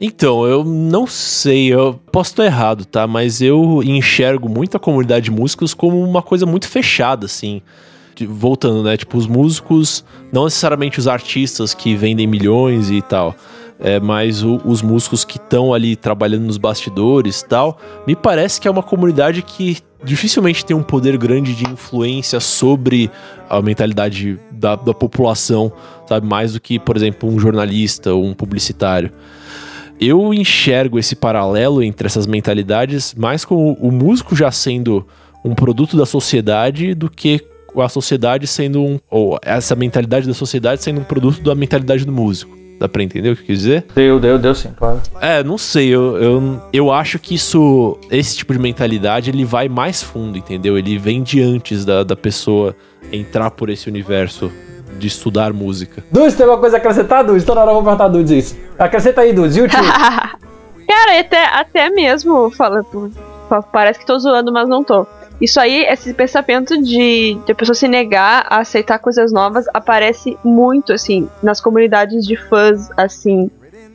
Então, 0.00 0.44
eu 0.44 0.64
não 0.64 1.06
sei, 1.06 1.72
eu 1.72 2.00
posso 2.10 2.32
estar 2.32 2.44
errado, 2.44 2.84
tá? 2.84 3.06
Mas 3.06 3.40
eu 3.40 3.80
enxergo 3.84 4.48
muito 4.48 4.76
a 4.76 4.80
comunidade 4.80 5.26
de 5.26 5.30
músicos 5.30 5.72
como 5.72 6.02
uma 6.02 6.20
coisa 6.20 6.44
muito 6.44 6.68
fechada, 6.68 7.26
assim. 7.26 7.62
Voltando, 8.24 8.82
né? 8.82 8.96
Tipo, 8.96 9.18
os 9.18 9.26
músicos, 9.26 10.04
não 10.32 10.44
necessariamente 10.44 10.98
os 10.98 11.06
artistas 11.08 11.74
que 11.74 11.94
vendem 11.94 12.26
milhões 12.26 12.90
e 12.90 13.02
tal, 13.02 13.34
é, 13.78 14.00
mas 14.00 14.42
o- 14.42 14.60
os 14.64 14.80
músicos 14.80 15.24
que 15.24 15.36
estão 15.36 15.74
ali 15.74 15.96
trabalhando 15.96 16.44
nos 16.46 16.56
bastidores 16.56 17.40
e 17.40 17.48
tal, 17.48 17.78
me 18.06 18.16
parece 18.16 18.60
que 18.60 18.66
é 18.66 18.70
uma 18.70 18.82
comunidade 18.82 19.42
que 19.42 19.78
dificilmente 20.04 20.64
tem 20.64 20.74
um 20.76 20.82
poder 20.82 21.16
grande 21.18 21.54
de 21.54 21.64
influência 21.68 22.38
sobre 22.40 23.10
a 23.50 23.60
mentalidade 23.60 24.38
da, 24.52 24.76
da 24.76 24.94
população, 24.94 25.72
sabe? 26.06 26.26
Mais 26.26 26.52
do 26.52 26.60
que, 26.60 26.78
por 26.78 26.96
exemplo, 26.96 27.28
um 27.28 27.38
jornalista 27.38 28.14
ou 28.14 28.24
um 28.24 28.32
publicitário. 28.32 29.10
Eu 29.98 30.32
enxergo 30.32 30.98
esse 30.98 31.16
paralelo 31.16 31.82
entre 31.82 32.06
essas 32.06 32.26
mentalidades 32.26 33.14
mais 33.14 33.44
como 33.44 33.72
o 33.80 33.90
músico 33.90 34.36
já 34.36 34.50
sendo 34.50 35.06
um 35.44 35.54
produto 35.54 35.96
da 35.96 36.04
sociedade 36.04 36.94
do 36.94 37.08
que 37.10 37.40
a 37.82 37.88
sociedade 37.88 38.46
sendo 38.46 38.82
um. 38.82 38.98
ou 39.10 39.38
essa 39.42 39.74
mentalidade 39.74 40.26
da 40.26 40.34
sociedade 40.34 40.82
sendo 40.82 41.00
um 41.00 41.04
produto 41.04 41.40
da 41.42 41.54
mentalidade 41.54 42.04
do 42.04 42.12
músico. 42.12 42.56
Dá 42.78 42.86
pra 42.86 43.02
entender 43.02 43.30
o 43.30 43.36
que 43.36 43.42
eu 43.42 43.46
quis 43.46 43.58
dizer? 43.60 43.86
Deu, 43.94 44.20
deu, 44.20 44.38
deu 44.38 44.54
sim, 44.54 44.68
claro. 44.76 45.00
É, 45.20 45.42
não 45.42 45.56
sei, 45.56 45.88
eu, 45.88 46.16
eu, 46.18 46.60
eu 46.72 46.92
acho 46.92 47.18
que 47.18 47.34
isso, 47.34 47.96
esse 48.10 48.36
tipo 48.36 48.52
de 48.52 48.58
mentalidade, 48.58 49.30
ele 49.30 49.46
vai 49.46 49.66
mais 49.66 50.02
fundo, 50.02 50.36
entendeu? 50.36 50.76
Ele 50.76 50.98
vem 50.98 51.22
de 51.22 51.40
antes 51.40 51.86
da, 51.86 52.04
da 52.04 52.14
pessoa 52.14 52.76
entrar 53.10 53.50
por 53.52 53.70
esse 53.70 53.88
universo 53.88 54.52
de 54.98 55.06
estudar 55.06 55.54
música. 55.54 56.04
Dudes, 56.12 56.34
tem 56.34 56.44
alguma 56.44 56.60
coisa 56.60 56.76
a 56.76 56.78
acrescentar, 56.78 57.24
Dudes? 57.24 57.44
Toda 57.44 57.60
hora 57.62 57.70
eu 57.70 57.74
vou 57.76 57.82
perguntar, 57.82 58.08
Dudes, 58.08 58.30
isso. 58.30 58.56
Acrescenta 58.78 59.22
aí, 59.22 59.32
Dudes. 59.32 59.56
E 59.56 59.62
o 59.62 59.68
tio? 59.68 59.78
Cara, 60.86 61.18
até, 61.20 61.44
até 61.46 61.90
mesmo, 61.90 62.50
fala, 62.50 62.84
pa- 63.48 63.62
parece 63.62 63.98
que 63.98 64.06
tô 64.06 64.18
zoando, 64.18 64.52
mas 64.52 64.68
não 64.68 64.84
tô. 64.84 65.06
Isso 65.40 65.60
aí, 65.60 65.84
esse 65.84 66.14
pensamento 66.14 66.80
de, 66.82 67.34
de 67.44 67.52
a 67.52 67.54
pessoa 67.54 67.74
se 67.74 67.86
negar 67.86 68.46
a 68.48 68.60
aceitar 68.60 68.98
coisas 68.98 69.30
novas 69.32 69.66
aparece 69.74 70.38
muito, 70.42 70.92
assim, 70.92 71.28
nas 71.42 71.60
comunidades 71.60 72.26
de 72.26 72.36
fãs, 72.36 72.88
assim, 72.96 73.50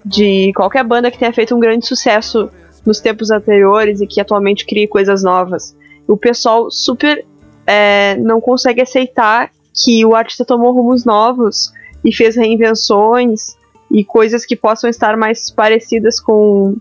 de 0.06 0.52
qualquer 0.56 0.84
banda 0.84 1.10
que 1.10 1.18
tenha 1.18 1.34
feito 1.34 1.56
um 1.56 1.60
grande 1.60 1.88
sucesso 1.88 2.50
nos 2.86 3.00
tempos 3.00 3.32
anteriores 3.32 4.02
e 4.02 4.08
que 4.08 4.22
atualmente 4.22 4.66
crie 4.66 4.88
coisas 4.88 5.24
novas. 5.24 5.76
O 6.08 6.16
pessoal 6.16 6.70
super 6.70 7.26
é, 7.66 8.16
não 8.18 8.40
consegue 8.40 8.82
aceitar 8.82 9.50
que 9.74 10.06
o 10.06 10.16
artista 10.16 10.46
tomou 10.46 10.74
rumos 10.74 11.06
novos 11.06 11.72
e 12.04 12.14
fez 12.14 12.36
reinvenções 12.36 13.56
e 13.90 14.04
coisas 14.04 14.46
que 14.46 14.56
possam 14.56 14.90
estar 14.90 15.18
mais 15.18 15.50
parecidas 15.50 16.20
com, 16.20 16.76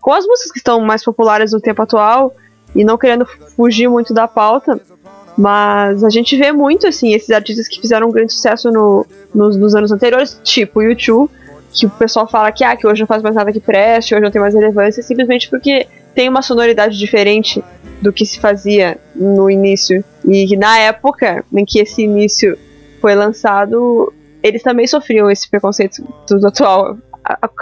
com 0.00 0.12
as 0.12 0.26
músicas 0.26 0.52
que 0.52 0.58
estão 0.58 0.80
mais 0.80 1.04
populares 1.04 1.52
no 1.52 1.60
tempo 1.60 1.82
atual 1.82 2.34
e 2.74 2.84
não 2.84 2.96
querendo 2.98 3.26
fugir 3.56 3.88
muito 3.88 4.14
da 4.14 4.28
pauta. 4.28 4.80
Mas 5.36 6.04
a 6.04 6.10
gente 6.10 6.36
vê 6.36 6.52
muito, 6.52 6.86
assim, 6.86 7.14
esses 7.14 7.30
artistas 7.30 7.66
que 7.66 7.80
fizeram 7.80 8.08
um 8.08 8.12
grande 8.12 8.32
sucesso 8.32 8.70
no, 8.70 9.06
nos, 9.34 9.56
nos 9.56 9.74
anos 9.74 9.90
anteriores, 9.90 10.38
tipo 10.42 10.82
YouTube, 10.82 11.30
que 11.72 11.86
o 11.86 11.90
pessoal 11.90 12.28
fala 12.28 12.50
que, 12.52 12.64
ah, 12.64 12.76
que 12.76 12.86
hoje 12.86 13.00
não 13.00 13.06
faz 13.06 13.22
mais 13.22 13.34
nada 13.34 13.52
que 13.52 13.60
preste, 13.60 14.14
hoje 14.14 14.22
não 14.22 14.30
tem 14.30 14.40
mais 14.40 14.54
relevância, 14.54 15.02
simplesmente 15.02 15.48
porque 15.48 15.86
tem 16.14 16.28
uma 16.28 16.42
sonoridade 16.42 16.98
diferente 16.98 17.62
do 18.02 18.12
que 18.12 18.26
se 18.26 18.40
fazia 18.40 18.98
no 19.14 19.48
início. 19.48 20.04
E 20.26 20.56
na 20.56 20.78
época 20.78 21.44
em 21.52 21.64
que 21.64 21.78
esse 21.80 22.02
início 22.02 22.58
foi 23.00 23.14
lançado, 23.14 24.12
eles 24.42 24.62
também 24.62 24.86
sofriam 24.86 25.30
esse 25.30 25.48
preconceito 25.48 26.02
do 26.28 26.46
atual. 26.46 26.96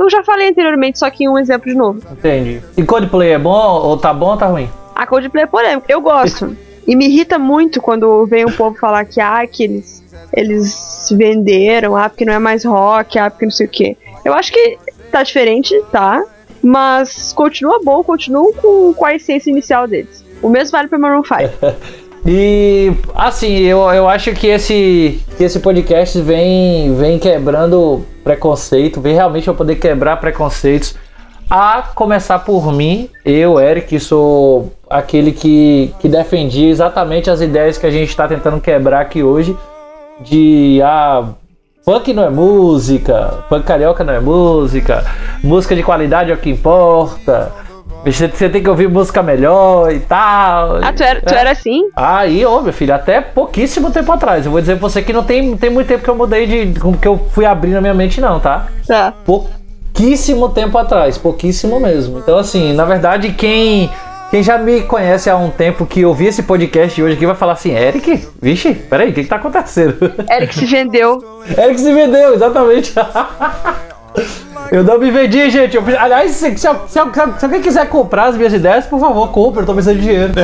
Eu 0.01 0.11
já 0.11 0.25
falei 0.25 0.49
anteriormente, 0.49 0.99
só 0.99 1.11
que 1.11 1.29
um 1.29 1.39
exemplo 1.39 1.71
de 1.71 1.77
novo. 1.77 2.01
Entendi. 2.11 2.63
E 2.77 2.83
Coldplay 2.83 3.33
é 3.33 3.39
bom 3.39 3.83
ou 3.83 3.97
tá 3.97 4.15
bom 4.15 4.31
ou 4.31 4.37
tá 4.37 4.47
ruim? 4.47 4.71
A 4.99 5.07
Coldplay 5.07 5.45
é 5.45 5.47
polêmica. 5.47 5.87
Eu 5.89 6.01
gosto. 6.01 6.57
e 6.85 6.97
me 6.97 7.07
irrita 7.07 7.39
muito 7.39 7.81
quando 7.81 8.27
vem 8.27 8.45
o 8.45 8.51
povo 8.51 8.77
falar 8.77 9.05
que, 9.05 9.21
ah, 9.21 9.47
que 9.47 9.63
eles, 9.63 10.03
eles 10.33 11.09
venderam, 11.17 11.97
ah, 11.97 12.09
porque 12.09 12.25
não 12.25 12.33
é 12.33 12.39
mais 12.41 12.65
rock, 12.65 13.17
ah, 13.17 13.31
porque 13.31 13.45
não 13.45 13.53
sei 13.53 13.67
o 13.67 13.71
quê. 13.71 13.97
Eu 14.25 14.35
acho 14.35 14.51
que 14.51 14.77
tá 15.13 15.23
diferente, 15.23 15.81
tá? 15.93 16.25
Mas 16.61 17.33
continua 17.33 17.81
bom, 17.85 18.03
continua 18.03 18.53
com, 18.55 18.93
com 18.93 19.05
a 19.05 19.15
essência 19.15 19.49
inicial 19.49 19.87
deles. 19.87 20.25
O 20.43 20.49
mesmo 20.49 20.73
vale 20.73 20.89
pra 20.89 20.99
Maroon 20.99 21.23
5. 21.23 21.99
E 22.27 22.93
assim, 23.15 23.59
eu, 23.61 23.79
eu 23.93 24.09
acho 24.09 24.33
que 24.35 24.49
esse, 24.49 25.23
que 25.37 25.45
esse 25.45 25.61
podcast 25.61 26.21
vem, 26.21 26.95
vem 26.97 27.17
quebrando 27.17 28.05
preconceito, 28.25 29.01
vem 29.01 29.15
realmente 29.15 29.45
para 29.45 29.55
poder 29.55 29.77
quebrar 29.77 30.17
preconceitos. 30.17 30.97
A 31.49 31.81
começar 31.95 32.41
por 32.41 32.73
mim, 32.73 33.09
eu, 33.25 33.59
Eric, 33.59 33.99
sou 34.01 34.71
aquele 34.91 35.33
que, 35.33 35.95
que 36.01 36.09
defendia 36.09 36.69
exatamente 36.69 37.31
as 37.31 37.41
ideias 37.41 37.79
que 37.79 37.87
a 37.87 37.91
gente 37.91 38.09
está 38.09 38.27
tentando 38.27 38.61
quebrar 38.61 39.01
aqui 39.01 39.23
hoje. 39.23 39.57
De 40.21 40.81
ah, 40.83 41.29
funk 41.85 42.13
não 42.13 42.25
é 42.25 42.31
música, 42.31 43.45
funk 43.49 43.65
carioca 43.65 44.03
não 44.03 44.15
é 44.15 44.21
música, 44.21 45.05
música 45.43 45.77
de 45.77 45.83
qualidade 45.83 46.31
é 46.31 46.35
o 46.35 46.39
que 46.39 46.51
importa 46.51 47.53
você 48.05 48.49
tem 48.49 48.63
que 48.63 48.69
ouvir 48.69 48.89
música 48.89 49.23
melhor 49.23 49.93
e 49.93 50.01
tal. 50.01 50.77
Ah, 50.83 50.93
tu 50.93 51.03
era, 51.03 51.21
tu 51.21 51.35
é. 51.35 51.39
era 51.39 51.51
assim? 51.51 51.91
Aí, 51.97 52.45
ô, 52.45 52.61
meu 52.61 52.73
filho, 52.73 52.95
até 52.95 53.21
pouquíssimo 53.21 53.91
tempo 53.91 54.11
atrás. 54.13 54.47
Eu 54.47 54.53
vou 54.53 54.61
dizer 54.61 54.79
pra 54.79 54.89
você 54.89 55.03
que 55.03 55.13
não 55.13 55.25
tem, 55.25 55.57
tem 55.57 55.71
muito 55.71 55.89
tempo 55.89 56.05
que 56.05 56.11
eu 56.11 56.17
mudei 56.17 56.47
de. 56.47 56.81
que 57.01 57.09
eu 57.09 57.19
fui 57.33 57.45
abrindo 57.45 57.77
a 57.77 57.81
minha 57.81 57.95
mente, 57.95 58.21
não, 58.21 58.39
tá? 58.39 58.69
Tá. 58.87 59.13
Pouquíssimo 59.25 60.49
tempo 60.51 60.79
atrás, 60.79 61.19
pouquíssimo 61.19 61.81
mesmo. 61.81 62.19
Então, 62.19 62.39
assim, 62.39 62.73
na 62.73 62.85
verdade, 62.85 63.33
quem. 63.33 63.91
Quem 64.31 64.43
já 64.43 64.59
me 64.59 64.83
conhece 64.83 65.31
há 65.31 65.37
um 65.37 65.51
tempo 65.51 65.87
que 65.87 66.05
ouvi 66.05 66.27
esse 66.27 66.43
podcast 66.43 67.03
hoje 67.03 67.15
aqui 67.15 67.25
vai 67.25 67.35
falar 67.35 67.55
assim, 67.55 67.71
Eric, 67.71 68.29
vixe, 68.41 68.75
peraí, 68.75 69.11
o 69.11 69.15
que, 69.15 69.23
que 69.23 69.29
tá 69.29 69.37
acontecendo? 69.37 69.97
Eric 70.31 70.55
se 70.55 70.67
vendeu. 70.67 71.43
Eric 71.57 71.81
se 71.81 71.93
vendeu, 71.93 72.35
exatamente. 72.35 72.93
Eu 74.71 74.85
não 74.85 74.99
me 74.99 75.11
vendi, 75.11 75.49
gente. 75.49 75.77
Eu, 75.77 75.83
aliás, 75.99 76.33
se, 76.33 76.51
se, 76.59 76.59
se, 76.59 76.69
se, 76.89 76.99
alguém 76.99 77.63
quiser 77.63 77.89
comprar 77.89 78.27
as 78.27 78.37
minhas 78.37 78.53
ideias, 78.53 78.85
por 78.85 79.01
favor, 79.01 79.33
compre. 79.33 79.63
Eu 79.63 79.67
tô 79.67 79.73
precisando 79.73 79.99
de 79.99 80.03
dinheiro. 80.03 80.33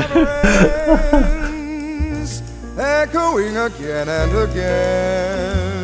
Echoing 2.77 3.57
again 3.57 4.09
and 4.09 4.43
again. 4.43 5.75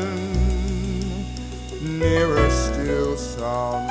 Nearer 1.82 2.50
still 2.50 3.16
sounds 3.18 3.89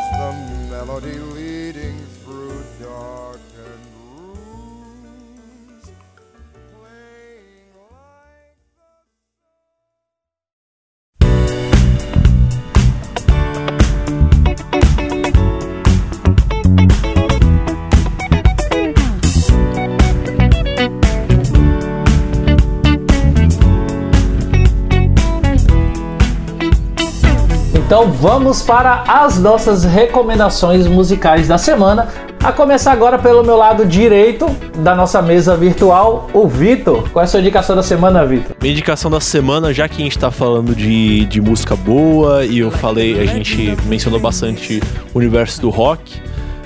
Então 27.89 28.11
vamos 28.11 28.61
para 28.61 29.03
as 29.07 29.39
nossas 29.39 29.83
recomendações 29.83 30.85
musicais 30.85 31.47
da 31.47 31.57
semana. 31.57 32.07
A 32.39 32.51
começar 32.51 32.91
agora 32.91 33.17
pelo 33.17 33.43
meu 33.43 33.57
lado 33.57 33.83
direito 33.83 34.45
da 34.83 34.93
nossa 34.93 35.23
mesa 35.23 35.57
virtual, 35.57 36.29
o 36.31 36.47
Vitor. 36.47 37.09
Qual 37.09 37.23
é 37.23 37.25
a 37.25 37.27
sua 37.27 37.39
indicação 37.39 37.75
da 37.75 37.81
semana, 37.81 38.23
Vitor? 38.27 38.55
Minha 38.61 38.73
indicação 38.73 39.09
da 39.09 39.19
semana, 39.19 39.73
já 39.73 39.89
que 39.89 39.95
a 40.01 40.03
gente 40.03 40.15
está 40.15 40.29
falando 40.29 40.75
de, 40.75 41.25
de 41.25 41.41
música 41.41 41.75
boa 41.75 42.45
e 42.45 42.59
eu 42.59 42.69
falei, 42.69 43.19
a 43.19 43.25
gente 43.25 43.75
mencionou 43.87 44.19
bastante 44.19 44.79
o 45.11 45.17
universo 45.17 45.59
do 45.59 45.71
rock. 45.71 46.21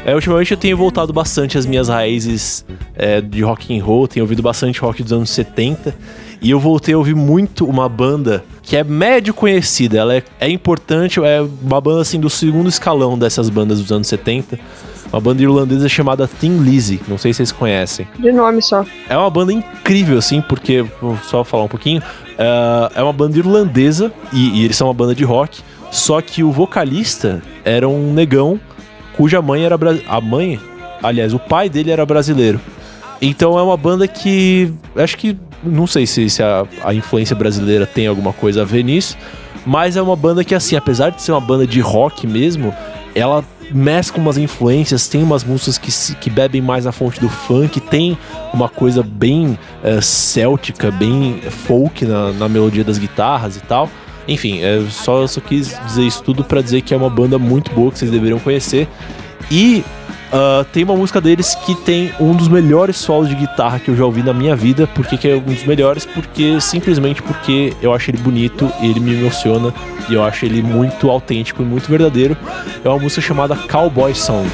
É, 0.05 0.13
ultimamente 0.13 0.51
eu 0.51 0.57
tenho 0.57 0.75
voltado 0.75 1.13
bastante 1.13 1.57
às 1.57 1.65
minhas 1.65 1.87
raízes 1.87 2.65
é, 2.97 3.21
de 3.21 3.41
rock 3.43 3.73
and 3.73 3.81
roll, 3.81 4.09
tenho 4.09 4.25
ouvido 4.25 4.43
bastante 4.43 4.81
rock 4.81 5.01
dos 5.01 5.13
anos 5.13 5.29
70 5.29 5.95
e 6.43 6.51
eu 6.51 6.59
voltei 6.59 6.93
a 6.93 6.97
ouvir 6.97 7.15
muito 7.15 7.65
uma 7.65 7.87
banda 7.87 8.43
que 8.61 8.75
é 8.75 8.83
médio 8.83 9.33
conhecida. 9.33 9.97
Ela 9.97 10.15
é, 10.17 10.23
é 10.41 10.49
importante, 10.49 11.19
é 11.23 11.41
uma 11.61 11.79
banda 11.79 12.01
assim 12.01 12.19
do 12.19 12.29
segundo 12.29 12.67
escalão 12.67 13.17
dessas 13.17 13.49
bandas 13.49 13.79
dos 13.79 13.91
anos 13.93 14.07
70. 14.07 14.59
Uma 15.11 15.21
banda 15.21 15.41
irlandesa 15.41 15.87
chamada 15.87 16.27
Thin 16.27 16.57
Lizzy. 16.57 16.99
Não 17.07 17.17
sei 17.17 17.31
se 17.31 17.37
vocês 17.37 17.51
conhecem. 17.51 18.05
De 18.19 18.31
nome 18.31 18.61
só. 18.61 18.85
É 19.07 19.17
uma 19.17 19.29
banda 19.29 19.53
incrível, 19.53 20.17
assim, 20.17 20.41
porque, 20.41 20.83
vou 20.99 21.17
só 21.23 21.43
falar 21.45 21.63
um 21.63 21.67
pouquinho. 21.69 22.01
Uh, 22.01 22.91
é 22.93 23.01
uma 23.01 23.13
banda 23.13 23.37
irlandesa 23.37 24.11
e, 24.33 24.59
e 24.59 24.65
eles 24.65 24.75
são 24.75 24.87
uma 24.87 24.93
banda 24.93 25.15
de 25.15 25.23
rock. 25.23 25.61
Só 25.91 26.19
que 26.19 26.43
o 26.43 26.51
vocalista 26.51 27.41
era 27.63 27.87
um 27.87 28.11
negão 28.11 28.59
cuja 29.15 29.41
mãe 29.41 29.63
era. 29.63 29.77
A 30.07 30.19
mãe, 30.19 30.59
aliás, 31.01 31.33
o 31.33 31.39
pai 31.39 31.69
dele 31.69 31.91
era 31.91 32.05
brasileiro. 32.05 32.59
Então 33.21 33.57
é 33.57 33.61
uma 33.61 33.77
banda 33.77 34.05
que 34.05 34.73
acho 34.97 35.17
que 35.17 35.37
não 35.63 35.87
sei 35.87 36.05
se, 36.05 36.29
se 36.29 36.43
a, 36.43 36.65
a, 36.83 36.93
influência 36.93 37.35
brasileira 37.35 37.85
tem 37.85 38.07
alguma 38.07 38.33
coisa 38.33 38.61
a 38.61 38.65
ver 38.65 38.83
nisso, 38.83 39.17
mas 39.65 39.95
é 39.95 40.01
uma 40.01 40.15
banda 40.15 40.43
que, 40.43 40.53
assim, 40.53 40.75
apesar 40.75 41.09
de 41.09 41.21
ser 41.21 41.31
uma 41.31 41.41
banda 41.41 41.65
de 41.65 41.79
rock 41.79 42.27
mesmo, 42.27 42.73
ela 43.15 43.43
mescla 43.71 44.21
umas 44.21 44.37
influências, 44.37 45.07
tem 45.07 45.23
umas 45.23 45.43
músicas 45.43 45.77
que, 45.77 46.15
que 46.15 46.29
bebem 46.29 46.61
mais 46.61 46.85
a 46.85 46.91
fonte 46.91 47.19
do 47.19 47.29
funk, 47.29 47.79
tem 47.79 48.17
uma 48.53 48.67
coisa 48.67 49.01
bem 49.01 49.57
é, 49.83 50.01
céltica, 50.01 50.91
bem 50.91 51.41
folk 51.49 52.05
na, 52.05 52.31
na, 52.33 52.49
melodia 52.49 52.83
das 52.83 52.97
guitarras 52.97 53.55
e 53.55 53.61
tal. 53.61 53.89
Enfim, 54.27 54.61
é, 54.61 54.81
só, 54.89 55.25
só 55.27 55.41
quis 55.41 55.77
dizer 55.85 56.03
isso 56.03 56.23
tudo 56.23 56.43
para 56.43 56.61
dizer 56.61 56.81
que 56.81 56.93
é 56.93 56.97
uma 56.97 57.09
banda 57.09 57.39
muito 57.39 57.71
boa 57.71 57.91
que 57.91 57.99
vocês 57.99 58.11
deveriam 58.11 58.39
conhecer. 58.39 58.87
E 59.51 59.83
Uh, 60.33 60.63
tem 60.65 60.83
uma 60.83 60.95
música 60.95 61.21
deles 61.21 61.53
que 61.53 61.75
tem 61.75 62.11
um 62.19 62.35
dos 62.35 62.47
melhores 62.47 62.97
solos 62.97 63.29
de 63.29 63.35
guitarra 63.35 63.77
que 63.77 63.89
eu 63.89 63.95
já 63.95 64.03
ouvi 64.03 64.23
na 64.23 64.33
minha 64.33 64.55
vida. 64.55 64.87
Por 64.87 65.05
que, 65.05 65.15
que 65.15 65.27
é 65.27 65.35
um 65.35 65.41
dos 65.41 65.63
melhores? 65.63 66.07
Porque 66.07 66.59
simplesmente 66.59 67.21
porque 67.21 67.71
eu 67.83 67.93
acho 67.93 68.09
ele 68.09 68.17
bonito, 68.17 68.67
ele 68.81 68.99
me 68.99 69.13
emociona 69.13 69.71
e 70.09 70.15
eu 70.15 70.23
acho 70.23 70.43
ele 70.45 70.63
muito 70.63 71.11
autêntico 71.11 71.61
e 71.61 71.65
muito 71.65 71.87
verdadeiro. 71.87 72.35
É 72.83 72.89
uma 72.89 72.97
música 72.97 73.21
chamada 73.21 73.55
Cowboy 73.55 74.15
Song. 74.15 74.49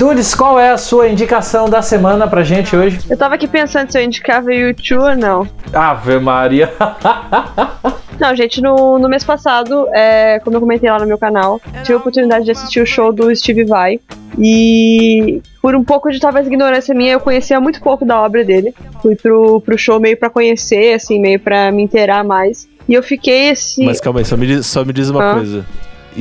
Dudes, 0.00 0.34
qual 0.34 0.58
é 0.58 0.70
a 0.70 0.78
sua 0.78 1.08
indicação 1.10 1.68
da 1.68 1.82
semana 1.82 2.26
pra 2.26 2.42
gente 2.42 2.74
hoje? 2.74 2.98
Eu 3.10 3.18
tava 3.18 3.34
aqui 3.34 3.46
pensando 3.46 3.92
se 3.92 3.98
eu 3.98 4.02
indicava 4.02 4.50
YouTube 4.50 5.02
ou 5.02 5.14
não. 5.14 5.46
Ave 5.74 6.18
Maria. 6.18 6.72
Não, 8.18 8.34
gente, 8.34 8.62
no, 8.62 8.98
no 8.98 9.10
mês 9.10 9.22
passado, 9.24 9.86
é, 9.92 10.40
como 10.42 10.56
eu 10.56 10.60
comentei 10.60 10.90
lá 10.90 10.98
no 10.98 11.06
meu 11.06 11.18
canal, 11.18 11.60
tive 11.82 11.92
a 11.92 11.96
oportunidade 11.98 12.46
de 12.46 12.50
assistir 12.50 12.80
o 12.80 12.86
show 12.86 13.12
do 13.12 13.34
Steve 13.36 13.64
Vai. 13.66 14.00
E 14.38 15.42
por 15.60 15.74
um 15.74 15.84
pouco 15.84 16.10
de 16.10 16.18
talvez 16.18 16.46
ignorância 16.46 16.94
minha, 16.94 17.12
eu 17.12 17.20
conhecia 17.20 17.60
muito 17.60 17.82
pouco 17.82 18.02
da 18.06 18.22
obra 18.22 18.42
dele. 18.42 18.74
Fui 19.02 19.14
pro, 19.14 19.60
pro 19.60 19.76
show 19.76 20.00
meio 20.00 20.16
pra 20.16 20.30
conhecer, 20.30 20.94
assim, 20.94 21.20
meio 21.20 21.38
pra 21.38 21.70
me 21.70 21.82
inteirar 21.82 22.24
mais. 22.24 22.66
E 22.88 22.94
eu 22.94 23.02
fiquei 23.02 23.50
assim. 23.50 23.84
Mas 23.84 24.00
calma 24.00 24.20
aí, 24.20 24.24
só 24.24 24.34
me 24.38 24.46
diz, 24.46 24.66
só 24.66 24.82
me 24.82 24.94
diz 24.94 25.10
uma 25.10 25.30
Ah. 25.30 25.34
coisa. 25.34 25.66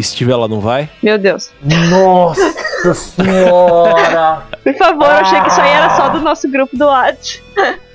Steve, 0.01 0.31
ela 0.33 0.49
não 0.49 0.59
vai? 0.59 0.89
Meu 1.01 1.17
Deus. 1.17 1.49
Nossa 1.89 2.68
senhora! 2.93 4.43
Por 4.63 4.73
favor, 4.75 5.05
eu 5.05 5.11
achei 5.11 5.41
que 5.41 5.49
isso 5.49 5.61
aí 5.61 5.71
era 5.71 5.89
só 5.95 6.09
do 6.09 6.21
nosso 6.21 6.49
grupo 6.49 6.75
do 6.77 6.85
WhatsApp. 6.85 7.41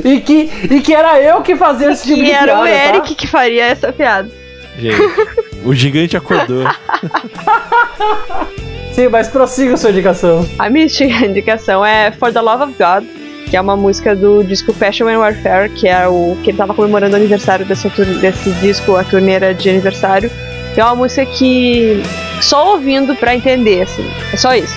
E 0.05 0.21
que, 0.21 0.51
e 0.71 0.81
que 0.81 0.95
era 0.95 1.21
eu 1.21 1.41
que 1.43 1.57
fazia 1.57 1.91
esse 1.93 2.05
tipo 2.07 2.21
E 2.21 2.25
de 2.25 2.31
era 2.33 2.45
piada, 2.45 2.61
o 2.61 2.65
tá? 2.65 2.71
Eric 2.71 3.15
que 3.15 3.27
faria 3.27 3.67
essa 3.67 3.93
piada. 3.93 4.31
Gente, 4.79 5.01
o 5.65 5.73
gigante 5.75 6.17
acordou. 6.17 6.65
Sim, 8.93 9.09
mas 9.09 9.29
prossiga 9.29 9.75
a 9.75 9.77
sua 9.77 9.91
indicação. 9.91 10.49
A 10.59 10.71
minha 10.71 10.87
indicação 11.27 11.85
é 11.85 12.13
For 12.13 12.33
the 12.33 12.41
Love 12.41 12.65
of 12.65 12.75
God, 12.79 13.05
que 13.49 13.57
é 13.57 13.61
uma 13.61 13.77
música 13.77 14.15
do 14.15 14.43
disco 14.45 14.73
Passion 14.75 15.09
and 15.09 15.19
Warfare, 15.19 15.71
que 15.71 15.89
é 15.89 16.07
o 16.07 16.37
que 16.43 16.51
ele 16.51 16.59
tava 16.59 16.75
comemorando 16.75 17.15
o 17.15 17.17
aniversário 17.17 17.65
desse, 17.65 17.89
desse 17.89 18.51
disco, 18.53 18.97
a 18.97 19.05
torneira 19.05 19.55
de 19.55 19.69
aniversário. 19.71 20.31
Que 20.75 20.81
é 20.81 20.85
uma 20.85 20.97
música 20.97 21.25
que 21.27 22.03
só 22.43 22.73
ouvindo 22.73 23.15
pra 23.17 23.35
entender, 23.35 23.83
assim. 23.83 24.05
É 24.33 24.37
só 24.37 24.55
isso. 24.55 24.75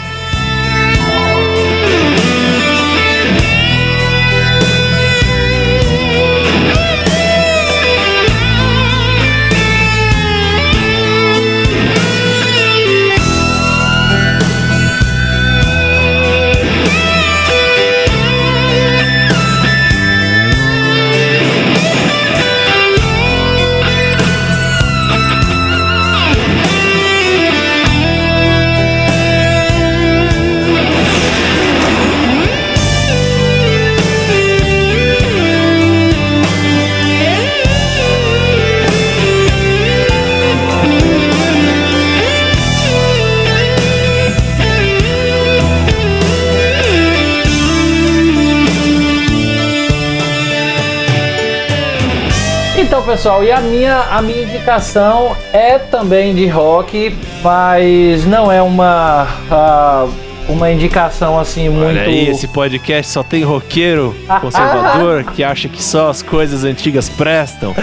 Pessoal, 53.07 53.41
e 53.41 53.49
a 53.49 53.61
minha, 53.61 53.99
a 54.11 54.21
minha 54.21 54.43
indicação 54.43 55.33
é 55.53 55.79
também 55.79 56.35
de 56.35 56.45
rock, 56.45 57.15
mas 57.41 58.25
não 58.25 58.51
é 58.51 58.61
uma, 58.61 59.25
ah, 59.49 60.05
uma 60.49 60.69
indicação 60.69 61.39
assim 61.39 61.69
muito. 61.69 61.87
Olha 61.87 62.01
aí, 62.01 62.27
esse 62.27 62.49
podcast 62.49 63.13
só 63.13 63.23
tem 63.23 63.45
roqueiro 63.45 64.13
conservador 64.41 65.23
que 65.23 65.41
acha 65.41 65.69
que 65.69 65.81
só 65.81 66.09
as 66.09 66.21
coisas 66.21 66.65
antigas 66.65 67.07
prestam. 67.07 67.73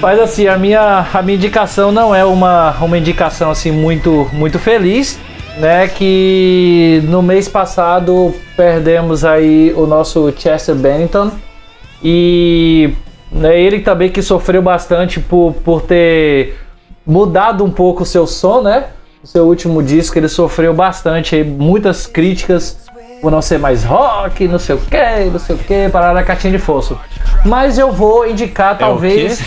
Mas 0.00 0.18
assim, 0.18 0.48
a 0.48 0.56
minha, 0.56 1.06
a 1.12 1.20
minha 1.20 1.36
indicação 1.36 1.92
não 1.92 2.14
é 2.14 2.24
uma, 2.24 2.74
uma 2.80 2.96
indicação 2.96 3.50
assim 3.50 3.70
muito, 3.70 4.30
muito 4.32 4.58
feliz, 4.58 5.18
né? 5.58 5.88
Que 5.88 7.02
no 7.04 7.20
mês 7.20 7.48
passado 7.48 8.34
perdemos 8.56 9.26
aí 9.26 9.74
o 9.76 9.86
nosso 9.86 10.32
Chester 10.38 10.74
Bennington 10.74 11.32
e 12.02 12.94
né, 13.30 13.58
ele 13.60 13.80
também 13.80 14.10
que 14.10 14.22
sofreu 14.22 14.62
bastante 14.62 15.20
por, 15.20 15.54
por 15.64 15.82
ter 15.82 16.58
mudado 17.06 17.64
um 17.64 17.70
pouco 17.70 18.02
o 18.02 18.06
seu 18.06 18.26
som, 18.26 18.62
né? 18.62 18.86
O 19.22 19.26
seu 19.26 19.46
último 19.46 19.82
disco 19.82 20.18
ele 20.18 20.28
sofreu 20.28 20.72
bastante, 20.72 21.36
aí, 21.36 21.44
muitas 21.44 22.06
críticas 22.06 22.88
por 23.20 23.30
não 23.30 23.42
ser 23.42 23.58
mais 23.58 23.84
rock, 23.84 24.48
não 24.48 24.58
sei 24.58 24.76
o 24.76 24.78
que, 24.78 25.30
não 25.30 25.38
sei 25.38 25.54
o 25.54 25.58
que, 25.58 25.88
parar 25.90 26.14
na 26.14 26.22
caixinha 26.22 26.52
de 26.52 26.58
fósforo. 26.58 26.98
Mas 27.44 27.78
eu 27.78 27.92
vou 27.92 28.26
indicar 28.26 28.78
talvez. 28.78 29.42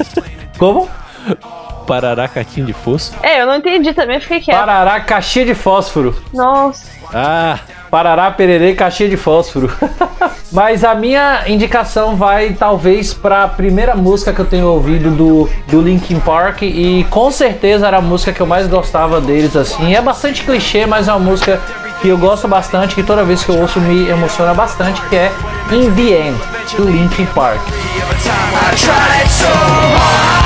Como? 0.58 0.86
Parará 1.86 2.28
caquinho 2.28 2.66
de 2.66 2.72
fosso. 2.72 3.14
É, 3.22 3.40
eu 3.40 3.46
não 3.46 3.56
entendi 3.56 3.94
também, 3.94 4.20
fiquei 4.20 4.40
quieto. 4.40 4.58
Parará, 4.58 5.00
caixinha 5.00 5.46
de 5.46 5.54
fósforo. 5.54 6.14
Nossa. 6.32 6.86
Ah, 7.14 7.60
Parará, 7.90 8.30
pererê, 8.30 8.74
caixinha 8.74 9.08
de 9.08 9.16
fósforo. 9.16 9.70
Mas 10.52 10.84
a 10.84 10.94
minha 10.94 11.42
indicação 11.46 12.14
vai 12.16 12.52
talvez 12.52 13.12
para 13.12 13.44
a 13.44 13.48
primeira 13.48 13.94
música 13.96 14.32
que 14.32 14.40
eu 14.40 14.46
tenho 14.46 14.68
ouvido 14.68 15.10
do, 15.10 15.48
do 15.68 15.80
Linkin 15.80 16.20
Park 16.20 16.62
e 16.62 17.04
com 17.10 17.30
certeza 17.30 17.86
era 17.86 17.98
a 17.98 18.00
música 18.00 18.32
que 18.32 18.40
eu 18.40 18.46
mais 18.46 18.66
gostava 18.66 19.20
deles 19.20 19.56
assim. 19.56 19.94
É 19.94 20.00
bastante 20.00 20.44
clichê, 20.44 20.86
mas 20.86 21.08
é 21.08 21.12
uma 21.12 21.18
música 21.18 21.60
que 22.00 22.08
eu 22.08 22.18
gosto 22.18 22.46
bastante, 22.46 22.94
que 22.94 23.02
toda 23.02 23.24
vez 23.24 23.42
que 23.42 23.50
eu 23.50 23.58
ouço 23.58 23.80
me 23.80 24.08
emociona 24.08 24.54
bastante, 24.54 25.00
que 25.02 25.16
é 25.16 25.32
In 25.72 25.90
The 25.92 26.28
End, 26.28 26.38
do 26.76 26.88
Linkin 26.88 27.26
Park. 27.26 27.60
I 28.78 30.45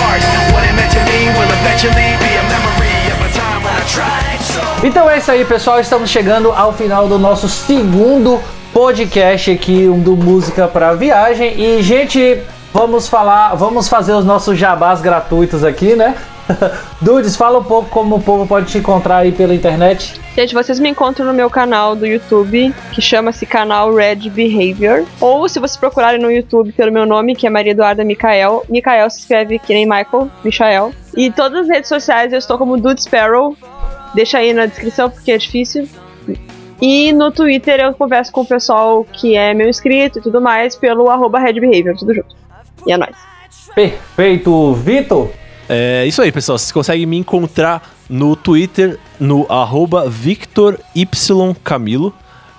Então 4.83 5.09
é 5.09 5.19
isso 5.19 5.29
aí, 5.29 5.45
pessoal. 5.45 5.79
Estamos 5.79 6.09
chegando 6.09 6.51
ao 6.51 6.73
final 6.73 7.07
do 7.07 7.19
nosso 7.19 7.47
segundo 7.47 8.39
podcast 8.73 9.51
aqui, 9.51 9.87
um 9.87 9.99
do 9.99 10.15
Música 10.15 10.67
para 10.67 10.93
Viagem. 10.93 11.59
E, 11.59 11.83
gente, 11.83 12.39
vamos 12.73 13.07
falar, 13.07 13.53
vamos 13.53 13.87
fazer 13.87 14.13
os 14.13 14.25
nossos 14.25 14.57
jabás 14.57 15.01
gratuitos 15.01 15.63
aqui, 15.63 15.95
né? 15.95 16.15
Dudes, 17.01 17.35
fala 17.35 17.59
um 17.59 17.63
pouco 17.63 17.89
como 17.89 18.15
o 18.15 18.21
povo 18.21 18.47
pode 18.47 18.71
te 18.71 18.77
encontrar 18.77 19.17
aí 19.17 19.31
pela 19.31 19.53
internet. 19.53 20.19
Gente, 20.35 20.53
vocês 20.53 20.79
me 20.79 20.89
encontram 20.89 21.25
no 21.25 21.33
meu 21.33 21.49
canal 21.49 21.95
do 21.95 22.05
YouTube, 22.05 22.73
que 22.93 23.01
chama-se 23.01 23.45
canal 23.45 23.93
Red 23.93 24.29
Behavior. 24.29 25.05
Ou 25.19 25.47
se 25.49 25.59
vocês 25.59 25.77
procurarem 25.77 26.21
no 26.21 26.31
YouTube 26.31 26.71
pelo 26.71 26.91
meu 26.91 27.05
nome, 27.05 27.35
que 27.35 27.45
é 27.45 27.49
Maria 27.49 27.71
Eduarda 27.71 28.03
Micael. 28.03 28.65
Micael 28.69 29.09
se 29.09 29.19
escreve 29.19 29.59
que 29.59 29.73
nem 29.73 29.85
Michael, 29.85 30.29
Michael. 30.43 30.93
E 31.15 31.29
todas 31.31 31.61
as 31.61 31.67
redes 31.67 31.89
sociais 31.89 32.31
eu 32.31 32.39
estou 32.39 32.57
como 32.57 32.77
Dude 32.77 33.01
Sparrow. 33.01 33.55
Deixa 34.13 34.37
aí 34.37 34.53
na 34.53 34.65
descrição 34.65 35.09
porque 35.09 35.31
é 35.31 35.37
difícil. 35.37 35.87
E 36.81 37.13
no 37.13 37.31
Twitter 37.31 37.79
eu 37.79 37.93
converso 37.93 38.31
com 38.31 38.41
o 38.41 38.45
pessoal 38.45 39.05
que 39.05 39.35
é 39.35 39.53
meu 39.53 39.69
inscrito 39.69 40.19
e 40.19 40.21
tudo 40.21 40.41
mais 40.41 40.75
pelo 40.75 41.09
arroba 41.09 41.39
Red 41.39 41.59
Behavior, 41.59 41.95
tudo 41.95 42.13
junto. 42.13 42.35
E 42.87 42.91
é 42.91 42.97
nóis. 42.97 43.15
Perfeito, 43.75 44.73
Vitor. 44.73 45.29
É 45.73 46.05
isso 46.05 46.21
aí, 46.21 46.31
pessoal. 46.31 46.57
Vocês 46.57 46.71
conseguem 46.71 47.05
me 47.05 47.17
encontrar 47.17 47.95
no 48.09 48.35
Twitter, 48.35 48.99
no 49.17 49.45
arroba 49.49 50.09
Victor 50.09 50.77
Y 50.93 51.55
Camilo. 51.63 52.13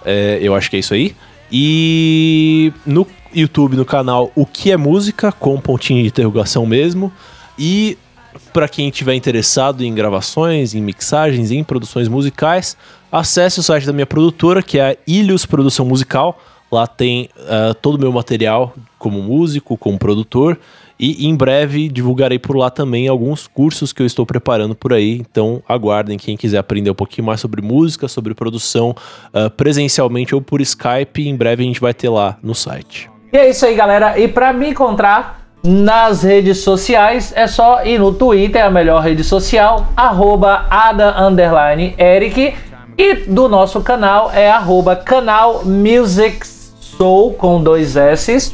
É, 0.04 0.38
eu 0.40 0.54
acho 0.54 0.70
que 0.70 0.76
é 0.76 0.78
isso 0.80 0.94
aí. 0.94 1.14
E 1.50 2.72
no 2.86 3.06
YouTube, 3.34 3.76
no 3.76 3.84
canal 3.84 4.32
O 4.34 4.46
Que 4.46 4.70
é 4.70 4.76
Música, 4.76 5.30
com 5.30 5.54
um 5.54 5.60
pontinho 5.60 6.00
de 6.02 6.08
interrogação 6.08 6.64
mesmo. 6.64 7.12
E 7.58 7.98
para 8.52 8.66
quem 8.66 8.90
tiver 8.90 9.14
interessado 9.14 9.84
em 9.84 9.94
gravações, 9.94 10.74
em 10.74 10.80
mixagens, 10.80 11.50
em 11.50 11.62
produções 11.62 12.08
musicais, 12.08 12.76
acesse 13.10 13.60
o 13.60 13.62
site 13.62 13.86
da 13.86 13.92
minha 13.92 14.06
produtora, 14.06 14.62
que 14.62 14.78
é 14.78 14.92
a 14.92 14.96
Ilhos 15.06 15.44
Produção 15.44 15.84
Musical. 15.84 16.40
Lá 16.70 16.86
tem 16.86 17.28
uh, 17.36 17.74
todo 17.74 17.96
o 17.96 17.98
meu 17.98 18.10
material 18.10 18.74
como 18.98 19.20
músico, 19.22 19.76
como 19.76 19.98
produtor. 19.98 20.58
E 20.98 21.26
em 21.26 21.34
breve 21.34 21.88
divulgarei 21.88 22.38
por 22.38 22.56
lá 22.56 22.70
também 22.70 23.08
alguns 23.08 23.46
cursos 23.46 23.92
que 23.92 24.02
eu 24.02 24.06
estou 24.06 24.24
preparando 24.24 24.74
por 24.74 24.92
aí. 24.92 25.14
Então 25.14 25.62
aguardem 25.68 26.18
quem 26.18 26.36
quiser 26.36 26.58
aprender 26.58 26.90
um 26.90 26.94
pouquinho 26.94 27.26
mais 27.26 27.40
sobre 27.40 27.62
música, 27.62 28.08
sobre 28.08 28.34
produção, 28.34 28.94
uh, 29.34 29.50
presencialmente 29.50 30.34
ou 30.34 30.40
por 30.40 30.60
Skype. 30.60 31.28
Em 31.28 31.36
breve 31.36 31.62
a 31.62 31.66
gente 31.66 31.80
vai 31.80 31.94
ter 31.94 32.08
lá 32.08 32.38
no 32.42 32.54
site. 32.54 33.10
E 33.32 33.36
é 33.36 33.48
isso 33.48 33.64
aí, 33.64 33.74
galera. 33.74 34.18
E 34.18 34.28
para 34.28 34.52
me 34.52 34.70
encontrar 34.70 35.42
nas 35.64 36.22
redes 36.22 36.58
sociais 36.58 37.32
é 37.36 37.46
só 37.46 37.84
ir 37.84 37.98
no 37.98 38.12
Twitter, 38.12 38.64
a 38.64 38.70
melhor 38.70 39.00
rede 39.02 39.22
social, 39.22 39.86
arroba 39.96 40.66
ada 40.68 41.22
underline 41.22 41.94
Eric. 41.98 42.54
E 42.98 43.14
do 43.14 43.48
nosso 43.48 43.80
canal 43.80 44.30
é 44.32 44.50
arroba 44.50 44.94
canal 44.94 45.64
Music 45.64 46.46
Soul 46.46 47.32
com 47.34 47.62
dois 47.62 47.96
S. 47.96 48.52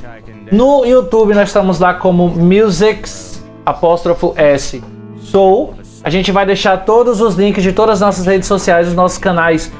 No 0.50 0.84
YouTube 0.84 1.34
nós 1.34 1.50
estamos 1.50 1.78
lá 1.78 1.92
como 1.92 2.26
Musics 2.28 3.44
apóstrofo 3.66 4.32
S 4.34 4.82
Soul. 5.20 5.74
A 6.02 6.08
gente 6.08 6.32
vai 6.32 6.46
deixar 6.46 6.84
todos 6.86 7.20
os 7.20 7.34
links 7.34 7.62
de 7.62 7.72
todas 7.72 7.94
as 7.94 8.00
nossas 8.00 8.24
redes 8.24 8.48
sociais, 8.48 8.88
os 8.88 8.94
nossos 8.94 9.18
canais 9.18 9.70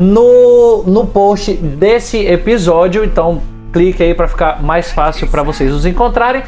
no, 0.00 0.82
no 0.84 1.06
post 1.06 1.52
desse 1.52 2.18
episódio. 2.26 3.04
Então 3.04 3.40
clique 3.72 4.02
aí 4.02 4.14
para 4.14 4.26
ficar 4.26 4.62
mais 4.62 4.90
fácil 4.90 5.28
para 5.28 5.44
vocês 5.44 5.70
nos 5.70 5.86
encontrarem. 5.86 6.42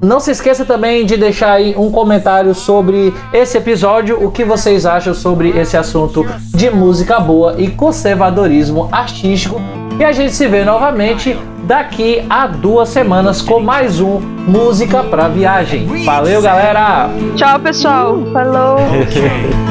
Não 0.00 0.20
se 0.20 0.30
esqueça 0.30 0.64
também 0.64 1.04
de 1.04 1.16
deixar 1.16 1.52
aí 1.52 1.74
um 1.76 1.90
comentário 1.90 2.54
sobre 2.54 3.12
esse 3.32 3.58
episódio, 3.58 4.24
o 4.24 4.30
que 4.30 4.44
vocês 4.44 4.86
acham 4.86 5.14
sobre 5.14 5.48
esse 5.58 5.76
assunto 5.76 6.24
de 6.54 6.70
música 6.70 7.18
boa 7.18 7.56
e 7.58 7.70
conservadorismo 7.70 8.88
artístico. 8.92 9.60
E 9.98 10.04
a 10.04 10.12
gente 10.12 10.34
se 10.34 10.46
vê 10.46 10.62
novamente 10.62 11.36
daqui 11.64 12.22
a 12.28 12.46
duas 12.46 12.90
semanas 12.90 13.40
com 13.40 13.60
mais 13.60 13.98
um 14.00 14.20
Música 14.46 15.02
pra 15.02 15.26
Viagem. 15.28 15.86
Valeu, 16.04 16.42
galera! 16.42 17.08
Tchau, 17.34 17.58
pessoal. 17.60 18.18
Falou! 18.32 18.78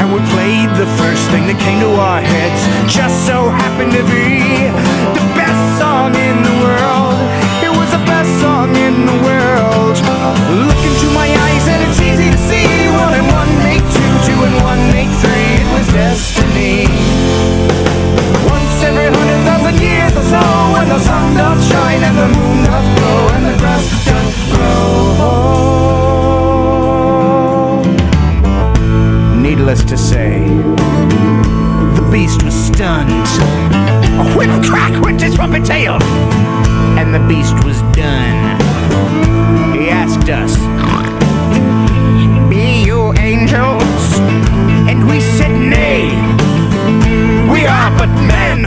And 0.00 0.12
we 0.12 0.20
played 0.32 0.70
the 0.76 0.86
first 0.96 1.28
thing 1.30 1.46
that 1.46 1.58
came 1.60 1.80
to 1.80 2.00
our 2.00 2.20
heads. 2.20 2.92
Just 2.92 3.26
so 3.26 3.48
happened 3.50 3.92
to 3.92 4.02
be 4.04 4.70
the 5.14 5.24
best 5.34 5.78
song 5.78 6.14
in 6.14 6.42
the 6.42 6.47
shine 21.68 22.02
and 22.02 22.16
the 22.16 22.28
moon 22.36 22.64
doth 22.64 22.88
glow 22.98 23.28
and 23.34 23.44
the 23.48 23.56
grass 23.58 23.86
doth 24.04 24.34
grow. 24.52 25.48
Needless 29.40 29.82
to 29.84 29.96
say, 29.96 30.40
the 31.98 32.08
beast 32.12 32.42
was 32.42 32.54
stunned. 32.54 33.28
A 34.22 34.24
whip 34.36 34.50
crack 34.64 35.00
went 35.02 35.20
his 35.20 35.34
trumpet 35.34 35.64
tail, 35.64 35.98
and 36.98 37.14
the 37.14 37.20
beast 37.28 37.54
was 37.64 37.80
done. 37.94 38.38
He 39.74 39.90
asked 39.90 40.28
us, 40.28 40.56
Be 42.48 42.84
you 42.84 43.12
angels? 43.14 44.18
And 44.88 45.06
we 45.08 45.20
said, 45.20 45.52
Nay. 45.52 46.10
We 47.52 47.66
are 47.66 47.90
but 47.98 48.12
men. 48.26 48.57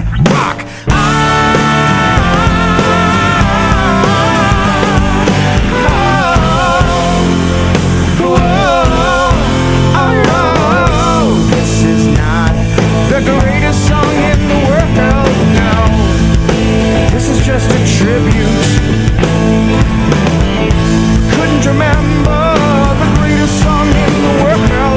Just 17.51 17.69
a 17.69 17.79
tribute. 17.97 18.71
Couldn't 21.33 21.65
remember 21.67 22.43
the 23.01 23.09
greatest 23.19 23.55
song 23.61 23.87
in 23.87 24.13
the 24.25 24.33
world. 24.41 24.63
No, 24.71 24.87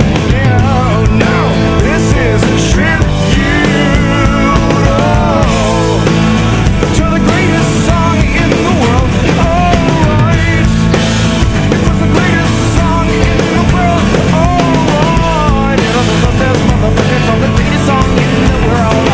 no, 1.25 1.37
this 1.83 2.05
is 2.15 2.41
a 2.47 2.57
tribute 2.71 3.75
oh, 4.87 5.43
to 6.97 7.05
the 7.15 7.23
greatest 7.27 7.73
song 7.89 8.17
in 8.23 8.49
the 8.67 8.75
world. 8.83 9.11
Oh, 9.43 9.75
Alright, 10.15 10.63
it 11.75 11.83
was 11.83 11.99
the 12.05 12.11
greatest 12.15 12.57
song 12.79 13.07
in 13.11 13.37
the 13.59 13.67
world. 13.75 14.05
Oh, 14.31 14.47
Alright, 15.59 15.81
it 15.83 15.93
was 15.99 16.07
the 16.23 16.33
best 16.39 16.61
motherfucking 16.71 17.23
song, 17.27 17.39
the 17.47 17.51
greatest 17.59 17.85
song 17.91 18.09
in 18.25 18.33
the 18.47 18.59
world. 18.69 19.07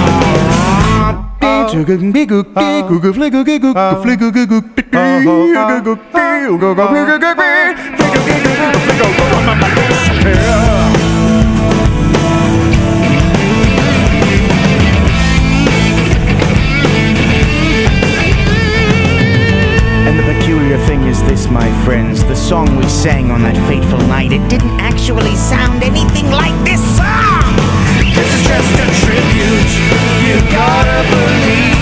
Ah, 0.52 1.24
ah, 1.40 1.64
ah. 2.56 2.69
And 20.06 20.18
the 20.18 20.24
peculiar 20.24 20.76
thing 20.86 21.02
is 21.06 21.22
this, 21.22 21.46
my 21.48 21.70
friends. 21.84 22.24
The 22.24 22.34
song 22.34 22.74
we 22.76 22.88
sang 22.88 23.30
on 23.30 23.42
that 23.42 23.56
fateful 23.68 23.98
night, 24.08 24.32
it 24.32 24.42
didn't 24.50 24.80
actually 24.80 25.36
sound 25.36 25.84
anything 25.84 26.28
like 26.32 26.58
this 26.64 26.82
song! 26.98 27.54
This 28.16 28.34
is 28.34 28.42
just 28.48 28.74
a 28.82 28.86
tribute, 29.06 29.70
you 30.26 30.40
gotta 30.50 31.06
believe. 31.08 31.79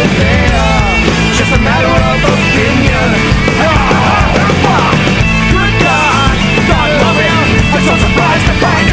Just 0.00 1.52
a 1.52 1.60
matter 1.60 1.92
of 1.92 2.24
opinion 2.24 3.10
Good 5.52 5.74
God, 5.84 6.36
God 6.68 6.88
love 7.02 7.18
him 7.20 7.44
I'm 7.74 7.82
so 7.84 7.94
surprised 8.00 8.46
to 8.46 8.54
find 8.64 8.89